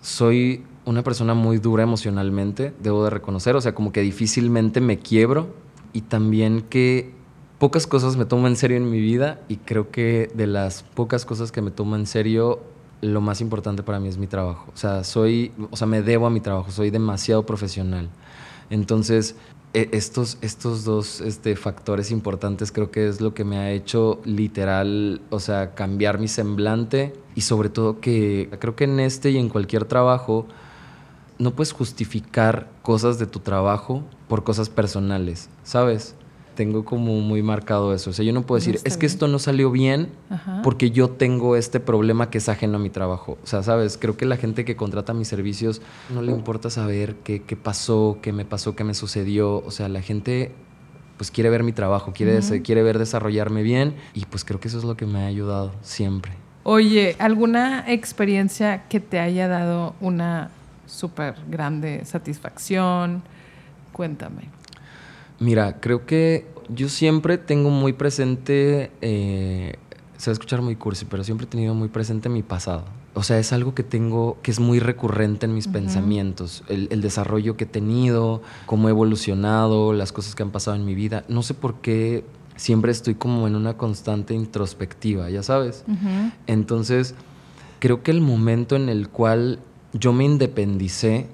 soy 0.00 0.64
una 0.84 1.02
persona 1.02 1.34
muy 1.34 1.58
dura 1.58 1.82
emocionalmente, 1.82 2.74
debo 2.82 3.04
de 3.04 3.10
reconocer, 3.10 3.56
o 3.56 3.60
sea, 3.60 3.74
como 3.74 3.92
que 3.92 4.00
difícilmente 4.00 4.80
me 4.80 4.98
quiebro 4.98 5.48
y 5.92 6.02
también 6.02 6.62
que 6.62 7.12
pocas 7.58 7.86
cosas 7.86 8.16
me 8.16 8.24
tomo 8.26 8.46
en 8.48 8.56
serio 8.56 8.76
en 8.76 8.90
mi 8.90 9.00
vida 9.00 9.40
y 9.48 9.56
creo 9.56 9.90
que 9.90 10.30
de 10.34 10.46
las 10.46 10.82
pocas 10.82 11.24
cosas 11.24 11.52
que 11.52 11.62
me 11.62 11.70
tomo 11.70 11.96
en 11.96 12.06
serio, 12.06 12.60
lo 13.00 13.20
más 13.20 13.40
importante 13.40 13.82
para 13.82 14.00
mí 14.00 14.08
es 14.08 14.18
mi 14.18 14.26
trabajo. 14.26 14.70
O 14.74 14.76
sea, 14.76 15.04
soy, 15.04 15.52
o 15.70 15.76
sea, 15.76 15.86
me 15.86 16.02
debo 16.02 16.26
a 16.26 16.30
mi 16.30 16.40
trabajo, 16.40 16.70
soy 16.70 16.90
demasiado 16.90 17.46
profesional. 17.46 18.10
Entonces, 18.70 19.36
estos, 19.74 20.38
estos 20.40 20.84
dos 20.84 21.20
este, 21.20 21.56
factores 21.56 22.10
importantes 22.12 22.70
creo 22.70 22.90
que 22.90 23.08
es 23.08 23.20
lo 23.20 23.34
que 23.34 23.44
me 23.44 23.58
ha 23.58 23.72
hecho 23.72 24.20
literal, 24.24 25.20
o 25.30 25.40
sea, 25.40 25.74
cambiar 25.74 26.18
mi 26.18 26.28
semblante 26.28 27.12
y 27.34 27.40
sobre 27.40 27.68
todo 27.68 28.00
que 28.00 28.48
creo 28.60 28.76
que 28.76 28.84
en 28.84 29.00
este 29.00 29.30
y 29.30 29.38
en 29.38 29.48
cualquier 29.48 29.84
trabajo, 29.84 30.46
no 31.38 31.50
puedes 31.50 31.72
justificar 31.72 32.70
cosas 32.82 33.18
de 33.18 33.26
tu 33.26 33.40
trabajo 33.40 34.02
por 34.28 34.44
cosas 34.44 34.68
personales, 34.68 35.50
¿sabes? 35.64 36.14
Tengo 36.54 36.84
como 36.84 37.20
muy 37.20 37.42
marcado 37.42 37.94
eso. 37.94 38.10
O 38.10 38.12
sea, 38.12 38.24
yo 38.24 38.32
no 38.32 38.42
puedo 38.42 38.58
decir, 38.58 38.78
es 38.84 38.96
que 38.96 39.06
esto 39.06 39.28
no 39.28 39.38
salió 39.38 39.70
bien 39.70 40.08
porque 40.62 40.90
yo 40.90 41.10
tengo 41.10 41.56
este 41.56 41.80
problema 41.80 42.30
que 42.30 42.38
es 42.38 42.48
ajeno 42.48 42.76
a 42.76 42.80
mi 42.80 42.90
trabajo. 42.90 43.38
O 43.42 43.46
sea, 43.46 43.62
¿sabes? 43.62 43.98
Creo 43.98 44.16
que 44.16 44.26
la 44.26 44.36
gente 44.36 44.64
que 44.64 44.76
contrata 44.76 45.14
mis 45.14 45.28
servicios 45.28 45.82
no 46.12 46.22
le 46.22 46.32
importa 46.32 46.70
saber 46.70 47.16
qué, 47.16 47.42
qué 47.42 47.56
pasó, 47.56 48.18
qué 48.22 48.32
me 48.32 48.44
pasó, 48.44 48.76
qué 48.76 48.84
me 48.84 48.94
sucedió. 48.94 49.62
O 49.64 49.70
sea, 49.70 49.88
la 49.88 50.02
gente 50.02 50.52
pues 51.16 51.30
quiere 51.30 51.50
ver 51.50 51.62
mi 51.62 51.72
trabajo, 51.72 52.12
quiere, 52.12 52.40
quiere 52.62 52.82
ver 52.82 52.98
desarrollarme 52.98 53.62
bien 53.62 53.94
y 54.14 54.24
pues 54.26 54.44
creo 54.44 54.58
que 54.58 54.68
eso 54.68 54.78
es 54.78 54.84
lo 54.84 54.96
que 54.96 55.06
me 55.06 55.20
ha 55.20 55.26
ayudado 55.26 55.72
siempre. 55.82 56.32
Oye, 56.64 57.14
¿alguna 57.18 57.84
experiencia 57.92 58.88
que 58.88 58.98
te 58.98 59.20
haya 59.20 59.46
dado 59.48 59.94
una 60.00 60.50
súper 60.86 61.34
grande 61.48 62.04
satisfacción. 62.04 63.22
Cuéntame. 63.92 64.48
Mira, 65.40 65.80
creo 65.80 66.06
que 66.06 66.46
yo 66.68 66.88
siempre 66.88 67.38
tengo 67.38 67.70
muy 67.70 67.92
presente 67.92 68.90
eh, 69.00 69.74
se 70.16 70.30
va 70.30 70.32
a 70.32 70.34
escuchar 70.34 70.62
muy 70.62 70.76
cursi, 70.76 71.04
pero 71.04 71.24
siempre 71.24 71.46
he 71.46 71.48
tenido 71.48 71.74
muy 71.74 71.88
presente 71.88 72.28
mi 72.28 72.42
pasado. 72.42 72.84
O 73.14 73.22
sea, 73.22 73.38
es 73.38 73.52
algo 73.52 73.74
que 73.74 73.82
tengo, 73.82 74.38
que 74.42 74.50
es 74.50 74.58
muy 74.58 74.80
recurrente 74.80 75.46
en 75.46 75.54
mis 75.54 75.68
pensamientos, 75.68 76.64
el, 76.68 76.88
el, 76.90 77.00
desarrollo 77.00 77.56
que 77.56 77.64
he 77.64 77.66
tenido, 77.66 78.42
cómo 78.66 78.88
he 78.88 78.90
evolucionado, 78.90 79.92
las 79.92 80.12
cosas 80.12 80.34
que 80.34 80.42
han 80.42 80.50
pasado 80.50 80.76
en 80.76 80.84
mi 80.84 80.94
vida. 80.94 81.24
No 81.28 81.42
sé 81.42 81.54
por 81.54 81.80
qué 81.80 82.24
siempre 82.56 82.90
estoy 82.90 83.14
como 83.14 83.46
en 83.46 83.54
una 83.54 83.76
constante 83.76 84.34
introspectiva, 84.34 85.30
ya 85.30 85.42
sabes. 85.42 85.84
Entonces, 86.46 87.14
creo 87.78 88.02
que 88.02 88.10
el 88.10 88.20
momento 88.20 88.76
en 88.76 88.88
el 88.88 89.08
cual 89.08 89.60
yo 89.92 90.12
me 90.12 90.24
independicé, 90.24 91.28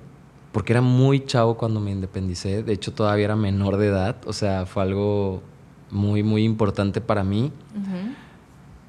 porque 0.53 0.73
era 0.73 0.83
muy 0.83 1.25
chavo 1.25 1.57
cuando 1.57 1.81
me 1.81 1.93
independicé, 1.93 2.63
de 2.63 2.73
hecho 2.73 2.93
todavía 2.93 3.27
era 3.27 3.37
menor 3.37 3.77
de 3.77 3.89
edad, 3.89 4.17
o 4.27 4.33
sea, 4.33 4.67
fue 4.67 4.83
algo 4.83 5.43
muy, 5.91 6.23
muy 6.23 6.45
importante 6.45 7.01
para 7.01 7.25
mí. 7.25 7.53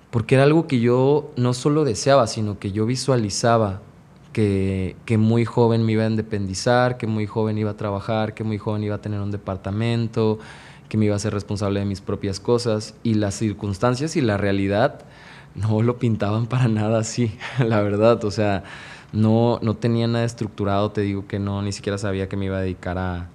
Porque 0.09 0.35
era 0.35 0.43
algo 0.43 0.67
que 0.67 0.79
yo 0.79 1.31
no 1.37 1.53
solo 1.53 1.85
deseaba, 1.85 2.27
sino 2.27 2.59
que 2.59 2.71
yo 2.71 2.85
visualizaba 2.85 3.81
que, 4.33 4.95
muy 5.17 5.45
joven 5.45 5.85
me 5.85 5.93
iba 5.93 6.03
a 6.03 6.07
independizar, 6.07 6.97
que 6.97 7.07
muy 7.07 7.27
joven 7.27 7.57
iba 7.57 7.71
a 7.71 7.77
trabajar, 7.77 8.33
que 8.33 8.43
muy 8.43 8.57
joven 8.57 8.83
iba 8.83 8.95
a 8.95 9.01
tener 9.01 9.19
un 9.21 9.31
departamento, 9.31 10.39
que 10.89 10.97
me 10.97 11.05
iba 11.05 11.15
a 11.15 11.19
ser 11.19 11.33
responsable 11.33 11.79
de 11.79 11.85
mis 11.85 12.01
propias 12.01 12.39
cosas. 12.39 12.95
Y 13.03 13.15
las 13.15 13.35
circunstancias 13.35 14.15
y 14.15 14.21
la 14.21 14.37
realidad 14.37 15.05
no 15.55 15.81
lo 15.81 15.97
pintaban 15.97 16.47
para 16.47 16.67
nada 16.67 16.99
así, 16.99 17.37
la 17.65 17.81
verdad, 17.81 18.23
o 18.23 18.31
sea, 18.31 18.63
no, 19.13 19.59
no 19.61 19.75
tenía 19.75 20.07
nada 20.07 20.25
estructurado, 20.25 20.91
te 20.91 21.01
digo 21.01 21.27
que 21.27 21.39
no, 21.39 21.61
ni 21.61 21.71
siquiera 21.71 21.97
sabía 21.97 22.29
que 22.29 22.37
me 22.37 22.45
iba 22.45 22.57
a 22.57 22.61
dedicar 22.61 22.97
a, 22.97 23.29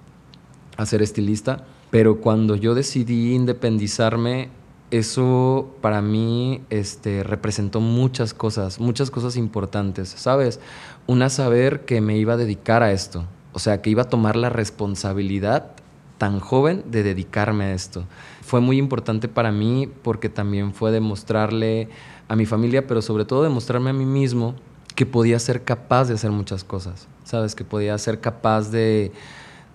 a 0.75 0.85
ser 0.85 1.01
estilista, 1.01 1.65
pero 1.89 2.19
cuando 2.19 2.55
yo 2.55 2.75
decidí 2.75 3.33
independizarme, 3.33 4.49
eso 4.91 5.75
para 5.81 6.01
mí 6.01 6.61
este, 6.69 7.23
representó 7.23 7.81
muchas 7.81 8.33
cosas, 8.33 8.79
muchas 8.79 9.11
cosas 9.11 9.35
importantes, 9.35 10.09
¿sabes? 10.09 10.59
Una, 11.07 11.29
saber 11.29 11.85
que 11.85 12.01
me 12.01 12.17
iba 12.17 12.33
a 12.33 12.37
dedicar 12.37 12.83
a 12.83 12.91
esto, 12.91 13.25
o 13.53 13.59
sea, 13.59 13.81
que 13.81 13.89
iba 13.89 14.03
a 14.03 14.09
tomar 14.09 14.35
la 14.35 14.49
responsabilidad 14.49 15.71
tan 16.17 16.39
joven 16.39 16.83
de 16.89 17.03
dedicarme 17.03 17.65
a 17.65 17.73
esto. 17.73 18.05
Fue 18.41 18.61
muy 18.61 18.77
importante 18.77 19.27
para 19.27 19.51
mí 19.51 19.89
porque 20.03 20.29
también 20.29 20.73
fue 20.73 20.91
demostrarle 20.91 21.89
a 22.27 22.35
mi 22.35 22.45
familia, 22.45 22.87
pero 22.87 23.01
sobre 23.01 23.25
todo 23.25 23.43
demostrarme 23.43 23.89
a 23.89 23.93
mí 23.93 24.05
mismo 24.05 24.55
que 24.97 25.05
podía 25.05 25.37
ser 25.37 25.63
capaz 25.63 26.05
de 26.05 26.15
hacer 26.15 26.31
muchas 26.31 26.63
cosas, 26.63 27.07
¿sabes? 27.23 27.53
Que 27.53 27.63
podía 27.63 27.95
ser 27.99 28.19
capaz 28.19 28.71
de, 28.71 29.11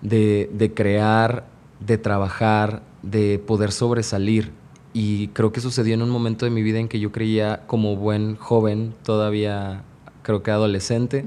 de, 0.01 0.49
de 0.51 0.73
crear, 0.73 1.45
de 1.79 1.97
trabajar, 1.97 2.83
de 3.03 3.39
poder 3.39 3.71
sobresalir 3.71 4.51
y 4.91 5.29
creo 5.29 5.53
que 5.53 5.61
sucedió 5.61 5.93
en 5.93 6.01
un 6.01 6.09
momento 6.09 6.43
de 6.43 6.51
mi 6.51 6.61
vida 6.61 6.79
en 6.79 6.89
que 6.89 6.99
yo 6.99 7.13
creía 7.13 7.63
como 7.67 7.95
buen 7.95 8.35
joven, 8.35 8.93
todavía 9.03 9.83
creo 10.23 10.43
que 10.43 10.51
adolescente, 10.51 11.23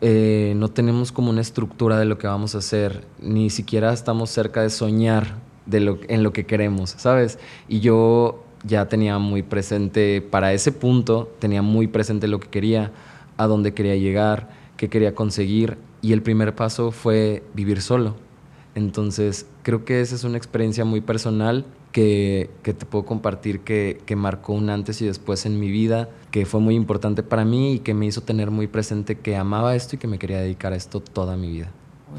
eh, 0.00 0.54
no 0.56 0.68
tenemos 0.68 1.12
como 1.12 1.30
una 1.30 1.40
estructura 1.40 2.00
de 2.00 2.04
lo 2.04 2.18
que 2.18 2.26
vamos 2.26 2.56
a 2.56 2.58
hacer, 2.58 3.06
ni 3.20 3.48
siquiera 3.48 3.92
estamos 3.92 4.30
cerca 4.30 4.62
de 4.62 4.70
soñar 4.70 5.36
de 5.66 5.78
lo, 5.78 6.00
en 6.08 6.24
lo 6.24 6.32
que 6.32 6.46
queremos, 6.46 6.96
¿sabes? 6.98 7.38
Y 7.68 7.78
yo 7.78 8.42
ya 8.64 8.88
tenía 8.88 9.18
muy 9.18 9.42
presente, 9.42 10.20
para 10.20 10.52
ese 10.52 10.72
punto, 10.72 11.32
tenía 11.38 11.62
muy 11.62 11.86
presente 11.86 12.28
lo 12.28 12.40
que 12.40 12.48
quería, 12.48 12.92
a 13.36 13.46
dónde 13.46 13.74
quería 13.74 13.96
llegar, 13.96 14.48
qué 14.76 14.88
quería 14.88 15.14
conseguir, 15.14 15.78
y 16.02 16.12
el 16.12 16.22
primer 16.22 16.54
paso 16.54 16.90
fue 16.90 17.42
vivir 17.54 17.82
solo. 17.82 18.16
Entonces, 18.74 19.46
creo 19.62 19.84
que 19.84 20.00
esa 20.00 20.14
es 20.14 20.24
una 20.24 20.36
experiencia 20.36 20.84
muy 20.84 21.00
personal 21.00 21.64
que, 21.92 22.50
te 22.62 22.86
puedo 22.86 23.04
compartir 23.04 23.60
que, 23.60 24.14
marcó 24.16 24.52
un 24.52 24.70
antes 24.70 25.02
y 25.02 25.06
después 25.06 25.46
en 25.46 25.58
mi 25.58 25.70
vida, 25.70 26.08
que 26.30 26.46
fue 26.46 26.60
muy 26.60 26.74
importante 26.74 27.22
para 27.22 27.44
mí 27.44 27.74
y 27.74 27.78
que 27.80 27.94
me 27.94 28.06
hizo 28.06 28.22
tener 28.22 28.50
muy 28.50 28.66
presente 28.66 29.18
que 29.18 29.36
amaba 29.36 29.74
esto 29.74 29.96
y 29.96 29.98
que 29.98 30.06
me 30.06 30.18
quería 30.18 30.40
dedicar 30.40 30.72
a 30.72 30.76
esto 30.76 31.00
toda 31.00 31.36
mi 31.36 31.50
vida. 31.50 31.70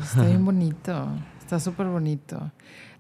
Está 0.02 0.26
bien 0.26 0.44
bonito, 0.44 1.08
está 1.40 1.60
súper 1.60 1.88
bonito. 1.88 2.52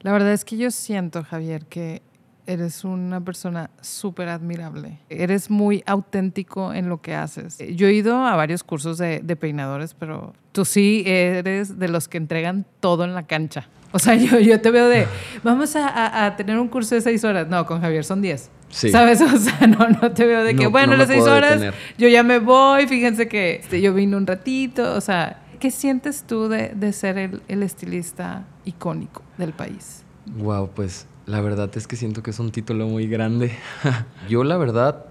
La 0.02 0.12
verdad 0.12 0.32
es 0.32 0.45
que 0.45 0.58
yo 0.58 0.71
siento, 0.71 1.23
Javier, 1.23 1.65
que 1.65 2.02
eres 2.50 2.84
una 2.84 3.22
persona 3.22 3.70
súper 3.80 4.28
admirable. 4.28 5.00
Eres 5.10 5.52
muy 5.52 5.84
auténtico 5.86 6.74
en 6.74 6.90
lo 6.90 7.00
que 7.00 7.14
haces. 7.14 7.60
Yo 7.76 7.88
he 7.88 7.94
ido 7.94 8.26
a 8.26 8.36
varios 8.36 8.64
cursos 8.64 8.98
de, 8.98 9.20
de, 9.20 9.36
peinadores, 9.36 9.94
pero 9.94 10.34
tú 10.52 10.66
sí 10.66 11.04
eres 11.06 11.78
de 11.78 11.88
los 11.88 12.08
que 12.08 12.18
entregan 12.18 12.66
todo 12.80 13.04
en 13.04 13.14
la 13.14 13.28
cancha. 13.28 13.70
O 13.92 14.00
sea, 14.00 14.16
yo, 14.16 14.40
yo 14.40 14.60
te 14.60 14.72
veo 14.72 14.90
de, 14.90 15.06
vamos 15.44 15.76
a, 15.76 16.26
a, 16.26 16.36
tener 16.36 16.58
un 16.58 16.68
curso 16.70 16.96
de 16.96 17.02
seis 17.02 17.24
horas. 17.24 17.48
No, 17.48 17.68
con 17.68 17.82
Javier 17.82 18.04
son 18.04 18.22
diez. 18.22 18.50
Sí. 18.70 18.90
¿Sabes? 18.90 19.22
O 19.34 19.38
sea, 19.38 19.68
no, 19.68 19.88
no 19.88 20.12
te 20.12 20.26
veo 20.26 20.44
de 20.44 20.56
que, 20.56 20.66
bueno, 20.66 20.98
las 20.98 21.08
seis 21.08 21.24
horas, 21.24 21.62
yo 22.00 22.08
ya 22.08 22.24
me 22.24 22.40
voy, 22.40 22.88
fíjense 22.88 23.28
que 23.28 23.58
este, 23.58 23.80
yo 23.80 23.94
vine 23.94 24.16
un 24.16 24.26
ratito. 24.26 24.96
O 24.96 25.02
sea, 25.02 25.44
¿qué 25.60 25.70
sientes 25.70 26.24
tú 26.24 26.48
de, 26.48 26.70
de 26.70 26.94
ser 26.94 27.20
el, 27.20 27.44
el, 27.48 27.62
estilista 27.62 28.46
icónico 28.66 29.22
del 29.38 29.54
país? 29.54 30.04
Wow, 30.26 30.72
pues 30.74 31.08
la 31.30 31.42
verdad 31.42 31.70
es 31.76 31.88
que 31.88 31.96
siento 31.96 32.24
que 32.24 32.32
es 32.32 32.39
un 32.39 32.52
título 32.52 32.88
muy 32.88 33.08
grande. 33.08 33.52
yo, 34.30 34.44
la 34.44 34.58
verdad, 34.58 35.06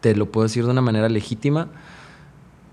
te 0.00 0.14
lo 0.14 0.30
puedo 0.30 0.44
decir 0.44 0.64
de 0.64 0.70
una 0.70 0.80
manera 0.80 1.08
legítima 1.08 1.68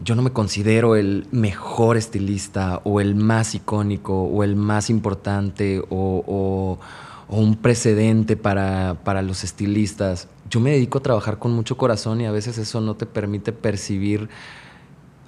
yo 0.04 0.16
no 0.16 0.22
me 0.22 0.32
considero 0.32 0.96
el 0.96 1.28
mejor 1.32 1.98
estilista 1.98 2.82
o 2.84 3.00
el 3.00 3.16
más 3.16 3.54
icónico 3.56 4.24
o 4.24 4.44
el 4.44 4.56
más 4.56 4.90
importante 4.90 5.84
o, 5.90 6.80
un 7.30 7.56
precedente 7.56 8.36
para, 8.36 9.22
los 9.22 9.46
estilistas. 9.46 10.28
Yo 10.50 10.60
me 10.60 10.72
dedico 10.72 10.98
a 10.98 11.02
trabajar 11.02 11.40
con 11.40 11.54
mucho 11.54 11.78
corazón 11.78 12.20
y 12.20 12.26
a 12.26 12.32
veces 12.32 12.58
eso 12.58 12.82
no 12.82 12.96
te 12.96 13.06
permite 13.06 13.54
percibir 13.54 14.28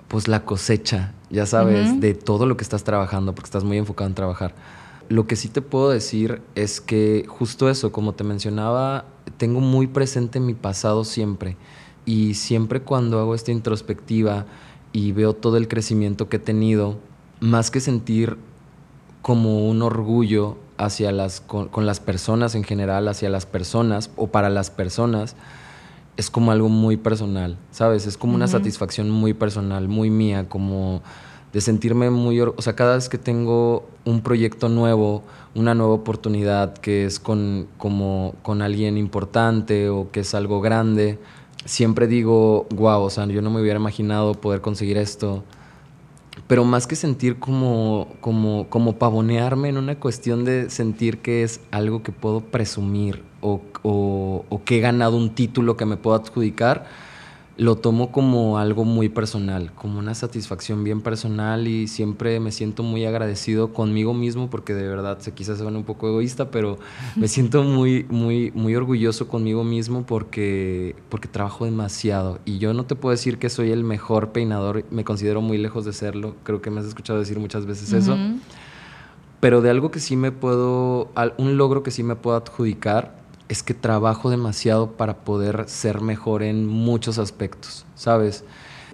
pues 0.09 0.27
la 0.27 0.43
cosecha, 0.43 1.13
ya 1.29 1.45
sabes, 1.45 2.01
de 2.01 2.13
todo 2.13 2.45
lo 2.45 2.57
que 2.57 2.63
estás 2.63 2.83
trabajando 2.83 3.33
porque 3.33 3.47
estás 3.47 3.63
muy 3.63 3.77
enfocado 3.77 4.09
en 4.09 4.15
trabajar. 4.15 4.53
Lo 5.13 5.27
que 5.27 5.35
sí 5.35 5.47
te 5.47 5.61
puedo 5.61 5.91
decir 5.91 6.41
es 6.55 6.81
que 6.81 7.25
justo 7.27 7.69
eso, 7.69 7.91
como 7.91 8.13
te 8.13 8.23
mencionaba, 8.23 9.05
tengo 9.37 9.59
muy 9.59 9.85
presente 9.85 10.39
mi 10.39 10.55
pasado 10.55 11.03
siempre 11.03 11.55
y 12.03 12.33
siempre 12.33 12.81
cuando 12.81 13.19
hago 13.19 13.35
esta 13.35 13.51
introspectiva 13.51 14.47
y 14.91 15.11
veo 15.11 15.35
todo 15.35 15.57
el 15.57 15.67
crecimiento 15.67 16.29
que 16.29 16.37
he 16.37 16.39
tenido, 16.39 16.97
más 17.39 17.69
que 17.69 17.79
sentir 17.79 18.39
como 19.21 19.69
un 19.69 19.83
orgullo 19.83 20.57
hacia 20.77 21.11
las, 21.11 21.41
con, 21.41 21.69
las 21.85 21.99
personas 21.99 22.55
en 22.55 22.63
general, 22.63 23.07
hacia 23.07 23.29
las 23.29 23.45
personas 23.45 24.09
o 24.15 24.31
para 24.31 24.49
las 24.49 24.71
personas, 24.71 25.35
es 26.17 26.31
como 26.31 26.51
algo 26.51 26.69
muy 26.69 26.97
personal, 26.97 27.59
¿sabes? 27.69 28.07
Es 28.07 28.17
como 28.17 28.33
una 28.33 28.47
satisfacción 28.47 29.11
muy 29.11 29.35
personal, 29.35 29.87
muy 29.87 30.09
mía, 30.09 30.49
como 30.49 31.03
de 31.53 31.61
sentirme 31.61 32.09
muy... 32.09 32.41
O 32.41 32.61
sea, 32.61 32.75
cada 32.75 32.95
vez 32.95 33.07
que 33.07 33.19
tengo 33.19 33.87
un 34.05 34.21
proyecto 34.21 34.69
nuevo, 34.69 35.23
una 35.55 35.75
nueva 35.75 35.93
oportunidad 35.93 36.73
que 36.73 37.05
es 37.05 37.19
con, 37.19 37.67
como, 37.77 38.35
con 38.41 38.63
alguien 38.63 38.97
importante 38.97 39.89
o 39.89 40.09
que 40.11 40.21
es 40.21 40.33
algo 40.33 40.61
grande, 40.61 41.19
siempre 41.65 42.07
digo, 42.07 42.65
wow, 42.71 43.03
o 43.03 43.09
sea, 43.11 43.27
yo 43.27 43.41
no 43.43 43.51
me 43.51 43.61
hubiera 43.61 43.79
imaginado 43.79 44.33
poder 44.33 44.61
conseguir 44.61 44.97
esto. 44.97 45.43
Pero 46.47 46.65
más 46.65 46.87
que 46.87 46.95
sentir 46.95 47.37
como, 47.37 48.07
como, 48.19 48.67
como 48.69 48.97
pavonearme 48.97 49.69
en 49.69 49.77
una 49.77 49.99
cuestión 49.99 50.45
de 50.45 50.71
sentir 50.71 51.19
que 51.19 51.43
es 51.43 51.61
algo 51.69 52.01
que 52.01 52.11
puedo 52.11 52.41
presumir 52.41 53.23
o, 53.41 53.61
o, 53.83 54.43
o 54.49 54.63
que 54.63 54.77
he 54.77 54.81
ganado 54.81 55.15
un 55.15 55.35
título 55.35 55.77
que 55.77 55.85
me 55.85 55.97
puedo 55.97 56.15
adjudicar, 56.15 56.85
lo 57.55 57.75
tomo 57.75 58.11
como 58.11 58.57
algo 58.57 58.83
muy 58.83 59.09
personal, 59.09 59.71
como 59.75 59.99
una 59.99 60.15
satisfacción 60.15 60.83
bien 60.83 61.01
personal 61.01 61.67
y 61.67 61.87
siempre 61.87 62.39
me 62.39 62.51
siento 62.51 62.81
muy 62.81 63.05
agradecido 63.05 63.73
conmigo 63.73 64.15
mismo 64.15 64.49
porque 64.49 64.73
de 64.73 64.87
verdad 64.87 65.19
se 65.19 65.33
quizás 65.33 65.59
suena 65.59 65.77
un 65.77 65.83
poco 65.83 66.07
egoísta, 66.07 66.49
pero 66.49 66.79
me 67.15 67.27
siento 67.27 67.63
muy 67.63 68.05
muy 68.09 68.51
muy 68.55 68.75
orgulloso 68.75 69.27
conmigo 69.27 69.63
mismo 69.63 70.03
porque 70.03 70.95
porque 71.09 71.27
trabajo 71.27 71.65
demasiado 71.65 72.39
y 72.43 72.57
yo 72.57 72.73
no 72.73 72.85
te 72.85 72.95
puedo 72.95 73.11
decir 73.11 73.37
que 73.37 73.49
soy 73.49 73.71
el 73.71 73.83
mejor 73.83 74.31
peinador, 74.31 74.83
me 74.89 75.03
considero 75.03 75.41
muy 75.41 75.59
lejos 75.59 75.85
de 75.85 75.93
serlo, 75.93 76.35
creo 76.43 76.61
que 76.61 76.71
me 76.71 76.79
has 76.79 76.87
escuchado 76.87 77.19
decir 77.19 77.37
muchas 77.39 77.67
veces 77.67 77.93
eso. 77.93 78.17
Pero 79.39 79.61
de 79.61 79.69
algo 79.69 79.91
que 79.91 79.99
sí 79.99 80.15
me 80.15 80.31
puedo 80.31 81.09
un 81.37 81.57
logro 81.57 81.83
que 81.83 81.91
sí 81.91 82.01
me 82.01 82.15
puedo 82.15 82.37
adjudicar 82.37 83.22
es 83.53 83.61
que 83.61 83.75
trabajo 83.75 84.31
demasiado 84.31 84.93
para 84.93 85.17
poder 85.17 85.65
ser 85.67 86.01
mejor 86.01 86.41
en 86.41 86.67
muchos 86.67 87.19
aspectos, 87.19 87.85
¿sabes? 87.93 88.43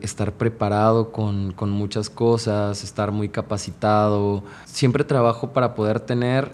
Estar 0.01 0.33
preparado 0.33 1.13
con, 1.13 1.55
muchas 1.71 2.09
cosas, 2.09 2.83
estar 2.83 3.13
muy 3.13 3.29
capacitado. 3.29 4.43
Siempre 4.65 5.05
trabajo 5.05 5.51
para 5.53 5.75
poder 5.75 6.01
tener 6.01 6.51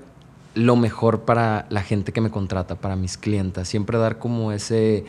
lo 0.53 0.75
mejor 0.75 1.21
para 1.21 1.65
la 1.69 1.81
gente 1.81 2.11
que 2.11 2.21
me 2.21 2.29
contrata, 2.29 2.75
para 2.75 2.95
mis 2.95 3.17
clientes. 3.17 3.67
Siempre 3.67 3.97
dar 3.97 4.19
como 4.19 4.51
ese, 4.51 5.05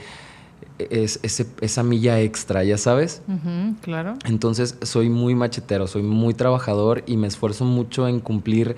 esa 0.79 1.83
milla 1.83 2.21
extra, 2.21 2.65
ya 2.65 2.79
sabes. 2.79 3.21
claro. 3.83 4.15
Entonces 4.25 4.79
soy 4.81 5.11
muy 5.11 5.35
machetero, 5.35 5.87
soy 5.87 6.03
muy 6.03 6.33
trabajador 6.33 7.05
y 7.07 7.19
me 7.19 7.27
esfuerzo 7.27 7.67
mucho 7.67 8.09
en 8.09 8.21
cumplir 8.21 8.75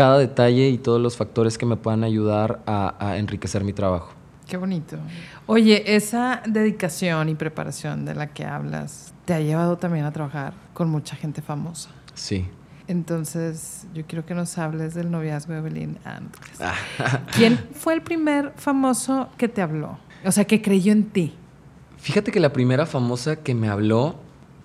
cada 0.00 0.16
detalle 0.16 0.70
y 0.70 0.78
todos 0.78 0.98
los 0.98 1.18
factores 1.18 1.58
que 1.58 1.66
me 1.66 1.76
puedan 1.76 2.04
ayudar 2.04 2.62
a, 2.66 3.18
enriquecer 3.18 3.64
mi 3.64 3.74
trabajo. 3.74 4.14
Qué 4.48 4.56
bonito. 4.56 4.96
Oye, 5.44 5.94
esa 5.94 6.40
dedicación 6.46 7.28
y 7.28 7.34
preparación 7.34 8.06
de 8.06 8.14
la 8.14 8.28
que 8.28 8.46
hablas 8.46 9.12
te 9.26 9.34
ha 9.34 9.40
llevado 9.40 9.76
también 9.76 10.06
a 10.06 10.10
trabajar 10.10 10.54
con 10.72 10.88
mucha 10.88 11.16
gente 11.16 11.42
famosa. 11.42 11.90
Sí. 12.14 12.48
Entonces, 12.88 13.88
yo 13.92 14.06
quiero 14.06 14.24
que 14.24 14.32
nos 14.32 14.56
hables 14.56 14.94
del 14.94 15.10
noviazgo 15.10 15.52
de 15.52 15.58
Evelyn 15.58 15.98
Andrés. 16.06 16.58
¿Quién 17.36 17.58
fue 17.74 17.92
el 17.92 18.00
primer 18.00 18.54
famoso 18.56 19.28
que 19.36 19.48
te 19.48 19.60
habló? 19.60 19.98
O 20.24 20.32
sea, 20.32 20.46
que 20.46 20.62
creyó 20.62 20.92
en 20.92 21.10
ti. 21.10 21.34
Fíjate 21.98 22.32
que 22.32 22.40
la 22.40 22.54
primera 22.54 22.86
famosa 22.86 23.36
que 23.36 23.54
me 23.54 23.68
habló, 23.68 24.14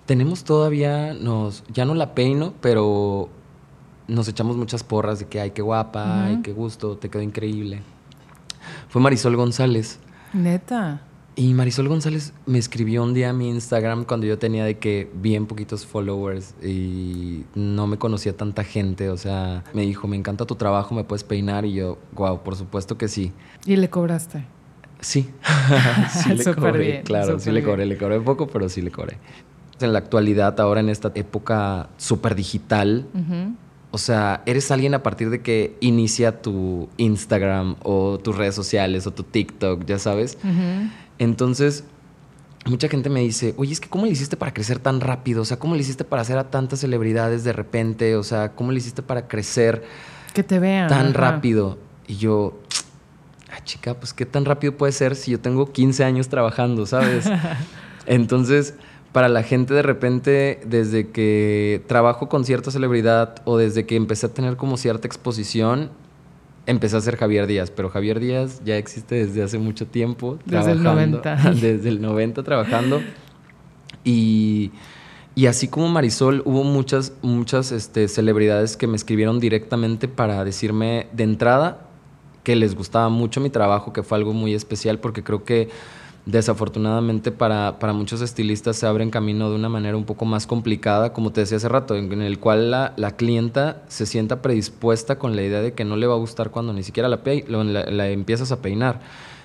tenemos 0.06 0.44
todavía, 0.44 1.12
nos, 1.12 1.62
ya 1.68 1.84
no 1.84 1.94
la 1.94 2.14
peino, 2.14 2.54
pero 2.62 3.28
nos 4.08 4.28
echamos 4.28 4.56
muchas 4.56 4.84
porras 4.84 5.18
de 5.18 5.26
que, 5.26 5.40
ay, 5.40 5.50
qué 5.50 5.62
guapa, 5.62 6.26
ay, 6.26 6.40
qué 6.42 6.52
gusto, 6.52 6.96
te 6.96 7.08
quedó 7.08 7.22
increíble. 7.22 7.82
Fue 8.88 9.00
Marisol 9.00 9.36
González. 9.36 9.98
Neta. 10.32 11.00
Y 11.38 11.52
Marisol 11.52 11.88
González 11.88 12.32
me 12.46 12.58
escribió 12.58 13.02
un 13.02 13.12
día 13.12 13.28
a 13.28 13.32
mi 13.34 13.50
Instagram 13.50 14.04
cuando 14.06 14.26
yo 14.26 14.38
tenía 14.38 14.64
de 14.64 14.78
que 14.78 15.10
bien 15.14 15.44
poquitos 15.44 15.84
followers 15.84 16.54
y 16.64 17.44
no 17.54 17.86
me 17.86 17.98
conocía 17.98 18.34
tanta 18.34 18.64
gente. 18.64 19.10
O 19.10 19.18
sea, 19.18 19.62
me 19.74 19.82
dijo, 19.82 20.08
me 20.08 20.16
encanta 20.16 20.46
tu 20.46 20.54
trabajo, 20.54 20.94
me 20.94 21.04
puedes 21.04 21.24
peinar. 21.24 21.66
Y 21.66 21.74
yo, 21.74 21.98
wow, 22.14 22.42
por 22.42 22.56
supuesto 22.56 22.96
que 22.96 23.08
sí. 23.08 23.32
¿Y 23.66 23.76
le 23.76 23.90
cobraste? 23.90 24.46
Sí. 25.00 25.28
sí 26.22 26.34
le 26.34 26.54
cobré, 26.54 27.02
claro, 27.02 27.38
sí 27.38 27.50
le 27.50 27.62
cobré. 27.62 27.84
Le 27.84 27.98
cobré 27.98 28.18
poco, 28.20 28.46
pero 28.46 28.70
sí 28.70 28.80
le 28.80 28.90
cobré. 28.90 29.18
En 29.80 29.92
la 29.92 29.98
actualidad, 29.98 30.58
ahora 30.58 30.80
en 30.80 30.88
esta 30.88 31.12
época 31.14 31.90
súper 31.98 32.34
digital, 32.34 33.06
o 33.96 33.98
sea, 33.98 34.42
eres 34.44 34.70
alguien 34.70 34.92
a 34.92 35.02
partir 35.02 35.30
de 35.30 35.40
que 35.40 35.74
inicia 35.80 36.42
tu 36.42 36.90
Instagram 36.98 37.76
o 37.82 38.18
tus 38.18 38.36
redes 38.36 38.54
sociales 38.54 39.06
o 39.06 39.10
tu 39.10 39.22
TikTok, 39.22 39.86
ya 39.86 39.98
sabes. 39.98 40.36
Entonces, 41.18 41.82
mucha 42.66 42.88
gente 42.88 43.08
me 43.08 43.20
dice, 43.20 43.54
oye, 43.56 43.72
es 43.72 43.80
que 43.80 43.88
¿cómo 43.88 44.04
le 44.04 44.12
hiciste 44.12 44.36
para 44.36 44.52
crecer 44.52 44.80
tan 44.80 45.00
rápido? 45.00 45.40
O 45.40 45.44
sea, 45.46 45.58
¿cómo 45.58 45.74
le 45.74 45.80
hiciste 45.80 46.04
para 46.04 46.20
hacer 46.20 46.36
a 46.36 46.50
tantas 46.50 46.80
celebridades 46.80 47.42
de 47.42 47.54
repente? 47.54 48.16
O 48.16 48.22
sea, 48.22 48.52
¿cómo 48.52 48.70
le 48.70 48.80
hiciste 48.80 49.00
para 49.00 49.28
crecer 49.28 49.82
que 50.34 50.42
te 50.42 50.58
vean, 50.58 50.88
tan 50.88 51.14
rápido? 51.14 51.78
Y 52.06 52.16
yo, 52.16 52.60
ah, 53.50 53.64
chica, 53.64 53.94
pues 53.94 54.12
qué 54.12 54.26
tan 54.26 54.44
rápido 54.44 54.76
puede 54.76 54.92
ser 54.92 55.16
si 55.16 55.30
yo 55.30 55.40
tengo 55.40 55.72
15 55.72 56.04
años 56.04 56.28
trabajando, 56.28 56.84
¿sabes? 56.84 57.30
Entonces, 58.04 58.74
para 59.16 59.30
la 59.30 59.42
gente 59.42 59.72
de 59.72 59.80
repente, 59.80 60.60
desde 60.66 61.08
que 61.08 61.82
trabajo 61.86 62.28
con 62.28 62.44
cierta 62.44 62.70
celebridad 62.70 63.36
o 63.46 63.56
desde 63.56 63.86
que 63.86 63.96
empecé 63.96 64.26
a 64.26 64.28
tener 64.28 64.58
como 64.58 64.76
cierta 64.76 65.08
exposición, 65.08 65.88
empecé 66.66 66.98
a 66.98 67.00
ser 67.00 67.16
Javier 67.16 67.46
Díaz, 67.46 67.70
pero 67.70 67.88
Javier 67.88 68.20
Díaz 68.20 68.60
ya 68.62 68.76
existe 68.76 69.14
desde 69.14 69.42
hace 69.42 69.58
mucho 69.58 69.86
tiempo. 69.86 70.38
Desde 70.44 70.72
el 70.72 70.82
90. 70.82 71.34
desde 71.62 71.88
el 71.88 72.02
90 72.02 72.42
trabajando. 72.42 73.00
Y, 74.04 74.72
y, 75.34 75.46
así 75.46 75.68
como 75.68 75.88
Marisol, 75.88 76.42
hubo 76.44 76.62
muchas, 76.62 77.14
muchas 77.22 77.72
este, 77.72 78.08
celebridades 78.08 78.76
que 78.76 78.86
me 78.86 78.96
escribieron 78.96 79.40
directamente 79.40 80.08
para 80.08 80.44
decirme 80.44 81.06
de 81.14 81.24
entrada 81.24 81.86
que 82.44 82.54
les 82.54 82.74
gustaba 82.74 83.08
mucho 83.08 83.40
mi 83.40 83.48
trabajo, 83.48 83.94
que 83.94 84.02
fue 84.02 84.18
algo 84.18 84.34
muy 84.34 84.52
especial, 84.52 84.98
porque 84.98 85.24
creo 85.24 85.42
que 85.42 85.70
desafortunadamente 86.26 87.30
para, 87.30 87.78
para, 87.78 87.92
muchos 87.92 88.20
estilistas 88.20 88.76
se 88.76 88.86
abren 88.86 89.10
camino 89.10 89.48
de 89.48 89.54
una 89.54 89.68
manera 89.68 89.96
un 89.96 90.04
poco 90.04 90.24
más 90.24 90.46
complicada, 90.46 91.12
como 91.12 91.30
te 91.32 91.40
decía 91.40 91.56
hace 91.56 91.68
rato, 91.68 91.94
en, 91.94 92.20
el 92.20 92.40
cual 92.40 92.72
la, 92.72 92.92
la, 92.96 93.12
clienta 93.12 93.84
se 93.86 94.06
sienta 94.06 94.42
predispuesta 94.42 95.18
con 95.18 95.36
la 95.36 95.42
idea 95.42 95.62
de 95.62 95.72
que 95.72 95.84
no 95.84 95.96
le 95.96 96.08
va 96.08 96.14
a 96.14 96.18
gustar 96.18 96.50
cuando 96.50 96.72
ni 96.72 96.82
siquiera 96.82 97.08
la, 97.08 97.20
la, 97.22 98.08
empiezas 98.10 98.50
a 98.50 98.60
peinar. 98.60 99.00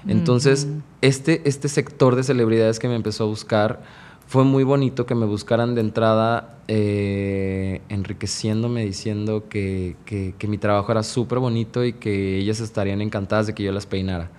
Entonces, 0.07 0.67
este, 1.01 1.47
este 1.47 1.69
sector 1.69 2.15
de 2.15 2.23
celebridades 2.23 2.79
que 2.79 2.87
me 2.87 2.95
empezó 2.95 3.25
a 3.25 3.27
buscar, 3.27 3.83
fue 4.25 4.43
muy 4.45 4.63
bonito 4.63 5.05
que 5.05 5.13
me 5.13 5.25
buscaran 5.27 5.75
de 5.75 5.81
entrada 5.81 6.55
eh, 6.67 7.81
enriqueciéndome, 7.89 8.83
diciendo 8.85 9.49
que, 9.49 9.97
que, 10.05 10.33
que 10.37 10.47
mi 10.47 10.57
trabajo 10.57 10.91
era 10.91 11.03
súper 11.03 11.37
bonito 11.37 11.85
y 11.85 11.93
que 11.93 12.37
ellas 12.37 12.61
estarían 12.61 13.01
encantadas 13.01 13.45
de 13.45 13.53
que 13.53 13.61
yo 13.61 13.71
las 13.71 13.85
peinara. 13.85 14.31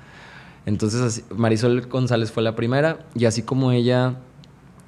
Entonces 0.66 1.24
Marisol 1.34 1.86
González 1.88 2.30
fue 2.30 2.42
la 2.42 2.54
primera 2.54 3.06
y 3.14 3.24
así 3.24 3.42
como 3.42 3.72
ella 3.72 4.16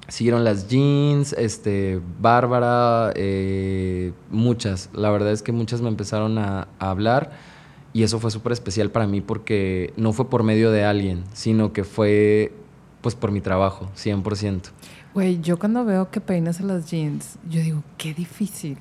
siguieron 0.07 0.43
las 0.43 0.67
jeans, 0.67 1.33
este, 1.33 1.99
Bárbara, 2.19 3.11
eh, 3.15 4.13
muchas. 4.29 4.89
La 4.93 5.09
verdad 5.09 5.31
es 5.31 5.41
que 5.41 5.51
muchas 5.51 5.81
me 5.81 5.89
empezaron 5.89 6.37
a, 6.37 6.67
hablar 6.79 7.31
y 7.93 8.03
eso 8.03 8.19
fue 8.19 8.31
súper 8.31 8.51
especial 8.51 8.91
para 8.91 9.07
mí 9.07 9.21
porque 9.21 9.93
no 9.97 10.13
fue 10.13 10.29
por 10.29 10.43
medio 10.43 10.71
de 10.71 10.83
alguien, 10.83 11.23
sino 11.33 11.73
que 11.73 11.83
fue 11.83 12.53
pues 13.01 13.15
por 13.15 13.31
mi 13.31 13.41
trabajo, 13.41 13.89
100%. 13.95 14.61
Güey, 15.13 15.39
yo 15.39 15.59
cuando 15.59 15.85
veo 15.85 16.09
que 16.09 16.19
peinas 16.19 16.59
a 16.59 16.63
las 16.63 16.89
jeans, 16.89 17.37
yo 17.49 17.61
digo, 17.61 17.83
qué 17.97 18.13
difícil. 18.13 18.77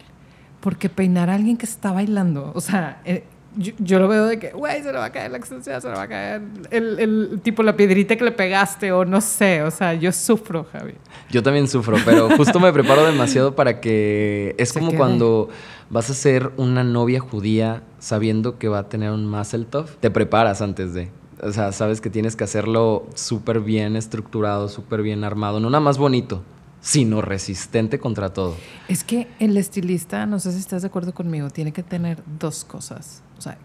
Porque 0.60 0.88
peinar 0.88 1.28
a 1.28 1.34
alguien 1.34 1.58
que 1.58 1.66
está 1.66 1.92
bailando, 1.92 2.50
o 2.54 2.60
sea, 2.62 3.02
eh, 3.04 3.24
yo, 3.56 3.98
lo 3.98 4.08
veo 4.08 4.26
de 4.26 4.38
que, 4.38 4.50
güey, 4.50 4.82
se 4.82 4.92
le 4.92 4.98
va 4.98 5.06
a 5.06 5.12
caer 5.12 5.30
la 5.30 5.38
extensión, 5.38 5.80
se 5.80 5.88
le 5.88 5.94
va 5.94 6.02
a 6.02 6.08
caer 6.08 6.42
el, 6.70 6.98
el, 6.98 7.40
tipo 7.42 7.62
la 7.62 7.76
piedrita 7.76 8.16
que 8.16 8.24
le 8.24 8.32
pegaste 8.32 8.92
o 8.92 9.04
no 9.04 9.20
sé, 9.20 9.62
o 9.62 9.70
sea, 9.70 9.94
yo 9.94 10.12
sufro, 10.12 10.66
Javi. 10.72 10.94
Yo 11.30 11.42
también 11.42 11.68
sufro, 11.68 11.96
pero 12.04 12.28
justo 12.36 12.60
me 12.60 12.72
preparo 12.72 13.04
demasiado 13.04 13.54
para 13.54 13.80
que 13.80 14.54
es 14.58 14.72
como 14.72 14.94
cuando 14.94 15.48
vas 15.90 16.10
a 16.10 16.14
ser 16.14 16.52
una 16.56 16.84
novia 16.84 17.20
judía 17.20 17.82
sabiendo 17.98 18.58
que 18.58 18.68
va 18.68 18.80
a 18.80 18.88
tener 18.88 19.10
un 19.10 19.28
muscle 19.28 19.64
tough, 19.64 19.90
te 20.00 20.10
preparas 20.10 20.60
antes 20.60 20.94
de. 20.94 21.10
O 21.42 21.52
sea, 21.52 21.72
sabes 21.72 22.00
que 22.00 22.10
tienes 22.10 22.36
que 22.36 22.44
hacerlo 22.44 23.06
súper 23.14 23.60
bien 23.60 23.96
estructurado, 23.96 24.68
súper 24.68 25.02
bien 25.02 25.24
armado, 25.24 25.60
no 25.60 25.68
nada 25.68 25.80
más 25.80 25.98
bonito, 25.98 26.42
sino 26.80 27.20
resistente 27.20 27.98
contra 27.98 28.32
todo. 28.32 28.54
Es 28.88 29.04
que 29.04 29.26
el 29.40 29.56
estilista, 29.56 30.26
no 30.26 30.38
sé 30.38 30.52
si 30.52 30.58
estás 30.58 30.82
de 30.82 30.88
acuerdo 30.88 31.12
conmigo, 31.12 31.50
tiene 31.50 31.72
que 31.72 31.82
tener 31.82 32.22
dos 32.38 32.64
cosas 32.64 33.23
o 33.38 33.40
sea, 33.40 33.58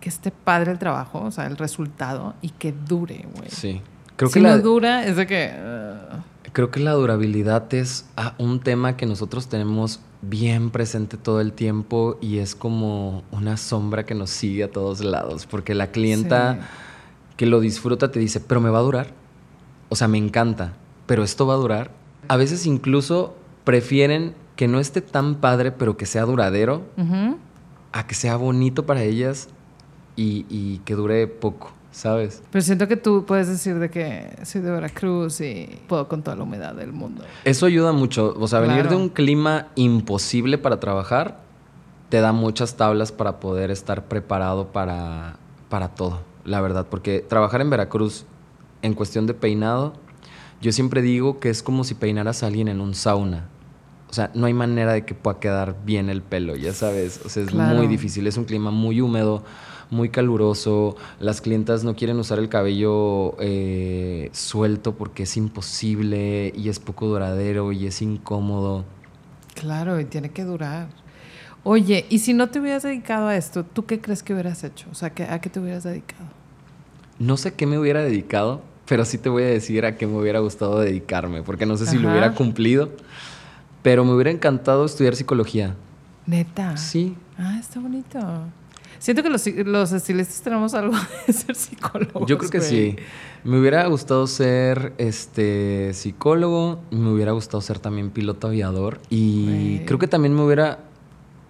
que 0.00 0.08
esté 0.08 0.30
padre 0.30 0.72
el 0.72 0.78
trabajo, 0.78 1.20
o 1.20 1.30
sea, 1.30 1.46
el 1.46 1.56
resultado 1.56 2.34
y 2.42 2.50
que 2.50 2.72
dure, 2.72 3.26
güey. 3.34 3.50
Sí. 3.50 3.82
Creo 4.16 4.30
si 4.30 4.40
que 4.40 4.46
no 4.46 4.58
dura, 4.58 5.04
es 5.04 5.16
de 5.16 5.26
que... 5.26 5.52
Uh, 5.54 6.20
creo 6.52 6.70
que 6.70 6.80
la 6.80 6.92
durabilidad 6.92 7.72
es 7.74 8.06
ah, 8.16 8.34
un 8.38 8.60
tema 8.60 8.96
que 8.96 9.04
nosotros 9.04 9.48
tenemos 9.48 10.00
bien 10.22 10.70
presente 10.70 11.16
todo 11.16 11.40
el 11.40 11.52
tiempo 11.52 12.18
y 12.20 12.38
es 12.38 12.54
como 12.54 13.24
una 13.30 13.56
sombra 13.56 14.06
que 14.06 14.14
nos 14.14 14.30
sigue 14.30 14.64
a 14.64 14.70
todos 14.70 15.00
lados, 15.00 15.46
porque 15.46 15.74
la 15.74 15.90
clienta 15.90 16.60
que 17.36 17.46
lo 17.46 17.60
disfruta 17.60 18.10
te 18.10 18.18
dice, 18.18 18.40
pero 18.40 18.60
me 18.60 18.70
va 18.70 18.78
a 18.78 18.82
durar. 18.82 19.08
O 19.88 19.96
sea, 19.96 20.08
me 20.08 20.18
encanta, 20.18 20.72
pero 21.06 21.22
esto 21.22 21.46
va 21.46 21.54
a 21.54 21.58
durar. 21.58 21.90
A 22.28 22.36
veces 22.36 22.66
incluso 22.66 23.36
prefieren 23.64 24.34
que 24.56 24.68
no 24.68 24.80
esté 24.80 25.02
tan 25.02 25.36
padre, 25.36 25.70
pero 25.70 25.96
que 25.96 26.06
sea 26.06 26.22
duradero, 26.22 26.82
a 27.92 28.06
que 28.06 28.14
sea 28.14 28.36
bonito 28.36 28.86
para 28.86 29.02
ellas 29.02 29.48
y, 30.16 30.78
que 30.84 30.94
dure 30.94 31.26
poco, 31.26 31.72
¿sabes? 31.90 32.42
Pero 32.50 32.62
siento 32.62 32.88
que 32.88 32.96
tú 32.96 33.24
puedes 33.26 33.48
decir 33.48 33.78
de 33.78 33.90
que 33.90 34.36
soy 34.44 34.62
de 34.62 34.70
Veracruz 34.70 35.40
y 35.40 35.78
puedo 35.88 36.08
con 36.08 36.22
toda 36.22 36.36
la 36.36 36.44
humedad 36.44 36.74
del 36.74 36.92
mundo. 36.92 37.24
Eso 37.44 37.66
ayuda 37.66 37.92
mucho. 37.92 38.34
O 38.38 38.48
sea, 38.48 38.60
venir 38.60 38.88
de 38.88 38.96
un 38.96 39.08
clima 39.08 39.68
imposible 39.74 40.58
para 40.58 40.80
trabajar 40.80 41.44
te 42.08 42.20
da 42.20 42.32
muchas 42.32 42.76
tablas 42.76 43.12
para 43.12 43.40
poder 43.40 43.70
estar 43.70 44.04
preparado 44.04 44.68
para, 44.68 45.36
para 45.68 45.88
todo, 45.88 46.20
la 46.44 46.60
verdad. 46.60 46.86
Porque 46.88 47.20
trabajar 47.20 47.60
en 47.60 47.70
Veracruz 47.70 48.24
en 48.82 48.94
cuestión 48.94 49.26
de 49.26 49.34
peinado, 49.34 49.94
yo 50.60 50.72
siempre 50.72 51.02
digo 51.02 51.40
que 51.40 51.50
es 51.50 51.62
como 51.62 51.84
si 51.84 51.94
peinaras 51.94 52.42
a 52.42 52.46
alguien 52.46 52.68
en 52.68 52.80
un 52.80 52.94
sauna. 52.94 53.48
O 54.16 54.20
sea, 54.24 54.30
no 54.32 54.46
hay 54.46 54.54
manera 54.54 54.94
de 54.94 55.04
que 55.04 55.14
pueda 55.14 55.38
quedar 55.40 55.76
bien 55.84 56.08
el 56.08 56.22
pelo, 56.22 56.56
ya 56.56 56.72
sabes. 56.72 57.20
O 57.26 57.28
sea, 57.28 57.42
es 57.42 57.52
muy 57.52 57.86
difícil. 57.86 58.26
Es 58.26 58.38
un 58.38 58.46
clima 58.46 58.70
muy 58.70 59.02
húmedo, 59.02 59.44
muy 59.90 60.08
caluroso. 60.08 60.96
Las 61.20 61.42
clientas 61.42 61.84
no 61.84 61.94
quieren 61.94 62.18
usar 62.18 62.38
el 62.38 62.48
cabello 62.48 63.36
eh, 63.40 64.30
suelto 64.32 64.94
porque 64.94 65.24
es 65.24 65.36
imposible 65.36 66.50
y 66.56 66.70
es 66.70 66.78
poco 66.78 67.08
duradero 67.08 67.72
y 67.72 67.86
es 67.86 68.00
incómodo. 68.00 68.86
Claro, 69.54 70.00
y 70.00 70.06
tiene 70.06 70.30
que 70.30 70.44
durar. 70.44 70.88
Oye, 71.62 72.06
y 72.08 72.20
si 72.20 72.32
no 72.32 72.48
te 72.48 72.58
hubieras 72.58 72.84
dedicado 72.84 73.28
a 73.28 73.36
esto, 73.36 73.64
¿tú 73.64 73.84
qué 73.84 74.00
crees 74.00 74.22
que 74.22 74.32
hubieras 74.32 74.64
hecho? 74.64 74.86
O 74.90 74.94
sea, 74.94 75.12
¿a 75.28 75.40
qué 75.42 75.50
te 75.50 75.60
hubieras 75.60 75.84
dedicado? 75.84 76.24
No 77.18 77.36
sé 77.36 77.52
qué 77.52 77.66
me 77.66 77.78
hubiera 77.78 78.00
dedicado, 78.00 78.62
pero 78.86 79.04
sí 79.04 79.18
te 79.18 79.28
voy 79.28 79.42
a 79.42 79.48
decir 79.48 79.84
a 79.84 79.98
qué 79.98 80.06
me 80.06 80.16
hubiera 80.16 80.38
gustado 80.38 80.80
dedicarme, 80.80 81.42
porque 81.42 81.66
no 81.66 81.76
sé 81.76 81.84
si 81.84 81.98
lo 81.98 82.08
hubiera 82.08 82.32
cumplido. 82.32 82.88
Pero 83.82 84.04
me 84.04 84.12
hubiera 84.12 84.30
encantado 84.30 84.84
estudiar 84.84 85.16
psicología. 85.16 85.74
Neta. 86.26 86.76
Sí. 86.76 87.16
Ah, 87.38 87.58
está 87.60 87.80
bonito. 87.80 88.18
Siento 88.98 89.22
que 89.22 89.28
los, 89.28 89.46
los 89.46 89.92
estilistas 89.92 90.40
tenemos 90.42 90.74
algo 90.74 90.94
de 91.26 91.32
ser 91.32 91.54
psicólogos. 91.54 92.28
Yo 92.28 92.38
creo 92.38 92.50
que 92.50 92.60
sí. 92.60 92.96
Me 93.44 93.60
hubiera 93.60 93.86
gustado 93.86 94.26
ser 94.26 94.92
este 94.98 95.92
psicólogo, 95.94 96.80
me 96.90 97.10
hubiera 97.10 97.32
gustado 97.32 97.60
ser 97.60 97.78
también 97.78 98.10
piloto 98.10 98.48
aviador 98.48 99.00
y 99.08 99.80
creo 99.80 99.98
que 99.98 100.08
también 100.08 100.34
me 100.34 100.42
hubiera 100.42 100.80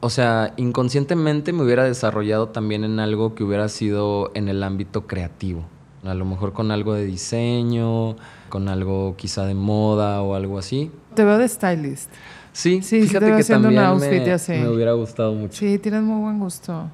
o 0.00 0.10
sea, 0.10 0.52
inconscientemente 0.56 1.52
me 1.52 1.64
hubiera 1.64 1.84
desarrollado 1.84 2.48
también 2.48 2.84
en 2.84 3.00
algo 3.00 3.34
que 3.34 3.44
hubiera 3.44 3.68
sido 3.68 4.30
en 4.34 4.48
el 4.48 4.62
ámbito 4.62 5.06
creativo. 5.06 5.64
A 6.04 6.14
lo 6.14 6.24
mejor 6.24 6.52
con 6.52 6.70
algo 6.70 6.94
de 6.94 7.04
diseño, 7.04 8.16
con 8.48 8.68
algo 8.68 9.16
quizá 9.16 9.46
de 9.46 9.54
moda 9.54 10.22
o 10.22 10.34
algo 10.34 10.58
así. 10.58 10.90
Te 11.16 11.24
veo 11.24 11.38
de 11.38 11.48
stylist. 11.48 12.10
Sí, 12.52 12.80
Sí, 12.82 12.82
sí 12.82 13.00
te 13.00 13.06
fíjate 13.08 13.26
que 13.26 13.52
un 13.54 13.62
también 13.62 13.82
outfit 13.84 14.22
me, 14.50 14.68
hubiera 14.68 14.92
gustado 14.92 15.32
mucho. 15.34 15.58
Sí, 15.58 15.78
tienes 15.78 16.02
muy 16.02 16.20
buen 16.20 16.38
gusto. 16.38 16.90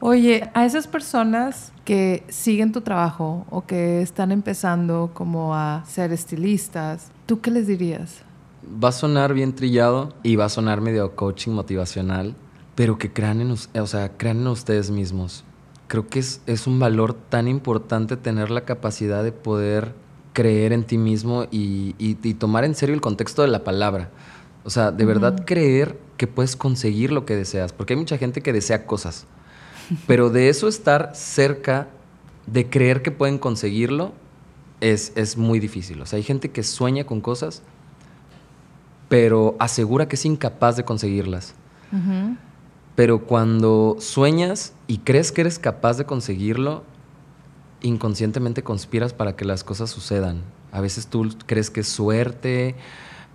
Oye, 0.00 0.50
a 0.54 0.64
esas 0.66 0.86
personas 0.86 1.72
que 1.84 2.22
siguen 2.28 2.72
tu 2.72 2.82
trabajo 2.82 3.46
o 3.50 3.64
que 3.66 4.02
están 4.02 4.30
empezando 4.30 5.10
como 5.14 5.54
a 5.54 5.84
ser 5.86 6.12
estilistas, 6.12 7.10
¿tú 7.24 7.40
qué 7.40 7.50
les 7.50 7.66
dirías? 7.66 8.22
Va 8.82 8.88
a 8.88 8.92
sonar 8.92 9.32
bien 9.32 9.54
trillado 9.54 10.12
y 10.22 10.36
va 10.36 10.46
a 10.46 10.48
sonar 10.50 10.80
medio 10.80 11.14
coaching 11.16 11.52
motivacional, 11.52 12.34
pero 12.74 12.98
que 12.98 13.12
crean 13.12 13.40
en, 13.40 13.52
us- 13.52 13.70
o 13.78 13.86
sea, 13.86 14.10
crean 14.16 14.40
en 14.40 14.48
ustedes 14.48 14.90
mismos. 14.90 15.44
Creo 15.86 16.08
que 16.08 16.18
es, 16.18 16.42
es 16.46 16.66
un 16.66 16.78
valor 16.78 17.14
tan 17.14 17.48
importante 17.48 18.16
tener 18.16 18.50
la 18.50 18.62
capacidad 18.62 19.22
de 19.24 19.32
poder 19.32 19.94
creer 20.36 20.74
en 20.74 20.84
ti 20.84 20.98
mismo 20.98 21.44
y, 21.50 21.94
y- 21.98 22.18
y 22.22 22.34
tomar 22.34 22.64
en 22.64 22.74
serio 22.74 22.94
el 22.94 23.00
contexto 23.00 23.40
de 23.40 23.48
la 23.48 23.64
palabra. 23.64 24.10
O 24.64 24.70
sea, 24.70 24.92
de 24.92 25.06
verdad 25.06 25.44
creer 25.46 25.98
que 26.18 26.26
puedes 26.26 26.56
conseguir 26.56 27.10
lo 27.10 27.24
que 27.24 27.34
deseas, 27.36 27.72
porque 27.72 27.94
hay 27.94 27.98
mucha 27.98 28.18
gente 28.18 28.42
que 28.42 28.52
desea 28.52 28.84
cosas, 28.84 29.24
pero 30.06 30.28
de 30.28 30.50
eso 30.50 30.68
estar 30.68 31.12
cerca 31.14 31.88
de 32.46 32.68
creer 32.68 33.00
que 33.00 33.10
pueden 33.10 33.38
conseguirlo 33.38 34.12
es, 34.82 35.12
es 35.16 35.38
muy 35.38 35.58
difícil. 35.58 36.02
O 36.02 36.06
sea, 36.06 36.18
hay 36.18 36.22
gente 36.22 36.50
que 36.50 36.62
sueña 36.62 37.04
con 37.04 37.22
cosas, 37.22 37.62
pero 39.08 39.56
asegura 39.58 40.06
que 40.06 40.16
es 40.16 40.24
incapaz 40.26 40.76
de 40.76 40.84
conseguirlas. 40.84 41.54
Pero 42.94 43.24
cuando 43.24 43.96
sueñas 44.00 44.74
y 44.86 44.98
crees 44.98 45.32
que 45.32 45.40
eres 45.42 45.58
capaz 45.58 45.96
de 45.96 46.04
conseguirlo, 46.04 46.82
inconscientemente 47.86 48.62
conspiras 48.62 49.12
para 49.12 49.36
que 49.36 49.44
las 49.44 49.64
cosas 49.64 49.90
sucedan. 49.90 50.42
A 50.72 50.80
veces 50.80 51.06
tú 51.06 51.28
crees 51.46 51.70
que 51.70 51.80
es 51.80 51.88
suerte, 51.88 52.74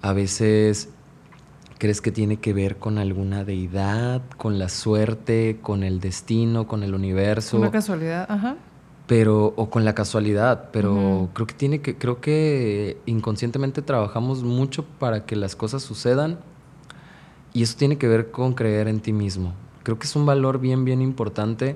a 0.01 0.13
veces 0.13 0.89
crees 1.77 2.01
que 2.01 2.11
tiene 2.11 2.37
que 2.37 2.53
ver 2.53 2.77
con 2.77 2.97
alguna 2.99 3.43
deidad, 3.43 4.21
con 4.37 4.59
la 4.59 4.69
suerte, 4.69 5.57
con 5.61 5.83
el 5.83 5.99
destino, 5.99 6.67
con 6.67 6.83
el 6.83 6.93
universo 6.93 7.57
Una 7.57 7.71
casualidad, 7.71 8.27
ajá. 8.29 8.57
pero 9.07 9.53
o 9.55 9.69
con 9.71 9.83
la 9.83 9.95
casualidad, 9.95 10.69
pero 10.71 11.29
creo 11.33 11.47
que 11.47 11.55
tiene 11.55 11.81
que 11.81 11.97
creo 11.97 12.21
que 12.21 12.97
inconscientemente 13.07 13.81
trabajamos 13.81 14.43
mucho 14.43 14.85
para 14.99 15.25
que 15.25 15.35
las 15.35 15.55
cosas 15.55 15.81
sucedan 15.81 16.39
y 17.53 17.63
eso 17.63 17.75
tiene 17.77 17.97
que 17.97 18.07
ver 18.07 18.29
con 18.29 18.53
creer 18.53 18.87
en 18.87 18.99
ti 18.99 19.11
mismo. 19.11 19.53
Creo 19.81 19.97
que 19.97 20.05
es 20.05 20.15
un 20.15 20.27
valor 20.27 20.59
bien 20.59 20.85
bien 20.85 21.01
importante 21.01 21.75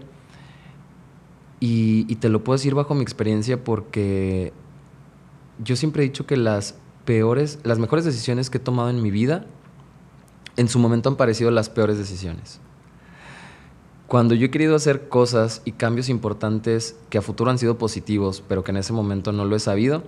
y, 1.67 2.15
te 2.17 2.29
lo 2.29 2.43
puedo 2.43 2.57
decir 2.57 2.75
bajo 2.75 2.93
mi 2.93 3.01
experiencia 3.01 3.63
porque 3.63 4.53
yo 5.63 5.75
siempre 5.75 6.03
he 6.03 6.07
dicho 6.07 6.27
que 6.27 6.37
las 6.37 6.75
peores, 7.05 7.59
las 7.63 7.79
mejores 7.79 8.05
decisiones 8.05 8.49
que 8.49 8.57
he 8.57 8.61
tomado 8.61 8.89
en 8.89 9.01
mi 9.01 9.09
vida 9.09 9.45
en 10.57 10.67
su 10.67 10.79
momento 10.79 11.09
han 11.09 11.15
parecido 11.15 11.49
las 11.51 11.69
peores 11.69 11.97
decisiones. 11.97 12.59
Cuando 14.07 14.35
yo 14.35 14.45
he 14.45 14.51
querido 14.51 14.75
hacer 14.75 15.09
cosas 15.09 15.63
y 15.65 15.71
cambios 15.71 16.09
importantes 16.09 16.95
que 17.09 17.17
a 17.17 17.23
futuro 17.23 17.49
han 17.49 17.57
sido 17.57 17.79
positivos, 17.79 18.43
pero 18.47 18.63
que 18.63 18.71
en 18.71 18.77
ese 18.77 18.93
momento 18.93 19.31
no 19.31 19.45
lo 19.45 19.55
he 19.55 19.59
sabido, 19.59 20.03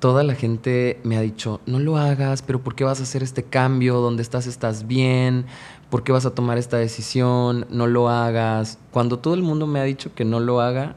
toda 0.00 0.22
la 0.24 0.34
gente 0.34 0.98
me 1.04 1.16
ha 1.16 1.20
dicho, 1.20 1.60
no 1.66 1.78
lo 1.78 1.96
hagas, 1.96 2.42
pero 2.42 2.60
¿por 2.62 2.74
qué 2.74 2.84
vas 2.84 3.00
a 3.00 3.04
hacer 3.04 3.22
este 3.22 3.42
cambio? 3.44 4.00
¿Dónde 4.00 4.22
estás 4.22 4.46
estás 4.46 4.86
bien? 4.86 5.44
¿Por 5.90 6.02
qué 6.02 6.10
vas 6.12 6.26
a 6.26 6.34
tomar 6.34 6.58
esta 6.58 6.78
decisión? 6.78 7.66
No 7.70 7.86
lo 7.86 8.08
hagas. 8.08 8.78
Cuando 8.90 9.18
todo 9.18 9.34
el 9.34 9.42
mundo 9.42 9.66
me 9.66 9.78
ha 9.78 9.84
dicho 9.84 10.14
que 10.14 10.24
no 10.24 10.40
lo 10.40 10.60
haga, 10.60 10.96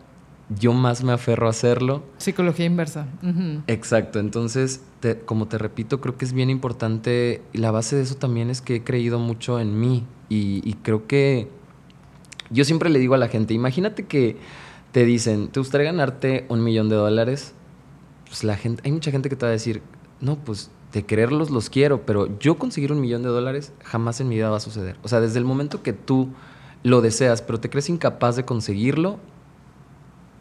yo 0.57 0.73
más 0.73 1.03
me 1.03 1.11
aferro 1.13 1.47
a 1.47 1.49
hacerlo. 1.49 2.03
Psicología 2.17 2.65
inversa. 2.65 3.07
Exacto, 3.67 4.19
entonces, 4.19 4.81
te- 4.99 5.19
como 5.19 5.47
te 5.47 5.57
repito, 5.57 5.99
creo 5.99 6.17
que 6.17 6.25
es 6.25 6.33
bien 6.33 6.49
importante 6.49 7.41
y 7.53 7.57
la 7.57 7.71
base 7.71 7.95
de 7.95 8.03
eso 8.03 8.15
también 8.15 8.49
es 8.49 8.61
que 8.61 8.75
he 8.77 8.83
creído 8.83 9.19
mucho 9.19 9.59
en 9.59 9.79
mí 9.79 10.03
y, 10.29 10.61
y 10.67 10.73
creo 10.75 11.07
que 11.07 11.47
yo 12.49 12.65
siempre 12.65 12.89
le 12.89 12.99
digo 12.99 13.15
a 13.15 13.17
la 13.17 13.27
gente, 13.29 13.53
imagínate 13.53 14.03
que 14.05 14.37
te 14.91 15.05
dicen, 15.05 15.47
¿te 15.47 15.59
gustaría 15.59 15.85
ganarte 15.91 16.45
un 16.49 16.63
millón 16.63 16.87
de 16.89 16.95
dólares? 16.95 17.53
Pues 18.33 18.43
la 18.43 18.57
gente, 18.57 18.81
hay 18.83 18.91
mucha 18.91 19.11
gente 19.11 19.29
que 19.29 19.35
te 19.35 19.45
va 19.45 19.51
a 19.51 19.51
decir, 19.51 19.83
no, 20.19 20.37
pues 20.37 20.71
de 20.91 21.05
quererlos 21.05 21.51
los 21.51 21.69
quiero, 21.69 22.03
pero 22.03 22.39
yo 22.39 22.57
conseguir 22.57 22.91
un 22.91 22.99
millón 22.99 23.21
de 23.21 23.29
dólares 23.29 23.73
jamás 23.83 24.19
en 24.21 24.27
mi 24.27 24.37
vida 24.37 24.49
va 24.49 24.57
a 24.57 24.59
suceder. 24.59 24.95
O 25.03 25.07
sea, 25.07 25.21
desde 25.21 25.37
el 25.37 25.45
momento 25.45 25.83
que 25.83 25.93
tú 25.93 26.29
lo 26.81 27.01
deseas, 27.01 27.43
pero 27.43 27.59
te 27.59 27.69
crees 27.69 27.89
incapaz 27.89 28.35
de 28.35 28.43
conseguirlo, 28.43 29.19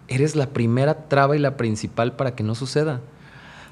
eres 0.09 0.37
la 0.37 0.55
primera 0.55 1.07
traba 1.09 1.37
y 1.37 1.39
la 1.39 1.59
principal 1.59 2.17
para 2.17 2.35
que 2.35 2.43
no 2.43 2.55
suceda. 2.55 3.03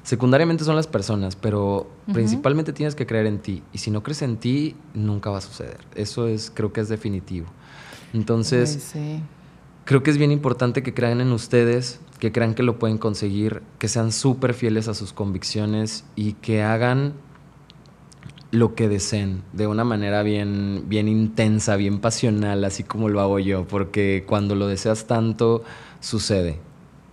Secundariamente 0.03 0.65
son 0.65 0.75
las 0.75 0.85
personas, 0.85 1.35
pero 1.35 1.89
principalmente 2.13 2.73
tienes 2.73 2.93
que 2.93 3.07
creer 3.07 3.25
en 3.25 3.39
ti. 3.39 3.63
Y 3.73 3.79
si 3.79 3.89
no 3.89 4.03
crees 4.03 4.21
en 4.21 4.37
ti, 4.37 4.75
nunca 4.93 5.31
va 5.31 5.39
a 5.39 5.41
suceder. 5.41 5.79
Eso 5.95 6.27
es, 6.27 6.51
creo 6.53 6.71
que 6.71 6.81
es 6.81 6.89
definitivo. 6.89 7.47
Entonces, 8.13 8.93
Ay, 8.93 9.17
sí. 9.17 9.23
Creo 9.85 10.03
que 10.03 10.11
es 10.11 10.17
bien 10.17 10.31
importante 10.31 10.83
que 10.83 10.93
crean 10.93 11.21
en 11.21 11.31
ustedes, 11.31 11.99
que 12.19 12.31
crean 12.31 12.53
que 12.53 12.63
lo 12.63 12.79
pueden 12.79 12.97
conseguir, 12.97 13.61
que 13.79 13.87
sean 13.87 14.11
súper 14.11 14.53
fieles 14.53 14.87
a 14.87 14.93
sus 14.93 15.13
convicciones 15.13 16.05
y 16.15 16.33
que 16.33 16.61
hagan 16.61 17.13
lo 18.51 18.75
que 18.75 18.89
deseen 18.89 19.43
de 19.53 19.65
una 19.65 19.83
manera 19.83 20.23
bien, 20.23 20.83
bien 20.87 21.07
intensa, 21.07 21.77
bien 21.77 21.99
pasional, 21.99 22.63
así 22.65 22.83
como 22.83 23.09
lo 23.09 23.21
hago 23.21 23.39
yo, 23.39 23.65
porque 23.65 24.25
cuando 24.27 24.55
lo 24.55 24.67
deseas 24.67 25.07
tanto, 25.07 25.63
sucede. 26.01 26.59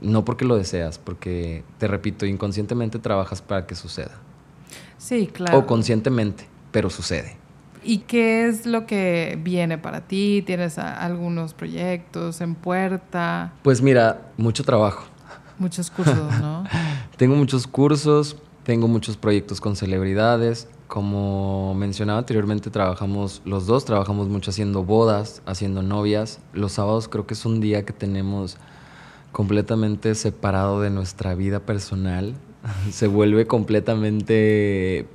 No 0.01 0.25
porque 0.25 0.45
lo 0.45 0.57
deseas, 0.57 0.99
porque, 0.99 1.65
te 1.79 1.89
repito, 1.89 2.27
inconscientemente 2.27 2.99
trabajas 2.99 3.43
para 3.43 3.67
que 3.67 3.75
suceda. 3.75 4.19
Sí, 4.97 5.29
claro. 5.29 5.59
O 5.59 5.67
conscientemente, 5.67 6.47
pero 6.71 6.91
sucede. 6.91 7.37
¿Y 7.83 7.99
qué 7.99 8.47
es 8.49 8.67
lo 8.67 8.87
que 8.87 9.39
viene 9.43 9.79
para 9.79 10.03
ti? 10.03 10.43
¿Tienes 10.47 10.79
algunos 10.79 11.55
proyectos 11.55 12.41
en 12.41 12.55
puerta? 12.55 13.53
Pues 13.63 13.83
mira, 13.83 14.31
mucho 14.37 14.65
trabajo. 14.65 15.05
Muchos 15.59 15.91
cursos, 15.91 16.41
¿no? 16.41 16.65
Tengo 17.17 17.35
muchos 17.35 17.67
cursos, 17.67 18.37
tengo 18.63 18.87
muchos 18.87 19.17
proyectos 19.17 19.61
con 19.61 19.75
celebridades. 19.75 20.69
Como 20.87 21.75
mencionaba 21.75 22.21
anteriormente, 22.21 22.71
trabajamos 22.71 23.43
los 23.45 23.67
dos, 23.67 23.85
trabajamos 23.85 24.29
mucho 24.29 24.51
haciendo 24.51 24.85
bodas, 24.85 25.43
haciendo 25.47 25.83
novias. 25.83 26.39
Los 26.53 26.73
sábados 26.73 27.09
creo 27.09 27.27
que 27.27 27.35
es 27.35 27.45
un 27.45 27.61
día 27.61 27.85
que 27.85 27.93
tenemos 27.93 28.57
completamente 29.33 30.15
separado 30.15 30.81
de 30.81 30.91
nuestra 30.91 31.35
vida 31.35 31.61
personal. 31.61 32.35
Se 32.93 33.07
vuelve 33.07 33.47
completamente, 33.47 35.09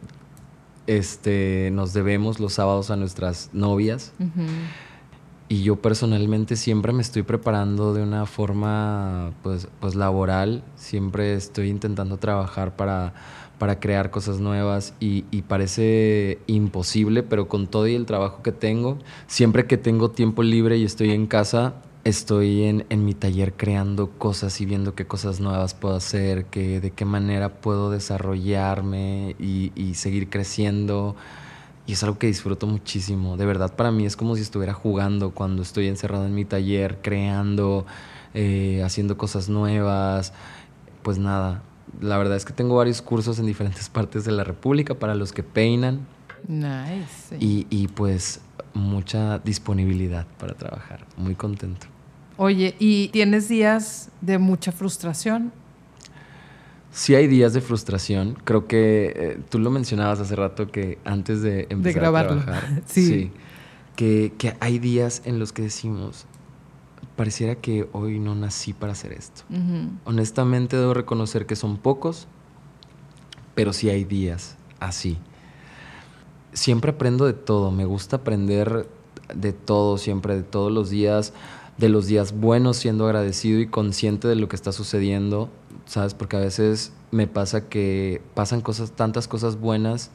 este, 0.87 1.69
nos 1.71 1.93
debemos 1.93 2.39
los 2.39 2.53
sábados 2.53 2.91
a 2.91 2.95
nuestras 2.95 3.49
novias. 3.53 4.13
Y 5.49 5.61
yo 5.61 5.75
personalmente 5.75 6.55
siempre 6.55 6.93
me 6.93 7.01
estoy 7.01 7.21
preparando 7.21 7.93
de 7.93 8.01
una 8.01 8.25
forma 8.25 9.33
pues, 9.43 9.67
pues 9.79 9.93
laboral, 9.93 10.63
siempre 10.75 11.35
estoy 11.35 11.69
intentando 11.69 12.17
trabajar 12.17 12.75
para, 12.75 13.13
para 13.59 13.79
crear 13.79 14.09
cosas 14.09 14.39
nuevas 14.39 14.95
y, 14.99 15.25
y 15.31 15.43
parece 15.43 16.39
imposible, 16.47 17.23
pero 17.23 17.47
con 17.49 17.67
todo 17.67 17.87
y 17.87 17.93
el 17.93 18.05
trabajo 18.05 18.41
que 18.41 18.51
tengo, 18.51 18.97
siempre 19.27 19.67
que 19.67 19.77
tengo 19.77 20.09
tiempo 20.09 20.43
libre 20.43 20.77
y 20.77 20.85
estoy 20.85 21.11
en 21.11 21.27
casa, 21.27 21.75
estoy 22.03 22.63
en, 22.63 22.85
en 22.89 23.05
mi 23.05 23.13
taller 23.13 23.53
creando 23.53 24.09
cosas 24.11 24.59
y 24.61 24.65
viendo 24.65 24.93
qué 24.95 25.05
cosas 25.07 25.39
nuevas 25.39 25.73
puedo 25.73 25.95
hacer, 25.95 26.45
que, 26.45 26.81
de 26.81 26.91
qué 26.91 27.05
manera 27.05 27.49
puedo 27.49 27.89
desarrollarme 27.91 29.35
y, 29.39 29.71
y 29.75 29.93
seguir 29.95 30.29
creciendo. 30.29 31.15
Y 31.85 31.93
es 31.93 32.03
algo 32.03 32.17
que 32.17 32.27
disfruto 32.27 32.65
muchísimo. 32.67 33.35
De 33.37 33.45
verdad, 33.45 33.75
para 33.75 33.91
mí 33.91 34.05
es 34.05 34.15
como 34.15 34.35
si 34.35 34.41
estuviera 34.41 34.73
jugando 34.73 35.31
cuando 35.31 35.61
estoy 35.61 35.87
encerrado 35.87 36.25
en 36.25 36.33
mi 36.33 36.45
taller, 36.45 36.99
creando, 37.01 37.85
eh, 38.33 38.81
haciendo 38.83 39.17
cosas 39.17 39.49
nuevas. 39.49 40.33
Pues 41.03 41.17
nada, 41.17 41.61
la 42.01 42.17
verdad 42.17 42.37
es 42.37 42.45
que 42.45 42.53
tengo 42.53 42.75
varios 42.75 43.01
cursos 43.01 43.39
en 43.39 43.45
diferentes 43.45 43.89
partes 43.97 44.23
de 44.25 44.31
la 44.31 44.43
República 44.43 44.93
para 44.95 45.15
los 45.15 45.31
que 45.33 45.43
peinan 45.43 46.07
Nice. 46.47 47.37
y, 47.39 47.67
y 47.69 47.87
pues 47.87 48.41
mucha 48.73 49.39
disponibilidad 49.39 50.25
para 50.39 50.53
trabajar. 50.55 51.05
Muy 51.17 51.35
contento. 51.35 51.87
Oye, 52.37 52.75
¿y 52.79 53.09
tienes 53.09 53.47
días 53.47 54.09
de 54.21 54.37
mucha 54.37 54.71
frustración? 54.71 55.51
Sí 56.91 57.15
hay 57.15 57.27
días 57.27 57.53
de 57.53 57.61
frustración. 57.61 58.37
Creo 58.43 58.67
que 58.67 59.13
eh, 59.15 59.39
tú 59.49 59.59
lo 59.59 59.69
mencionabas 59.71 60.19
hace 60.19 60.35
rato 60.35 60.67
que 60.71 60.99
antes 61.05 61.41
de 61.41 61.67
empezar 61.69 62.01
grabarlo. 62.01 62.33
a 62.41 62.43
trabajar, 62.43 62.81
Sí. 62.85 63.31
que, 63.95 64.33
que 64.37 64.55
hay 64.59 64.79
días 64.79 65.21
en 65.25 65.39
los 65.39 65.53
que 65.53 65.63
decimos, 65.63 66.25
pareciera 67.15 67.55
que 67.55 67.87
hoy 67.93 68.19
no 68.19 68.35
nací 68.35 68.73
para 68.73 68.93
hacer 68.93 69.13
esto. 69.13 69.43
Honestamente 70.05 70.77
debo 70.77 70.93
reconocer 70.93 71.45
que 71.45 71.55
son 71.55 71.77
pocos, 71.77 72.27
pero 73.55 73.73
sí 73.73 73.89
hay 73.89 74.03
días 74.03 74.55
así. 74.79 75.17
Siempre 76.53 76.91
aprendo 76.91 77.25
de 77.25 77.33
todo, 77.33 77.71
me 77.71 77.85
gusta 77.85 78.17
aprender 78.17 78.87
de 79.33 79.53
todo, 79.53 79.97
siempre, 79.97 80.35
de 80.35 80.43
todos 80.43 80.71
los 80.71 80.89
días. 80.91 81.33
De 81.77 81.89
los 81.89 82.07
días 82.07 82.33
buenos 82.39 82.77
siendo 82.77 83.05
agradecido 83.05 83.59
y 83.59 83.67
consciente 83.67 84.27
de 84.27 84.35
lo 84.35 84.47
que 84.47 84.55
está 84.55 84.71
sucediendo, 84.71 85.49
¿sabes? 85.85 86.13
Porque 86.13 86.37
a 86.37 86.39
veces 86.39 86.93
me 87.11 87.27
pasa 87.27 87.67
que 87.67 88.21
pasan 88.33 88.61
cosas, 88.61 88.91
tantas 88.91 89.27
cosas 89.27 89.59
buenas 89.59 90.11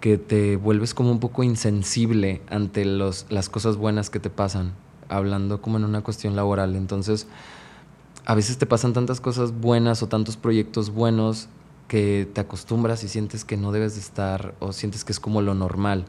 que 0.00 0.16
te 0.16 0.56
vuelves 0.56 0.94
como 0.94 1.10
un 1.10 1.20
poco 1.20 1.42
insensible 1.42 2.42
ante 2.48 2.84
los, 2.84 3.26
las 3.30 3.48
cosas 3.48 3.76
buenas 3.76 4.10
que 4.10 4.20
te 4.20 4.30
pasan, 4.30 4.72
hablando 5.08 5.60
como 5.60 5.76
en 5.76 5.84
una 5.84 6.02
cuestión 6.02 6.36
laboral. 6.36 6.76
Entonces, 6.76 7.26
a 8.24 8.34
veces 8.34 8.58
te 8.58 8.66
pasan 8.66 8.92
tantas 8.92 9.20
cosas 9.20 9.52
buenas 9.52 10.02
o 10.02 10.08
tantos 10.08 10.36
proyectos 10.36 10.90
buenos 10.90 11.48
que 11.88 12.28
te 12.32 12.40
acostumbras 12.40 13.02
y 13.02 13.08
sientes 13.08 13.44
que 13.44 13.56
no 13.56 13.72
debes 13.72 13.94
de 13.94 14.00
estar 14.00 14.54
o 14.60 14.72
sientes 14.72 15.04
que 15.04 15.12
es 15.12 15.20
como 15.20 15.40
lo 15.40 15.54
normal. 15.54 16.04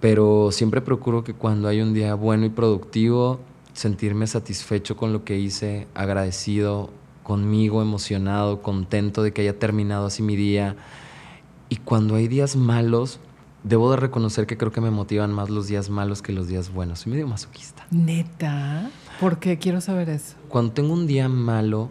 Pero 0.00 0.50
siempre 0.52 0.80
procuro 0.80 1.24
que 1.24 1.34
cuando 1.34 1.68
hay 1.68 1.80
un 1.80 1.92
día 1.92 2.14
bueno 2.14 2.46
y 2.46 2.50
productivo, 2.50 3.40
sentirme 3.72 4.26
satisfecho 4.26 4.96
con 4.96 5.12
lo 5.12 5.24
que 5.24 5.38
hice, 5.38 5.86
agradecido 5.94 6.90
conmigo, 7.22 7.82
emocionado, 7.82 8.62
contento 8.62 9.22
de 9.22 9.32
que 9.32 9.42
haya 9.42 9.58
terminado 9.58 10.06
así 10.06 10.22
mi 10.22 10.34
día. 10.34 10.76
Y 11.68 11.76
cuando 11.76 12.14
hay 12.14 12.26
días 12.26 12.56
malos, 12.56 13.20
debo 13.64 13.90
de 13.90 13.98
reconocer 13.98 14.46
que 14.46 14.56
creo 14.56 14.72
que 14.72 14.80
me 14.80 14.90
motivan 14.90 15.32
más 15.32 15.50
los 15.50 15.66
días 15.66 15.90
malos 15.90 16.22
que 16.22 16.32
los 16.32 16.48
días 16.48 16.72
buenos. 16.72 17.00
Soy 17.00 17.12
medio 17.12 17.26
masoquista. 17.26 17.86
Neta. 17.90 18.90
¿Por 19.20 19.38
qué 19.38 19.58
quiero 19.58 19.80
saber 19.80 20.08
eso? 20.08 20.36
Cuando 20.48 20.72
tengo 20.72 20.92
un 20.92 21.06
día 21.06 21.28
malo 21.28 21.90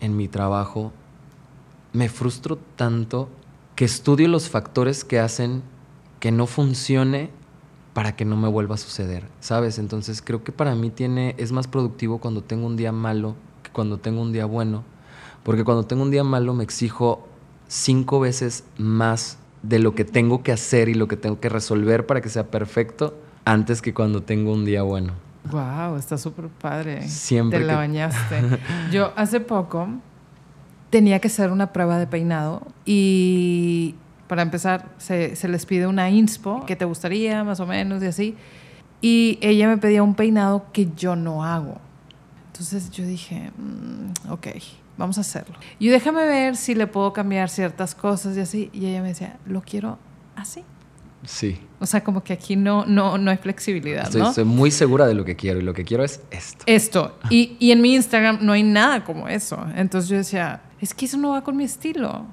en 0.00 0.16
mi 0.16 0.28
trabajo, 0.28 0.92
me 1.92 2.08
frustro 2.08 2.58
tanto 2.76 3.28
que 3.76 3.84
estudio 3.84 4.28
los 4.28 4.48
factores 4.48 5.04
que 5.04 5.20
hacen 5.20 5.62
que 6.22 6.30
no 6.30 6.46
funcione 6.46 7.30
para 7.94 8.14
que 8.14 8.24
no 8.24 8.36
me 8.36 8.46
vuelva 8.46 8.76
a 8.76 8.78
suceder, 8.78 9.24
¿sabes? 9.40 9.80
Entonces 9.80 10.22
creo 10.22 10.44
que 10.44 10.52
para 10.52 10.76
mí 10.76 10.88
tiene, 10.88 11.34
es 11.36 11.50
más 11.50 11.66
productivo 11.66 12.18
cuando 12.18 12.44
tengo 12.44 12.64
un 12.68 12.76
día 12.76 12.92
malo 12.92 13.34
que 13.64 13.72
cuando 13.72 13.98
tengo 13.98 14.22
un 14.22 14.30
día 14.30 14.46
bueno, 14.46 14.84
porque 15.42 15.64
cuando 15.64 15.84
tengo 15.84 16.04
un 16.04 16.12
día 16.12 16.22
malo 16.22 16.54
me 16.54 16.62
exijo 16.62 17.26
cinco 17.66 18.20
veces 18.20 18.62
más 18.78 19.38
de 19.64 19.80
lo 19.80 19.96
que 19.96 20.04
tengo 20.04 20.44
que 20.44 20.52
hacer 20.52 20.88
y 20.88 20.94
lo 20.94 21.08
que 21.08 21.16
tengo 21.16 21.40
que 21.40 21.48
resolver 21.48 22.06
para 22.06 22.20
que 22.20 22.28
sea 22.28 22.52
perfecto 22.52 23.18
antes 23.44 23.82
que 23.82 23.92
cuando 23.92 24.22
tengo 24.22 24.52
un 24.52 24.64
día 24.64 24.82
bueno. 24.82 25.14
Wow, 25.50 25.96
está 25.96 26.18
súper 26.18 26.46
padre. 26.46 27.08
Siempre. 27.08 27.58
Te 27.58 27.64
la 27.64 27.74
bañaste. 27.74 28.60
Yo 28.92 29.12
hace 29.16 29.40
poco 29.40 29.88
tenía 30.90 31.18
que 31.18 31.26
hacer 31.26 31.50
una 31.50 31.72
prueba 31.72 31.98
de 31.98 32.06
peinado 32.06 32.62
y 32.86 33.96
para 34.32 34.40
empezar 34.40 34.88
se, 34.96 35.36
se, 35.36 35.46
les 35.46 35.66
pide 35.66 35.86
una 35.86 36.08
inspo 36.08 36.64
que 36.64 36.74
te 36.74 36.86
gustaría 36.86 37.44
más 37.44 37.60
o 37.60 37.66
menos 37.66 38.02
y 38.02 38.06
así. 38.06 38.34
Y 39.02 39.38
ella 39.42 39.68
me 39.68 39.76
pedía 39.76 40.02
un 40.02 40.14
peinado 40.14 40.64
que 40.72 40.88
yo 40.96 41.16
no 41.16 41.44
hago. 41.44 41.78
Entonces 42.46 42.90
yo 42.90 43.04
dije, 43.04 43.50
mm, 43.58 44.30
ok, 44.32 44.46
vamos 44.96 45.18
a 45.18 45.20
hacerlo. 45.20 45.54
Y 45.78 45.88
déjame 45.88 46.24
ver 46.24 46.56
si 46.56 46.74
le 46.74 46.86
puedo 46.86 47.12
cambiar 47.12 47.50
ciertas 47.50 47.94
cosas 47.94 48.34
y 48.38 48.40
así. 48.40 48.70
Y 48.72 48.86
ella 48.86 49.02
me 49.02 49.08
decía, 49.08 49.36
lo 49.44 49.60
quiero 49.60 49.98
así. 50.34 50.64
Sí. 51.26 51.60
O 51.78 51.84
sea, 51.84 52.02
como 52.02 52.24
que 52.24 52.32
aquí 52.32 52.56
no, 52.56 52.86
no, 52.86 53.18
no 53.18 53.30
hay 53.30 53.36
flexibilidad, 53.36 54.04
estoy, 54.04 54.22
¿no? 54.22 54.30
Estoy 54.30 54.44
muy 54.44 54.70
segura 54.70 55.06
de 55.06 55.12
lo 55.12 55.26
que 55.26 55.36
quiero 55.36 55.60
y 55.60 55.62
lo 55.62 55.74
que 55.74 55.84
quiero 55.84 56.04
es 56.04 56.22
esto. 56.30 56.64
Esto. 56.64 57.18
Y, 57.28 57.58
y 57.58 57.70
en 57.70 57.82
mi 57.82 57.94
Instagram 57.96 58.38
no 58.40 58.54
hay 58.54 58.62
nada 58.62 59.04
como 59.04 59.28
eso. 59.28 59.62
Entonces 59.76 60.08
yo 60.08 60.16
decía, 60.16 60.62
es 60.80 60.94
que 60.94 61.04
eso 61.04 61.18
no 61.18 61.32
va 61.32 61.44
con 61.44 61.54
mi 61.54 61.64
estilo. 61.64 62.24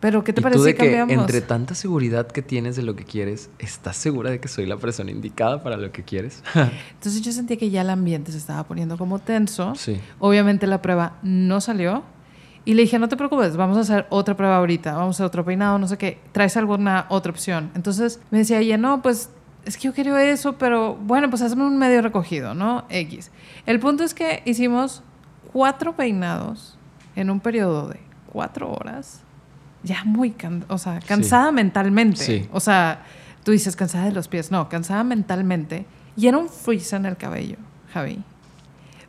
Pero 0.00 0.22
¿qué 0.24 0.32
te 0.32 0.40
¿Y 0.40 0.42
parece 0.42 0.58
tú 0.58 0.64
de 0.64 0.72
si 0.72 0.76
cambiamos? 0.76 1.08
que 1.08 1.20
entre 1.20 1.40
tanta 1.40 1.74
seguridad 1.74 2.26
que 2.26 2.42
tienes 2.42 2.76
de 2.76 2.82
lo 2.82 2.94
que 2.96 3.04
quieres, 3.04 3.48
¿estás 3.58 3.96
segura 3.96 4.30
de 4.30 4.40
que 4.40 4.48
soy 4.48 4.66
la 4.66 4.76
persona 4.76 5.10
indicada 5.10 5.62
para 5.62 5.76
lo 5.76 5.90
que 5.90 6.02
quieres? 6.04 6.42
Entonces 6.54 7.22
yo 7.22 7.32
sentía 7.32 7.56
que 7.56 7.70
ya 7.70 7.80
el 7.80 7.90
ambiente 7.90 8.30
se 8.32 8.38
estaba 8.38 8.64
poniendo 8.64 8.98
como 8.98 9.18
tenso. 9.18 9.74
Sí. 9.74 9.98
Obviamente 10.18 10.66
la 10.66 10.82
prueba 10.82 11.18
no 11.22 11.60
salió. 11.60 12.02
Y 12.66 12.74
le 12.74 12.82
dije, 12.82 12.98
no 12.98 13.08
te 13.08 13.16
preocupes, 13.16 13.56
vamos 13.56 13.76
a 13.76 13.80
hacer 13.80 14.06
otra 14.10 14.36
prueba 14.36 14.56
ahorita, 14.56 14.92
vamos 14.94 15.14
a 15.14 15.16
hacer 15.16 15.26
otro 15.26 15.44
peinado, 15.44 15.78
no 15.78 15.86
sé 15.86 15.96
qué, 15.98 16.18
traes 16.32 16.56
alguna 16.56 17.06
otra 17.10 17.30
opción. 17.30 17.70
Entonces 17.76 18.18
me 18.32 18.38
decía 18.38 18.58
ella, 18.58 18.76
no, 18.76 19.02
pues 19.02 19.30
es 19.64 19.76
que 19.76 19.84
yo 19.84 19.94
quiero 19.94 20.18
eso, 20.18 20.54
pero 20.54 20.96
bueno, 20.96 21.30
pues 21.30 21.42
hazme 21.42 21.64
un 21.64 21.78
medio 21.78 22.02
recogido, 22.02 22.54
¿no? 22.54 22.84
X. 22.88 23.30
El 23.66 23.78
punto 23.78 24.02
es 24.02 24.14
que 24.14 24.42
hicimos 24.46 25.04
cuatro 25.52 25.94
peinados 25.94 26.76
en 27.14 27.30
un 27.30 27.38
periodo 27.38 27.88
de 27.88 28.00
cuatro 28.32 28.72
horas, 28.72 29.22
ya 29.86 30.02
muy, 30.04 30.32
can 30.32 30.64
o 30.68 30.78
sea, 30.78 31.00
cansada 31.00 31.48
Sí. 31.48 31.54
mentalmente. 31.54 32.22
Sí. 32.24 32.48
O 32.52 32.60
sea, 32.60 33.04
tú 33.44 33.52
dices 33.52 33.76
cansada 33.76 34.04
de 34.06 34.12
los 34.12 34.28
pies, 34.28 34.50
no, 34.50 34.68
cansada 34.68 35.04
mentalmente. 35.04 35.86
Y 36.16 36.26
era 36.26 36.36
un 36.38 36.48
freeze 36.48 36.96
en 36.96 37.06
el 37.06 37.16
cabello, 37.16 37.56
Javi. 37.94 38.22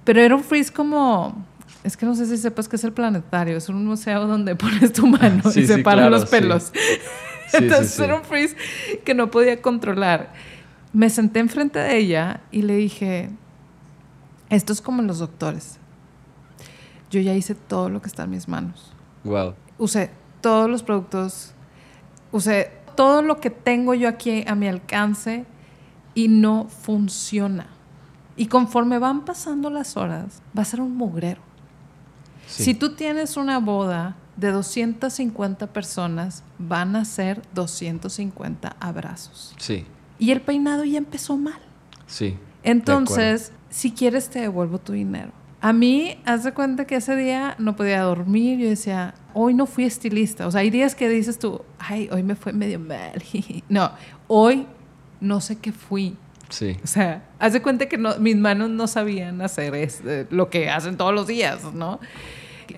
Pero 0.03 0.21
era 0.21 0.35
un 0.35 0.43
freeze 0.43 0.71
como... 0.71 1.45
Es 1.83 1.95
que 1.97 2.05
no 2.05 2.15
sé 2.15 2.25
si 2.25 2.37
sepas 2.37 2.67
que 2.67 2.75
es 2.75 2.83
el 2.83 2.91
planetario. 2.93 3.57
Es 3.57 3.69
un 3.69 3.85
museo 3.85 4.27
donde 4.27 4.55
pones 4.63 4.93
tu 4.93 5.07
mano 5.07 5.49
Sí, 5.51 5.61
y 5.61 5.67
separan 5.67 6.09
claro, 6.09 6.09
los 6.11 6.25
pelos. 6.29 6.71
Entonces 7.53 7.97
era 7.99 8.15
un 8.15 8.23
freeze 8.23 8.55
que 9.05 9.13
no 9.13 9.31
podía 9.31 9.61
controlar. 9.61 10.33
Me 10.93 11.09
senté 11.09 11.39
enfrente 11.39 11.79
de 11.79 11.97
ella 11.97 12.41
y 12.51 12.61
le 12.63 12.75
dije, 12.75 13.29
esto 14.49 14.73
es 14.73 14.81
como 14.81 15.01
los 15.01 15.19
doctores. 15.19 15.77
Yo 17.09 17.21
ya 17.21 17.33
hice 17.33 17.55
todo 17.55 17.89
lo 17.89 18.01
que 18.01 18.07
está 18.07 18.23
en 18.23 18.31
mis 18.31 18.47
manos. 18.47 18.91
Wow. 19.23 19.53
Usé 19.77 20.11
todos 20.41 20.69
los 20.69 20.83
productos, 20.83 21.53
usé 22.31 22.71
todo 22.95 23.21
lo 23.21 23.39
que 23.39 23.49
tengo 23.49 23.93
yo 23.93 24.09
aquí 24.09 24.43
a 24.47 24.55
mi 24.55 24.67
alcance 24.67 25.45
y 26.15 26.27
no 26.29 26.67
funciona. 26.69 27.67
Y 28.35 28.47
conforme 28.47 28.99
van 28.99 29.25
pasando 29.25 29.69
las 29.69 29.97
horas, 29.97 30.41
va 30.57 30.61
a 30.61 30.65
ser 30.65 30.81
un 30.81 30.95
mugrero. 30.95 31.41
Sí. 32.47 32.63
Si 32.63 32.73
tú 32.73 32.95
tienes 32.95 33.37
una 33.37 33.59
boda 33.59 34.15
de 34.35 34.51
250 34.51 35.67
personas, 35.67 36.43
van 36.59 36.95
a 36.95 37.05
ser 37.05 37.41
250 37.53 38.75
abrazos. 38.79 39.53
Sí, 39.57 39.85
Y 40.19 40.31
el 40.31 40.41
peinado 40.41 40.83
ya 40.83 40.97
empezó 40.97 41.37
mal. 41.37 41.59
sí. 42.07 42.37
Entonces, 42.63 43.53
si 43.69 43.91
quieres, 43.93 44.29
te 44.29 44.39
devuelvo 44.41 44.77
tu 44.79 44.91
dinero. 44.91 45.31
A 45.61 45.71
mí, 45.71 46.19
haz 46.25 46.43
de 46.43 46.53
cuenta 46.53 46.85
que 46.85 46.97
ese 46.97 47.15
día 47.15 47.55
no 47.59 47.77
podía 47.77 48.01
dormir. 48.01 48.59
Yo 48.59 48.67
decía, 48.67 49.13
hoy 49.39 49.53
no 49.53 49.67
fui 49.67 49.83
estilista. 49.83 50.47
O 50.47 50.51
sea, 50.51 50.61
hay 50.61 50.71
días 50.71 50.95
que 50.95 51.07
dices 51.07 51.37
tú, 51.37 51.61
ay, 51.77 52.09
hoy 52.11 52.23
me 52.23 52.35
fue 52.35 52.53
medio 52.53 52.79
mal. 52.79 53.21
no, 53.69 53.91
hoy 54.27 54.65
no 55.21 55.41
sé 55.41 55.57
qué 55.57 55.71
fui. 55.71 56.17
Sí. 56.49 56.75
O 56.83 56.87
sea, 56.87 57.23
haz 57.37 57.53
de 57.53 57.61
cuenta 57.61 57.87
que 57.87 57.99
no, 57.99 58.17
mis 58.17 58.35
manos 58.35 58.71
no 58.71 58.87
sabían 58.87 59.41
hacer 59.41 59.75
es, 59.75 60.01
eh, 60.05 60.25
lo 60.31 60.49
que 60.49 60.71
hacen 60.71 60.97
todos 60.97 61.13
los 61.13 61.27
días, 61.27 61.71
¿no? 61.73 61.99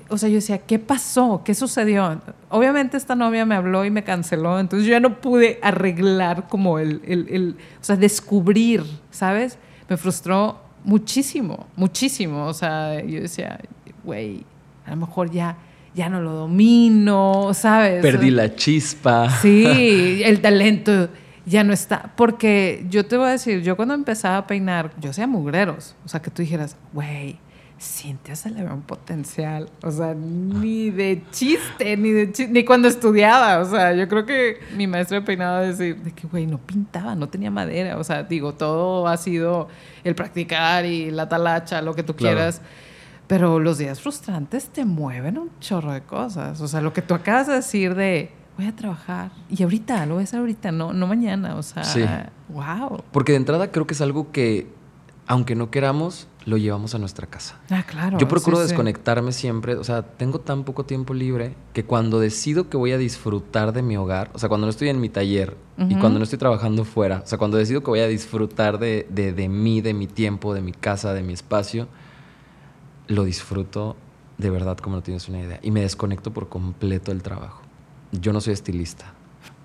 O 0.09 0.17
sea, 0.17 0.27
yo 0.27 0.35
decía, 0.35 0.57
¿qué 0.57 0.79
pasó? 0.79 1.43
¿Qué 1.45 1.55
sucedió? 1.55 2.21
Obviamente 2.49 2.97
esta 2.97 3.15
novia 3.15 3.45
me 3.45 3.55
habló 3.55 3.85
y 3.85 3.91
me 3.91 4.03
canceló, 4.03 4.59
entonces 4.59 4.85
yo 4.85 4.91
ya 4.91 4.99
no 4.99 5.21
pude 5.21 5.59
arreglar 5.61 6.47
como 6.47 6.77
el, 6.77 7.01
el, 7.05 7.27
el 7.29 7.55
o 7.79 7.83
sea, 7.83 7.95
descubrir, 7.95 8.83
¿sabes? 9.11 9.57
Me 9.87 9.97
frustró 9.97 10.59
muchísimo, 10.83 11.67
muchísimo. 11.75 12.47
O 12.47 12.53
sea, 12.53 13.01
yo 13.03 13.21
decía, 13.21 13.59
güey, 14.03 14.45
a 14.85 14.91
lo 14.91 14.97
mejor 14.97 15.31
ya, 15.31 15.57
ya 15.95 16.09
no 16.09 16.21
lo 16.21 16.31
domino, 16.33 17.51
¿sabes? 17.53 18.01
Perdí 18.01 18.29
la 18.31 18.55
chispa. 18.55 19.29
Sí, 19.41 20.21
el 20.25 20.39
talento 20.41 21.09
ya 21.45 21.63
no 21.63 21.73
está. 21.73 22.11
Porque 22.15 22.85
yo 22.89 23.05
te 23.05 23.17
voy 23.17 23.27
a 23.27 23.31
decir, 23.31 23.61
yo 23.61 23.75
cuando 23.75 23.93
empezaba 23.93 24.37
a 24.37 24.47
peinar, 24.47 24.91
yo 24.99 25.09
hacía 25.09 25.27
mugreros. 25.27 25.95
O 26.05 26.07
sea, 26.07 26.21
que 26.21 26.29
tú 26.31 26.41
dijeras, 26.41 26.75
güey, 26.93 27.37
Cintia 27.81 28.35
se 28.35 28.49
le 28.51 28.61
ve 28.63 28.69
un 28.71 28.81
potencial. 28.81 29.69
O 29.83 29.89
sea, 29.89 30.13
ni 30.13 30.89
de 30.91 31.21
chiste, 31.31 31.95
ni 31.95 32.11
de 32.11 32.31
chiste, 32.31 32.51
ni 32.51 32.65
cuando 32.65 32.87
estudiaba. 32.89 33.59
O 33.59 33.65
sea, 33.65 33.93
yo 33.93 34.07
creo 34.09 34.25
que 34.25 34.59
mi 34.75 34.85
maestro 34.85 35.19
de 35.19 35.25
peinado 35.25 35.53
va 35.53 35.59
a 35.59 35.67
decir, 35.67 35.95
de 35.97 36.11
que, 36.11 36.27
güey, 36.27 36.45
no 36.45 36.57
pintaba, 36.57 37.15
no 37.15 37.29
tenía 37.29 37.49
madera. 37.49 37.97
O 37.97 38.03
sea, 38.03 38.23
digo, 38.23 38.53
todo 38.53 39.07
ha 39.07 39.15
sido 39.15 39.69
el 40.03 40.13
practicar 40.13 40.85
y 40.85 41.09
la 41.09 41.29
talacha, 41.29 41.81
lo 41.81 41.95
que 41.95 42.03
tú 42.03 42.15
Claro. 42.15 42.35
quieras. 42.35 42.61
Pero 43.29 43.59
los 43.59 43.77
días 43.77 44.01
frustrantes 44.01 44.69
te 44.69 44.85
mueven 44.85 45.37
un 45.37 45.51
chorro 45.59 45.91
de 45.93 46.01
cosas. 46.01 46.59
O 46.61 46.67
sea, 46.67 46.81
lo 46.81 46.93
que 46.93 47.03
tú 47.03 47.13
acabas 47.13 47.45
de 47.45 47.53
decir 47.53 47.93
de 47.93 48.31
voy 48.57 48.65
a 48.65 48.75
trabajar 48.75 49.31
y 49.51 49.61
ahorita, 49.61 50.03
lo 50.07 50.15
voy 50.15 50.21
a 50.21 50.23
hacer 50.23 50.39
ahorita, 50.39 50.71
no, 50.71 50.93
no 50.93 51.05
mañana. 51.05 51.55
O 51.55 51.61
sea, 51.61 51.83
Sí. 51.83 52.03
wow. 52.49 53.03
Porque 53.11 53.33
de 53.33 53.37
entrada 53.37 53.71
creo 53.71 53.85
que 53.85 53.93
es 53.93 54.01
algo 54.01 54.31
que, 54.31 54.67
aunque 55.27 55.53
no 55.53 55.69
queramos, 55.69 56.27
lo 56.45 56.57
llevamos 56.57 56.95
a 56.95 56.97
nuestra 56.97 57.27
casa. 57.27 57.59
Ah, 57.69 57.83
claro. 57.85 58.17
Yo 58.17 58.27
procuro 58.27 58.57
sí, 58.57 58.63
sí. 58.63 58.69
desconectarme 58.69 59.31
siempre, 59.31 59.75
o 59.75 59.83
sea, 59.83 60.01
tengo 60.01 60.39
tan 60.39 60.63
poco 60.63 60.83
tiempo 60.85 61.13
libre 61.13 61.53
que 61.73 61.85
cuando 61.85 62.19
decido 62.19 62.67
que 62.67 62.77
voy 62.77 62.93
a 62.93 62.97
disfrutar 62.97 63.73
de 63.73 63.83
mi 63.83 63.95
hogar, 63.95 64.31
o 64.33 64.39
sea, 64.39 64.49
cuando 64.49 64.65
no 64.65 64.71
estoy 64.71 64.89
en 64.89 64.99
mi 64.99 65.09
taller 65.09 65.55
y 65.87 65.95
cuando 65.95 66.17
no 66.17 66.23
estoy 66.23 66.39
trabajando 66.39 66.83
fuera, 66.83 67.21
o 67.23 67.27
sea, 67.27 67.37
cuando 67.37 67.57
decido 67.57 67.81
que 67.83 67.91
voy 67.91 67.99
a 67.99 68.07
disfrutar 68.07 68.79
de, 68.79 69.05
de, 69.11 69.31
de 69.33 69.47
mí, 69.47 69.81
de 69.81 69.93
mi 69.93 70.07
tiempo, 70.07 70.55
de 70.55 70.61
mi 70.61 70.71
casa, 70.73 71.13
de 71.13 71.21
mi 71.21 71.33
espacio, 71.33 71.87
lo 73.09 73.23
disfruto 73.23 73.97
de 74.37 74.49
verdad 74.49 74.77
como 74.77 74.95
no 74.95 75.03
tienes 75.03 75.27
una 75.27 75.41
idea 75.41 75.59
y 75.61 75.71
me 75.71 75.81
desconecto 75.81 76.31
por 76.31 76.47
completo 76.47 77.11
del 77.11 77.21
trabajo. 77.21 77.61
Yo 78.13 78.31
no 78.31 78.39
soy 78.39 78.53
estilista. 78.53 79.13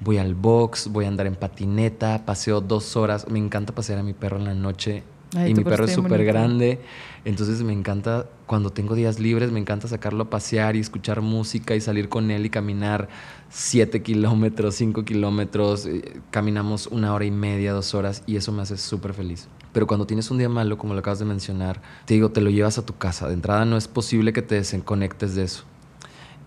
Voy 0.01 0.19
al 0.19 0.35
box, 0.35 0.89
voy 0.89 1.05
a 1.05 1.09
andar 1.09 1.27
en 1.27 1.37
patineta, 1.37 2.25
paseo 2.27 2.61
dos 2.61 2.97
horas. 2.97 3.29
Me 3.31 3.39
encanta 3.39 3.75
pasear 3.75 4.01
a 4.01 4.03
mi 4.03 4.13
perro 4.13 4.39
en 4.39 4.45
la 4.45 4.55
noche. 4.55 5.05
y 5.47 5.55
mi 5.55 5.63
perro 5.63 5.85
es 5.85 5.93
súper 5.93 6.25
grande. 6.25 6.81
Entonces 7.25 7.63
me 7.63 7.73
encanta, 7.73 8.27
cuando 8.47 8.71
tengo 8.71 8.95
días 8.95 9.21
libres, 9.21 9.53
me 9.53 9.61
encanta 9.61 9.89
sacarlo 9.89 10.25
a 10.25 10.31
pasear 10.31 10.75
y 10.75 10.81
escuchar 10.81 11.21
música 11.21 11.75
y 11.77 11.81
salir 11.81 12.09
con 12.09 12.31
él 12.31 12.47
y 12.47 12.51
caminar 12.51 13.09
7 13.51 14.03
kilómetros, 14.03 14.75
5 14.77 15.05
kilómetros. 15.05 15.87
Eh, 15.87 16.21
caminamos 16.31 16.87
una 16.89 17.15
hora 17.15 17.25
y 17.25 17.31
media, 17.31 17.73
dos 17.73 17.95
horas 17.95 18.23
y 18.27 18.37
eso 18.37 18.53
me 18.53 18.63
hace 18.63 18.77
súper 18.77 19.13
feliz. 19.15 19.49
Pero 19.75 19.89
cuando 19.89 20.07
tienes 20.07 20.31
un 20.31 20.39
día 20.39 20.49
malo, 20.49 20.79
como 20.79 20.95
lo 20.95 21.01
acabas 21.01 21.19
de 21.19 21.25
mencionar, 21.27 21.83
te 22.07 22.15
digo, 22.15 22.31
te 22.31 22.41
lo 22.41 22.49
llevas 22.49 22.79
a 22.79 22.87
tu 22.87 22.97
casa. 22.97 23.27
De 23.27 23.35
entrada 23.35 23.65
no 23.65 23.77
es 23.77 23.89
posible 23.89 24.33
que 24.33 24.41
te 24.41 24.55
desconectes 24.55 25.35
de 25.35 25.43
eso. 25.43 25.65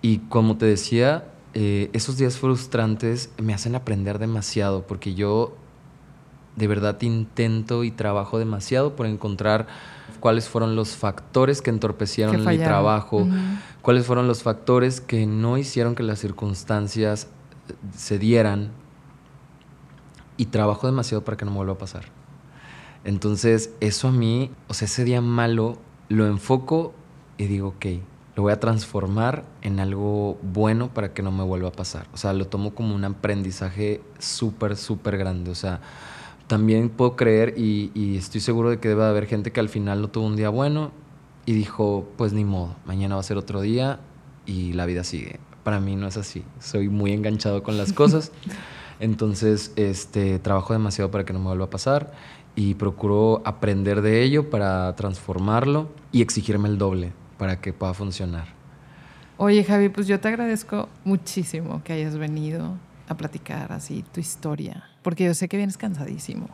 Y 0.01 0.19
como 0.30 0.57
te 0.57 0.65
decía, 0.65 1.25
eh, 1.53 1.89
esos 1.91 2.17
días 2.17 2.38
frustrantes 2.38 3.30
me 3.38 3.53
hacen 3.53 3.75
aprender 3.75 4.17
demasiado 4.17 4.88
porque 4.88 5.13
yo 5.13 5.55
de 6.55 6.67
verdad 6.67 7.01
intento 7.01 7.84
y 7.84 7.91
trabajo 7.91 8.39
demasiado 8.39 8.95
por 8.95 9.05
encontrar 9.05 9.67
cuáles 10.21 10.47
fueron 10.47 10.78
los 10.78 10.95
factores 10.95 11.61
que 11.61 11.69
entorpecieron 11.69 12.45
mi 12.45 12.57
trabajo, 12.57 13.28
cuáles 13.82 14.05
fueron 14.05 14.28
los 14.28 14.41
factores 14.41 15.01
que 15.01 15.25
no 15.28 15.57
hicieron 15.57 15.95
que 15.95 16.03
las 16.03 16.19
circunstancias 16.19 17.28
eh, 17.67 17.73
se 17.95 18.17
dieran 18.17 18.69
y 20.38 20.45
trabajo 20.45 20.88
demasiado 20.88 21.25
para 21.25 21.36
que 21.36 21.43
no 21.43 21.51
me 21.51 21.57
vuelva 21.57 21.73
a 21.73 21.78
pasar. 21.78 22.16
Entonces, 23.08 23.72
eso 23.80 24.10
a 24.10 24.12
mí, 24.12 24.51
o 24.68 24.74
sea, 24.74 24.86
ese 24.86 25.05
día 25.05 25.22
malo 25.22 25.78
lo 26.10 26.28
enfoco 26.28 26.93
y 27.38 27.45
digo, 27.45 27.70
ok, 27.70 27.86
lo 28.36 28.43
voy 28.43 28.51
a 28.51 28.60
transformar 28.60 29.45
en 29.62 29.80
algo 29.80 30.38
bueno 30.41 30.93
para 30.93 31.14
que 31.14 31.24
no 31.24 31.32
me 31.32 31.45
vuelva 31.45 31.70
a 31.70 31.72
pasar. 31.72 32.05
O 32.14 32.18
sea, 32.18 32.34
lo 32.34 32.47
tomo 32.47 32.76
como 32.76 32.93
un 32.93 33.05
aprendizaje 33.05 34.01
súper, 34.20 34.76
súper 34.76 35.18
grande. 35.18 35.51
O 35.51 35.55
sea, 35.55 35.80
también 36.47 36.89
puedo 36.89 37.16
creer 37.16 37.53
y, 37.58 38.18
estoy 38.18 38.41
seguro 38.41 38.72
de 38.72 38.80
que 38.82 38.89
debe 38.89 39.05
haber 39.05 39.26
gente 39.26 39.53
que 39.53 39.62
al 39.62 39.70
final 39.70 40.01
no 40.01 40.10
tuvo 40.10 40.28
un 40.28 40.36
día 40.36 40.49
bueno 40.49 40.91
y 41.45 41.53
dijo, 41.53 42.10
pues 42.18 42.34
ni 42.34 42.43
modo, 42.43 42.76
mañana 42.86 43.16
va 43.16 43.22
a 43.22 43.24
ser 43.24 43.38
otro 43.38 43.62
día 43.62 44.01
y 44.45 44.74
la 44.74 44.86
vida 44.86 45.05
sigue. 45.05 45.39
Para 45.64 45.80
mí 45.80 45.95
no 45.95 46.10
es 46.10 46.18
así. 46.18 46.43
Soy 46.60 46.89
muy 46.89 47.14
enganchado 47.14 47.64
con 47.64 47.78
las 47.78 47.93
cosas. 47.93 48.34
Entonces, 48.99 49.72
este, 49.78 50.39
trabajo 50.39 50.74
demasiado 50.74 51.10
para 51.10 51.24
que 51.24 51.32
no 51.32 51.39
me 51.39 51.45
vuelva 51.45 51.66
a 51.66 51.70
pasar 51.70 52.12
y 52.58 52.74
procuro 52.74 53.43
aprender 53.45 54.01
de 54.01 54.24
ello 54.24 54.49
para 54.49 54.93
transformarlo 54.95 55.89
y 56.12 56.24
exigirme 56.24 56.68
el 56.68 56.80
doble 56.80 57.14
para 57.38 57.62
que 57.62 57.72
pueda 57.72 57.93
funcionar. 57.93 58.47
Oye, 59.38 59.64
Javi, 59.64 59.89
pues 59.89 60.08
yo 60.08 60.20
te 60.20 60.28
agradezco 60.28 60.89
muchísimo 61.05 61.84
que 61.84 61.93
hayas 61.93 62.18
venido 62.18 62.74
a 63.08 63.16
platicar 63.16 63.72
así 63.72 64.03
tu 64.12 64.20
historia, 64.20 64.84
porque 65.03 65.26
yo 65.26 65.36
sé 65.36 65.47
que 65.47 65.55
vienes 65.55 65.78
cansadísimo. 65.78 66.49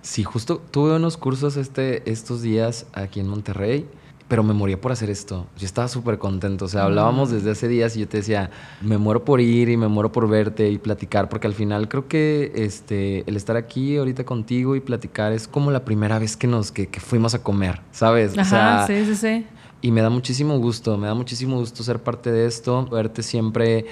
Sí, 0.00 0.22
justo 0.22 0.58
tuve 0.58 0.94
unos 0.94 1.16
cursos 1.16 1.56
este, 1.56 2.08
estos 2.08 2.40
días 2.40 2.86
aquí 2.92 3.18
en 3.18 3.26
Monterrey, 3.26 3.88
pero 4.28 4.42
me 4.42 4.52
moría 4.52 4.78
por 4.80 4.92
hacer 4.92 5.08
esto. 5.08 5.46
Yo 5.56 5.64
estaba 5.64 5.88
súper 5.88 6.18
contento, 6.18 6.66
o 6.66 6.68
sea, 6.68 6.84
hablábamos 6.84 7.30
desde 7.30 7.50
hace 7.50 7.66
días 7.66 7.96
y 7.96 8.00
yo 8.00 8.08
te 8.08 8.18
decía, 8.18 8.50
me 8.82 8.98
muero 8.98 9.24
por 9.24 9.40
ir 9.40 9.70
y 9.70 9.76
me 9.76 9.88
muero 9.88 10.12
por 10.12 10.28
verte 10.28 10.68
y 10.68 10.76
platicar, 10.78 11.30
porque 11.30 11.46
al 11.46 11.54
final 11.54 11.88
creo 11.88 12.06
que 12.08 12.52
este, 12.54 13.24
el 13.26 13.36
estar 13.36 13.56
aquí 13.56 13.96
ahorita 13.96 14.24
contigo 14.24 14.76
y 14.76 14.80
platicar 14.80 15.32
es 15.32 15.48
como 15.48 15.70
la 15.70 15.84
primera 15.84 16.18
vez 16.18 16.36
que 16.36 16.46
nos 16.46 16.70
que, 16.70 16.88
fuimos 17.00 17.34
a 17.34 17.42
comer, 17.42 17.80
¿sabes? 17.90 18.36
Ajá, 18.36 18.86
sí, 18.86 19.04
sí, 19.06 19.16
sí. 19.16 19.46
Y 19.80 19.92
me 19.92 20.02
da 20.02 20.10
muchísimo 20.10 20.58
gusto, 20.58 20.98
me 20.98 21.06
da 21.06 21.14
muchísimo 21.14 21.56
gusto 21.56 21.82
ser 21.82 22.02
parte 22.02 22.30
de 22.30 22.46
esto, 22.46 22.86
verte 22.86 23.22
siempre 23.22 23.86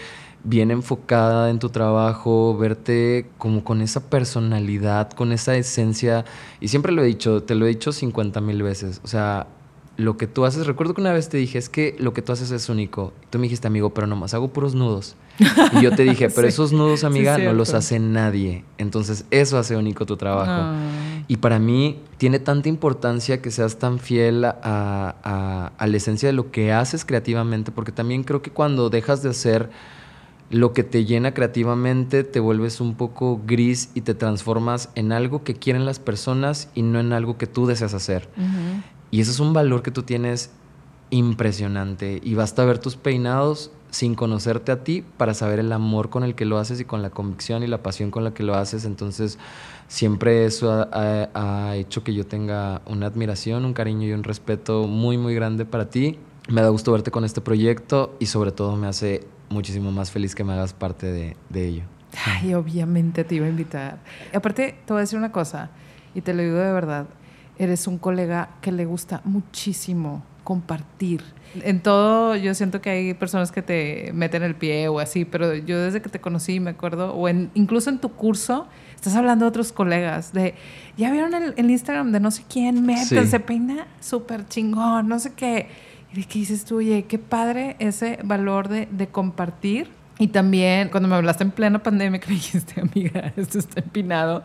bien 0.45 0.71
enfocada 0.71 1.51
en 1.51 1.59
tu 1.59 1.71
trabajo, 1.71 2.57
verte 2.57 3.27
como 3.39 3.65
con 3.65 3.81
esa 3.81 4.09
personalidad, 4.11 5.11
con 5.11 5.33
esa 5.33 5.57
esencia. 5.57 6.25
Y 6.61 6.69
siempre 6.69 6.93
lo 6.93 7.03
he 7.03 7.07
dicho, 7.07 7.43
te 7.43 7.55
lo 7.55 7.67
he 7.67 7.71
dicho 7.71 7.93
50 7.93 8.41
mil 8.41 8.63
veces. 8.63 9.01
O 9.05 9.09
sea, 9.09 9.47
lo 9.97 10.17
que 10.19 10.27
tú 10.27 10.45
haces, 10.45 10.67
recuerdo 10.67 10.93
que 10.95 11.01
una 11.01 11.13
vez 11.13 11.29
te 11.29 11.39
dije, 11.39 11.59
es 11.59 11.69
que 11.69 11.97
lo 11.99 12.13
que 12.13 12.21
tú 12.21 12.33
haces 12.33 12.51
es 12.51 12.69
único. 12.69 13.15
Tú 13.31 13.39
me 13.39 13.45
dijiste, 13.45 13.67
amigo, 13.67 13.91
pero 13.91 14.07
nomás 14.07 14.35
hago 14.35 14.49
puros 14.49 14.75
nudos. 14.75 15.17
Y 15.73 15.81
yo 15.81 15.93
te 15.93 16.03
dije, 16.09 16.29
pero 16.29 16.47
esos 16.47 16.73
nudos, 16.73 17.03
amiga, 17.03 17.39
no 17.39 17.55
los 17.55 17.73
hace 17.73 17.99
nadie. 17.99 18.65
Entonces, 18.77 19.25
eso 19.31 19.59
hace 19.59 19.75
único 19.77 20.05
tu 20.05 20.17
trabajo. 20.17 20.77
Y 21.29 21.39
para 21.39 21.59
mí 21.59 22.01
tiene 22.19 22.39
tanta 22.39 22.69
importancia 22.69 23.41
que 23.41 23.51
seas 23.51 23.79
tan 23.79 23.99
fiel 23.99 24.45
a, 24.45 24.55
a, 24.63 25.73
a 25.77 25.87
la 25.87 25.97
esencia 25.97 26.29
de 26.29 26.35
lo 26.35 26.51
que 26.51 26.73
haces 26.73 27.05
creativamente, 27.05 27.73
porque 27.73 27.93
también 27.93 28.23
creo 28.23 28.43
que 28.43 28.51
cuando 28.51 28.91
dejas 28.91 29.23
de 29.23 29.31
hacer 29.31 29.71
lo 30.51 30.73
que 30.73 30.85
te 30.85 31.05
llena 31.05 31.35
creativamente, 31.35 32.23
te 32.23 32.39
vuelves 32.39 32.81
un 32.81 32.95
poco 32.95 33.41
gris 33.45 33.91
y 33.95 34.03
te 34.03 34.15
transformas 34.15 34.91
en 34.95 35.11
algo 35.11 35.43
que 35.43 35.55
quieren 35.55 35.85
las 35.85 35.99
personas 35.99 36.69
y 36.75 36.83
no 36.83 37.01
en 37.01 37.13
algo 37.13 37.37
que 37.37 37.47
tú 37.47 37.67
deseas 37.67 37.95
hacer. 37.95 38.29
Y 39.11 39.21
eso 39.21 39.31
es 39.31 39.41
un 39.41 39.53
valor 39.53 39.83
que 39.83 39.91
tú 39.91 40.03
tienes 40.03 40.51
impresionante. 41.11 42.21
Y 42.23 42.35
basta 42.35 42.65
ver 42.65 42.79
tus 42.79 42.97
peinados 42.97 43.71
sin 43.91 44.15
conocerte 44.15 44.73
a 44.73 44.83
ti 44.85 45.05
para 45.17 45.33
saber 45.33 45.59
el 45.59 45.73
amor 45.73 46.11
con 46.11 46.25
el 46.25 46.35
que 46.35 46.45
lo 46.45 46.59
haces 46.59 46.81
y 46.81 46.85
con 46.85 47.03
la 47.03 47.11
convicción 47.11 47.63
y 47.63 47.67
la 47.67 47.83
pasión 47.83 48.11
con 48.11 48.25
la 48.25 48.35
que 48.35 48.43
lo 48.43 48.55
haces. 48.55 48.85
Entonces, 48.85 49.39
siempre 49.89 50.45
eso 50.45 50.71
ha, 50.93 51.29
ha 51.35 51.77
hecho 51.77 52.03
que 52.03 52.13
yo 52.13 52.27
tenga 52.27 52.83
una 52.87 53.07
admiración, 53.07 53.65
un 53.65 53.73
cariño 53.73 54.07
y 54.09 54.13
un 54.13 54.25
respeto 54.25 54.87
muy, 54.87 55.17
muy 55.19 55.35
grande 55.35 55.65
para 55.65 55.89
ti. 55.89 56.19
Me 56.49 56.63
da 56.63 56.69
gusto 56.69 56.93
verte 56.93 57.11
con 57.11 57.25
este 57.25 57.41
proyecto 57.41 58.17
y 58.19 58.27
sobre 58.27 58.53
todo 58.53 58.77
me 58.77 58.87
hace 58.87 59.27
muchísimo 59.49 59.93
más 59.93 60.11
feliz 60.11 60.35
que 60.35 60.45
me 60.45 60.53
hagas 60.53 60.73
parte 60.73 61.07
de, 61.07 61.37
de 61.49 61.69
ello. 61.69 61.83
Ay, 62.25 62.55
obviamente 62.55 63.25
te 63.25 63.35
iba 63.35 63.47
a 63.47 63.49
invitar. 63.49 63.99
aparte, 64.33 64.77
te 64.85 64.93
voy 64.93 64.99
a 64.99 65.01
decir 65.01 65.19
una 65.19 65.33
cosa, 65.33 65.71
y 66.15 66.21
te 66.23 66.33
lo 66.33 66.43
digo 66.43 66.57
de 66.57 66.73
verdad, 66.73 67.07
eres 67.59 67.87
un 67.87 67.99
colega 67.99 68.51
que 68.61 68.73
le 68.73 68.85
gusta 68.85 69.21
muchísimo 69.25 70.23
compartir. 70.45 71.23
En 71.63 71.81
todo, 71.81 72.37
yo 72.37 72.55
siento 72.55 72.81
que 72.81 72.91
hay 72.91 73.15
personas 73.15 73.51
que 73.51 73.63
te 73.63 74.11
meten 74.15 74.43
el 74.43 74.55
pie 74.55 74.89
o 74.89 75.01
así, 75.01 75.25
pero 75.25 75.55
yo 75.55 75.81
desde 75.81 76.03
que 76.03 76.09
te 76.09 76.21
conocí, 76.21 76.61
me 76.61 76.71
acuerdo, 76.71 77.15
o 77.15 77.29
en, 77.29 77.51
incluso 77.55 77.91
en 77.91 77.99
tu 77.99 78.11
curso, 78.11 78.67
estás 78.95 79.17
hablando 79.17 79.45
de 79.45 79.49
otros 79.49 79.73
colegas, 79.73 80.33
de, 80.33 80.55
ya 80.97 81.11
vieron 81.11 81.35
el, 81.35 81.55
el 81.57 81.71
Instagram 81.71 82.13
de 82.13 82.21
no 82.21 82.31
sé 82.31 82.45
quién, 82.49 82.85
métanse, 82.85 83.27
se 83.27 83.41
peina 83.41 83.87
súper 84.01 84.47
chingón, 84.47 85.09
no 85.09 85.19
sé 85.19 85.33
qué 85.33 85.69
¿Y 86.17 86.25
qué 86.25 86.39
dices 86.39 86.65
tú? 86.65 86.77
Oye, 86.77 87.05
qué 87.05 87.19
padre 87.19 87.77
ese 87.79 88.19
valor 88.25 88.69
de, 88.69 88.89
de 88.91 89.07
compartir. 89.09 89.89
Y 90.19 90.29
también 90.29 90.89
cuando 90.89 91.09
me 91.11 91.15
hablaste 91.15 91.45
en 91.45 91.51
plena 91.51 91.83
pandemia 91.83 92.19
que 92.21 92.29
me 92.29 92.35
dijiste, 92.37 92.81
amiga, 92.81 93.33
esto 93.37 93.59
está 93.59 93.81
empinado, 93.81 94.43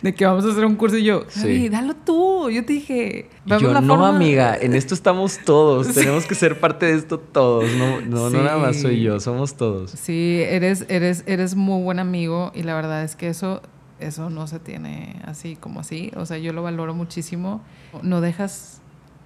de 0.00 0.14
que 0.14 0.24
vamos 0.24 0.44
a 0.44 0.50
hacer 0.50 0.64
un 0.64 0.76
curso 0.76 0.96
y 0.96 1.04
yo, 1.04 1.24
sí, 1.28 1.68
dalo 1.68 1.94
tú. 1.94 2.50
Yo 2.50 2.64
te 2.64 2.74
dije, 2.74 3.28
vamos 3.44 3.62
yo, 3.62 3.80
no, 3.80 4.06
amiga, 4.06 4.56
en 4.56 4.74
esto 4.74 4.94
estamos 4.94 5.38
todos, 5.44 5.88
tenemos 5.94 6.26
que 6.26 6.34
ser 6.34 6.60
parte 6.60 6.86
de 6.86 6.94
esto 6.94 7.18
todos, 7.18 7.70
no, 7.74 8.00
no, 8.00 8.30
no 8.30 8.42
nada 8.42 8.58
más 8.58 8.80
soy 8.80 9.02
yo, 9.02 9.18
somos 9.18 9.56
todos. 9.56 9.90
Sí, 9.90 10.40
eres, 10.46 10.86
eres, 10.88 11.24
eres 11.26 11.56
muy 11.56 11.82
buen 11.82 11.98
amigo 11.98 12.52
y 12.54 12.62
la 12.62 12.74
verdad 12.76 13.02
es 13.02 13.16
que 13.16 13.28
eso, 13.28 13.60
eso 13.98 14.30
no 14.30 14.46
se 14.46 14.60
tiene 14.60 15.20
así 15.24 15.56
como 15.56 15.80
así, 15.80 16.12
o 16.16 16.26
sea, 16.26 16.38
yo 16.38 16.52
lo 16.52 16.62
valoro 16.62 16.94
muchísimo. 16.94 17.60
No 18.02 18.20
dejas 18.20 18.80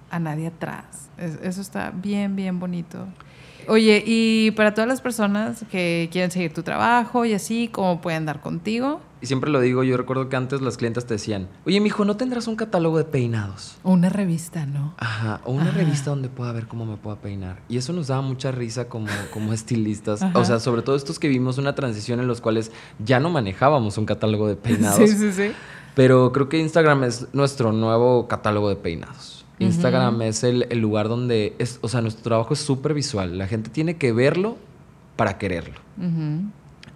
a 0.09 0.19
nadie 0.19 0.47
atrás. 0.47 1.09
eso 1.17 1.61
está 1.61 1.91
bien, 1.91 2.35
bien 2.35 2.59
bonito. 2.59 3.07
Oye, 3.67 4.03
y 4.05 4.51
para 4.51 4.73
todas 4.73 4.87
las 4.87 5.01
personas 5.01 5.65
que 5.71 6.09
quieren 6.11 6.31
seguir 6.31 6.53
tu 6.53 6.63
trabajo 6.63 7.25
y 7.25 7.33
así, 7.33 7.69
¿cómo 7.71 8.01
pueden 8.01 8.25
dar 8.25 8.41
contigo? 8.41 9.01
Y 9.21 9.25
siempre 9.25 9.49
lo 9.49 9.61
digo, 9.61 9.83
yo 9.83 9.95
recuerdo 9.95 10.27
que 10.27 10.35
antes 10.35 10.61
las 10.61 10.75
clientes 10.75 11.05
te 11.05 11.13
decían, 11.13 11.47
oye, 11.65 11.79
mijo, 11.79 12.03
¿no 12.03 12.17
tendrás 12.17 12.47
un 12.47 12.57
catálogo 12.57 12.97
de 12.97 13.05
peinados? 13.05 13.77
O 13.83 13.91
una 13.93 14.09
revista, 14.09 14.65
¿no? 14.65 14.95
Ajá, 14.97 15.39
o 15.45 15.53
una 15.53 15.71
revista 15.71 16.09
donde 16.09 16.27
pueda 16.27 16.51
ver 16.51 16.67
cómo 16.67 16.85
me 16.85 16.97
puedo 16.97 17.15
peinar. 17.15 17.61
Y 17.69 17.77
eso 17.77 17.93
nos 17.93 18.07
daba 18.07 18.21
mucha 18.21 18.51
risa 18.51 18.89
como, 18.89 19.07
como 19.31 19.53
estilistas. 19.53 20.21
O 20.33 20.43
sea, 20.43 20.59
sobre 20.59 20.81
todo 20.81 20.97
estos 20.97 21.19
que 21.19 21.29
vimos 21.29 21.57
una 21.57 21.73
transición 21.73 22.19
en 22.19 22.27
los 22.27 22.41
cuales 22.41 22.71
ya 22.99 23.21
no 23.21 23.29
manejábamos 23.29 23.97
un 23.97 24.05
catálogo 24.05 24.47
de 24.47 24.55
peinados. 24.57 24.97
sí, 24.97 25.07
sí, 25.15 25.31
sí. 25.31 25.51
Pero 25.95 26.31
creo 26.33 26.49
que 26.49 26.57
Instagram 26.57 27.03
es 27.03 27.27
nuestro 27.33 27.71
nuevo 27.71 28.27
catálogo 28.27 28.67
de 28.67 28.75
peinados. 28.75 29.42
Instagram 29.59 30.21
es 30.23 30.43
el, 30.43 30.67
lugar 30.79 31.07
donde, 31.07 31.55
es, 31.59 31.79
o 31.81 31.87
sea, 31.87 32.01
nuestro 32.01 32.23
trabajo 32.23 32.53
es 32.53 32.59
súper 32.59 32.93
visual. 32.93 33.37
La 33.37 33.47
gente 33.47 33.69
tiene 33.69 33.97
que 33.97 34.11
verlo 34.11 34.57
para 35.15 35.37
quererlo. 35.37 35.79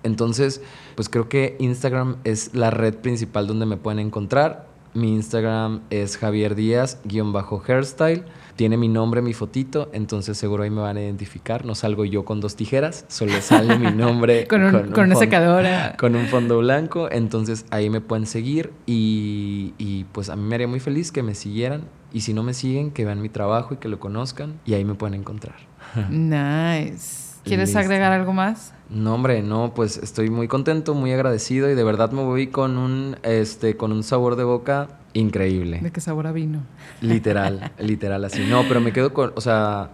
Entonces, 0.04 0.62
pues 0.96 1.10
creo 1.10 1.30
que 1.30 1.56
Instagram 1.60 2.18
es 2.24 2.54
la 2.54 2.70
red 2.70 2.96
principal 2.96 3.48
donde 3.48 3.66
me 3.66 3.78
pueden 3.78 4.00
encontrar. 4.00 4.68
Mi 4.98 5.14
Instagram 5.14 5.82
es 5.92 6.18
Javier 6.18 6.56
Díaz, 6.56 7.00
guion 7.04 7.32
bajo 7.32 7.62
hairstyle. 7.68 8.24
Tiene 8.56 8.78
mi 8.78 8.88
nombre, 8.88 9.22
mi 9.22 9.34
fotito, 9.34 9.92
entonces 9.94 10.40
seguro 10.40 10.64
ahí 10.64 10.72
me 10.72 10.82
van 10.82 10.98
a 10.98 11.02
identificar. 11.02 11.66
No 11.66 11.76
salgo 11.76 12.04
yo 12.04 12.26
con 12.26 12.42
dos 12.42 12.56
tijeras, 12.56 13.06
solo 13.08 13.40
sale 13.42 13.78
mi 13.78 13.92
nombre. 13.92 14.48
con, 14.50 14.64
una 14.64 15.16
secadora. 15.16 15.96
Con 16.00 16.16
un 16.16 16.26
fondo 16.26 16.58
blanco, 16.58 17.12
entonces 17.12 17.68
ahí 17.70 17.92
me 17.92 18.02
pueden 18.02 18.26
seguir 18.26 18.74
y, 18.88 19.76
y 19.78 20.06
pues 20.06 20.30
a 20.30 20.36
mí 20.36 20.42
me 20.42 20.56
haría 20.56 20.68
muy 20.68 20.80
feliz 20.80 21.12
que 21.12 21.22
me 21.22 21.36
siguieran 21.36 21.84
y 22.12 22.22
si 22.22 22.34
no 22.34 22.42
me 22.42 22.56
siguen, 22.56 22.90
que 22.90 23.06
vean 23.06 23.22
mi 23.22 23.30
trabajo 23.30 23.76
y 23.76 23.78
que 23.78 23.90
lo 23.90 24.00
conozcan 24.00 24.60
y 24.66 24.74
ahí 24.74 24.84
me 24.84 24.96
pueden 24.96 25.14
encontrar. 25.14 25.58
nice. 26.10 27.27
¿Quieres 27.48 27.76
agregar 27.76 28.12
algo 28.12 28.34
más? 28.34 28.74
No, 28.90 29.16
hombre, 29.16 29.42
no, 29.42 29.74
pues 29.74 29.98
estoy 29.98 30.30
muy 30.30 30.48
contento, 30.48 30.94
muy 30.94 31.12
agradecido 31.12 31.70
y 31.70 31.76
de 31.76 31.84
verdad 31.84 32.12
me 32.12 32.24
voy 32.24 32.48
con 32.48 32.78
un, 32.78 33.18
este, 33.24 33.76
con 33.76 33.92
un 33.92 34.04
sabor 34.04 34.36
de 34.36 34.44
boca 34.46 34.88
increíble. 35.14 35.80
¿De 35.82 35.92
qué 35.92 36.00
sabor 36.02 36.28
a 36.28 36.32
vino? 36.32 36.62
Literal, 37.02 37.72
literal 37.80 38.24
así. 38.26 38.46
No, 38.50 38.64
pero 38.68 38.80
me 38.80 38.94
quedo 38.94 39.14
con, 39.14 39.34
o 39.36 39.42
sea, 39.42 39.90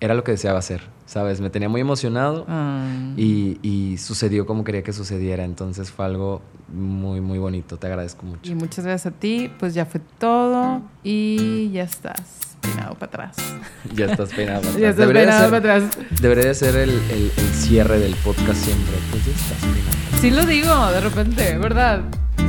era 0.00 0.14
lo 0.14 0.22
que 0.22 0.30
deseaba 0.32 0.60
hacer, 0.60 0.82
¿sabes? 1.06 1.40
Me 1.40 1.50
tenía 1.50 1.68
muy 1.68 1.80
emocionado 1.80 2.44
Ah. 2.48 2.84
y, 3.16 3.58
y 3.62 3.98
sucedió 3.98 4.46
como 4.46 4.62
quería 4.62 4.82
que 4.84 4.92
sucediera. 4.92 5.44
Entonces 5.44 5.90
fue 5.90 6.04
algo 6.04 6.40
muy, 6.72 7.20
muy 7.20 7.38
bonito. 7.38 7.76
Te 7.78 7.88
agradezco 7.88 8.24
mucho. 8.24 8.52
Y 8.52 8.54
muchas 8.54 8.84
gracias 8.84 9.12
a 9.12 9.16
ti. 9.18 9.50
Pues 9.58 9.74
ya 9.74 9.84
fue 9.86 10.00
todo 10.18 10.82
y 11.02 11.70
ya 11.72 11.82
estás 11.82 12.47
peinado 12.68 12.94
para 12.94 13.06
atrás. 13.06 13.36
Ya 13.94 14.06
estás 14.06 14.30
peinado. 14.30 14.60
para 14.62 14.72
Ya 14.78 14.88
atrás. 14.88 14.90
estás 14.90 14.96
Debería 14.96 15.20
de 15.22 15.26
peinado 15.28 15.50
ser- 15.50 15.62
para 15.62 15.76
atrás. 15.76 15.98
Debería 16.20 16.44
de 16.46 16.54
ser 16.54 16.76
el, 16.76 16.90
el- 16.90 17.32
el 17.36 17.54
cierre 17.54 17.98
del 17.98 18.14
podcast 18.16 18.62
siempre. 18.64 18.94
Pues 19.10 19.24
ya 19.26 19.32
estás 19.32 19.58
peinado. 19.60 20.20
Sí 20.20 20.30
lo 20.30 20.44
digo 20.46 20.86
de 20.92 21.00
repente, 21.00 21.58
¿verdad? 21.58 22.00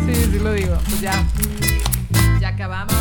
Sí, 0.08 0.16
sí 0.32 0.40
lo 0.40 0.52
digo. 0.54 0.76
Pues 0.86 1.02
ya. 1.02 1.24
Ya 2.42 2.50
acabamos. 2.50 2.94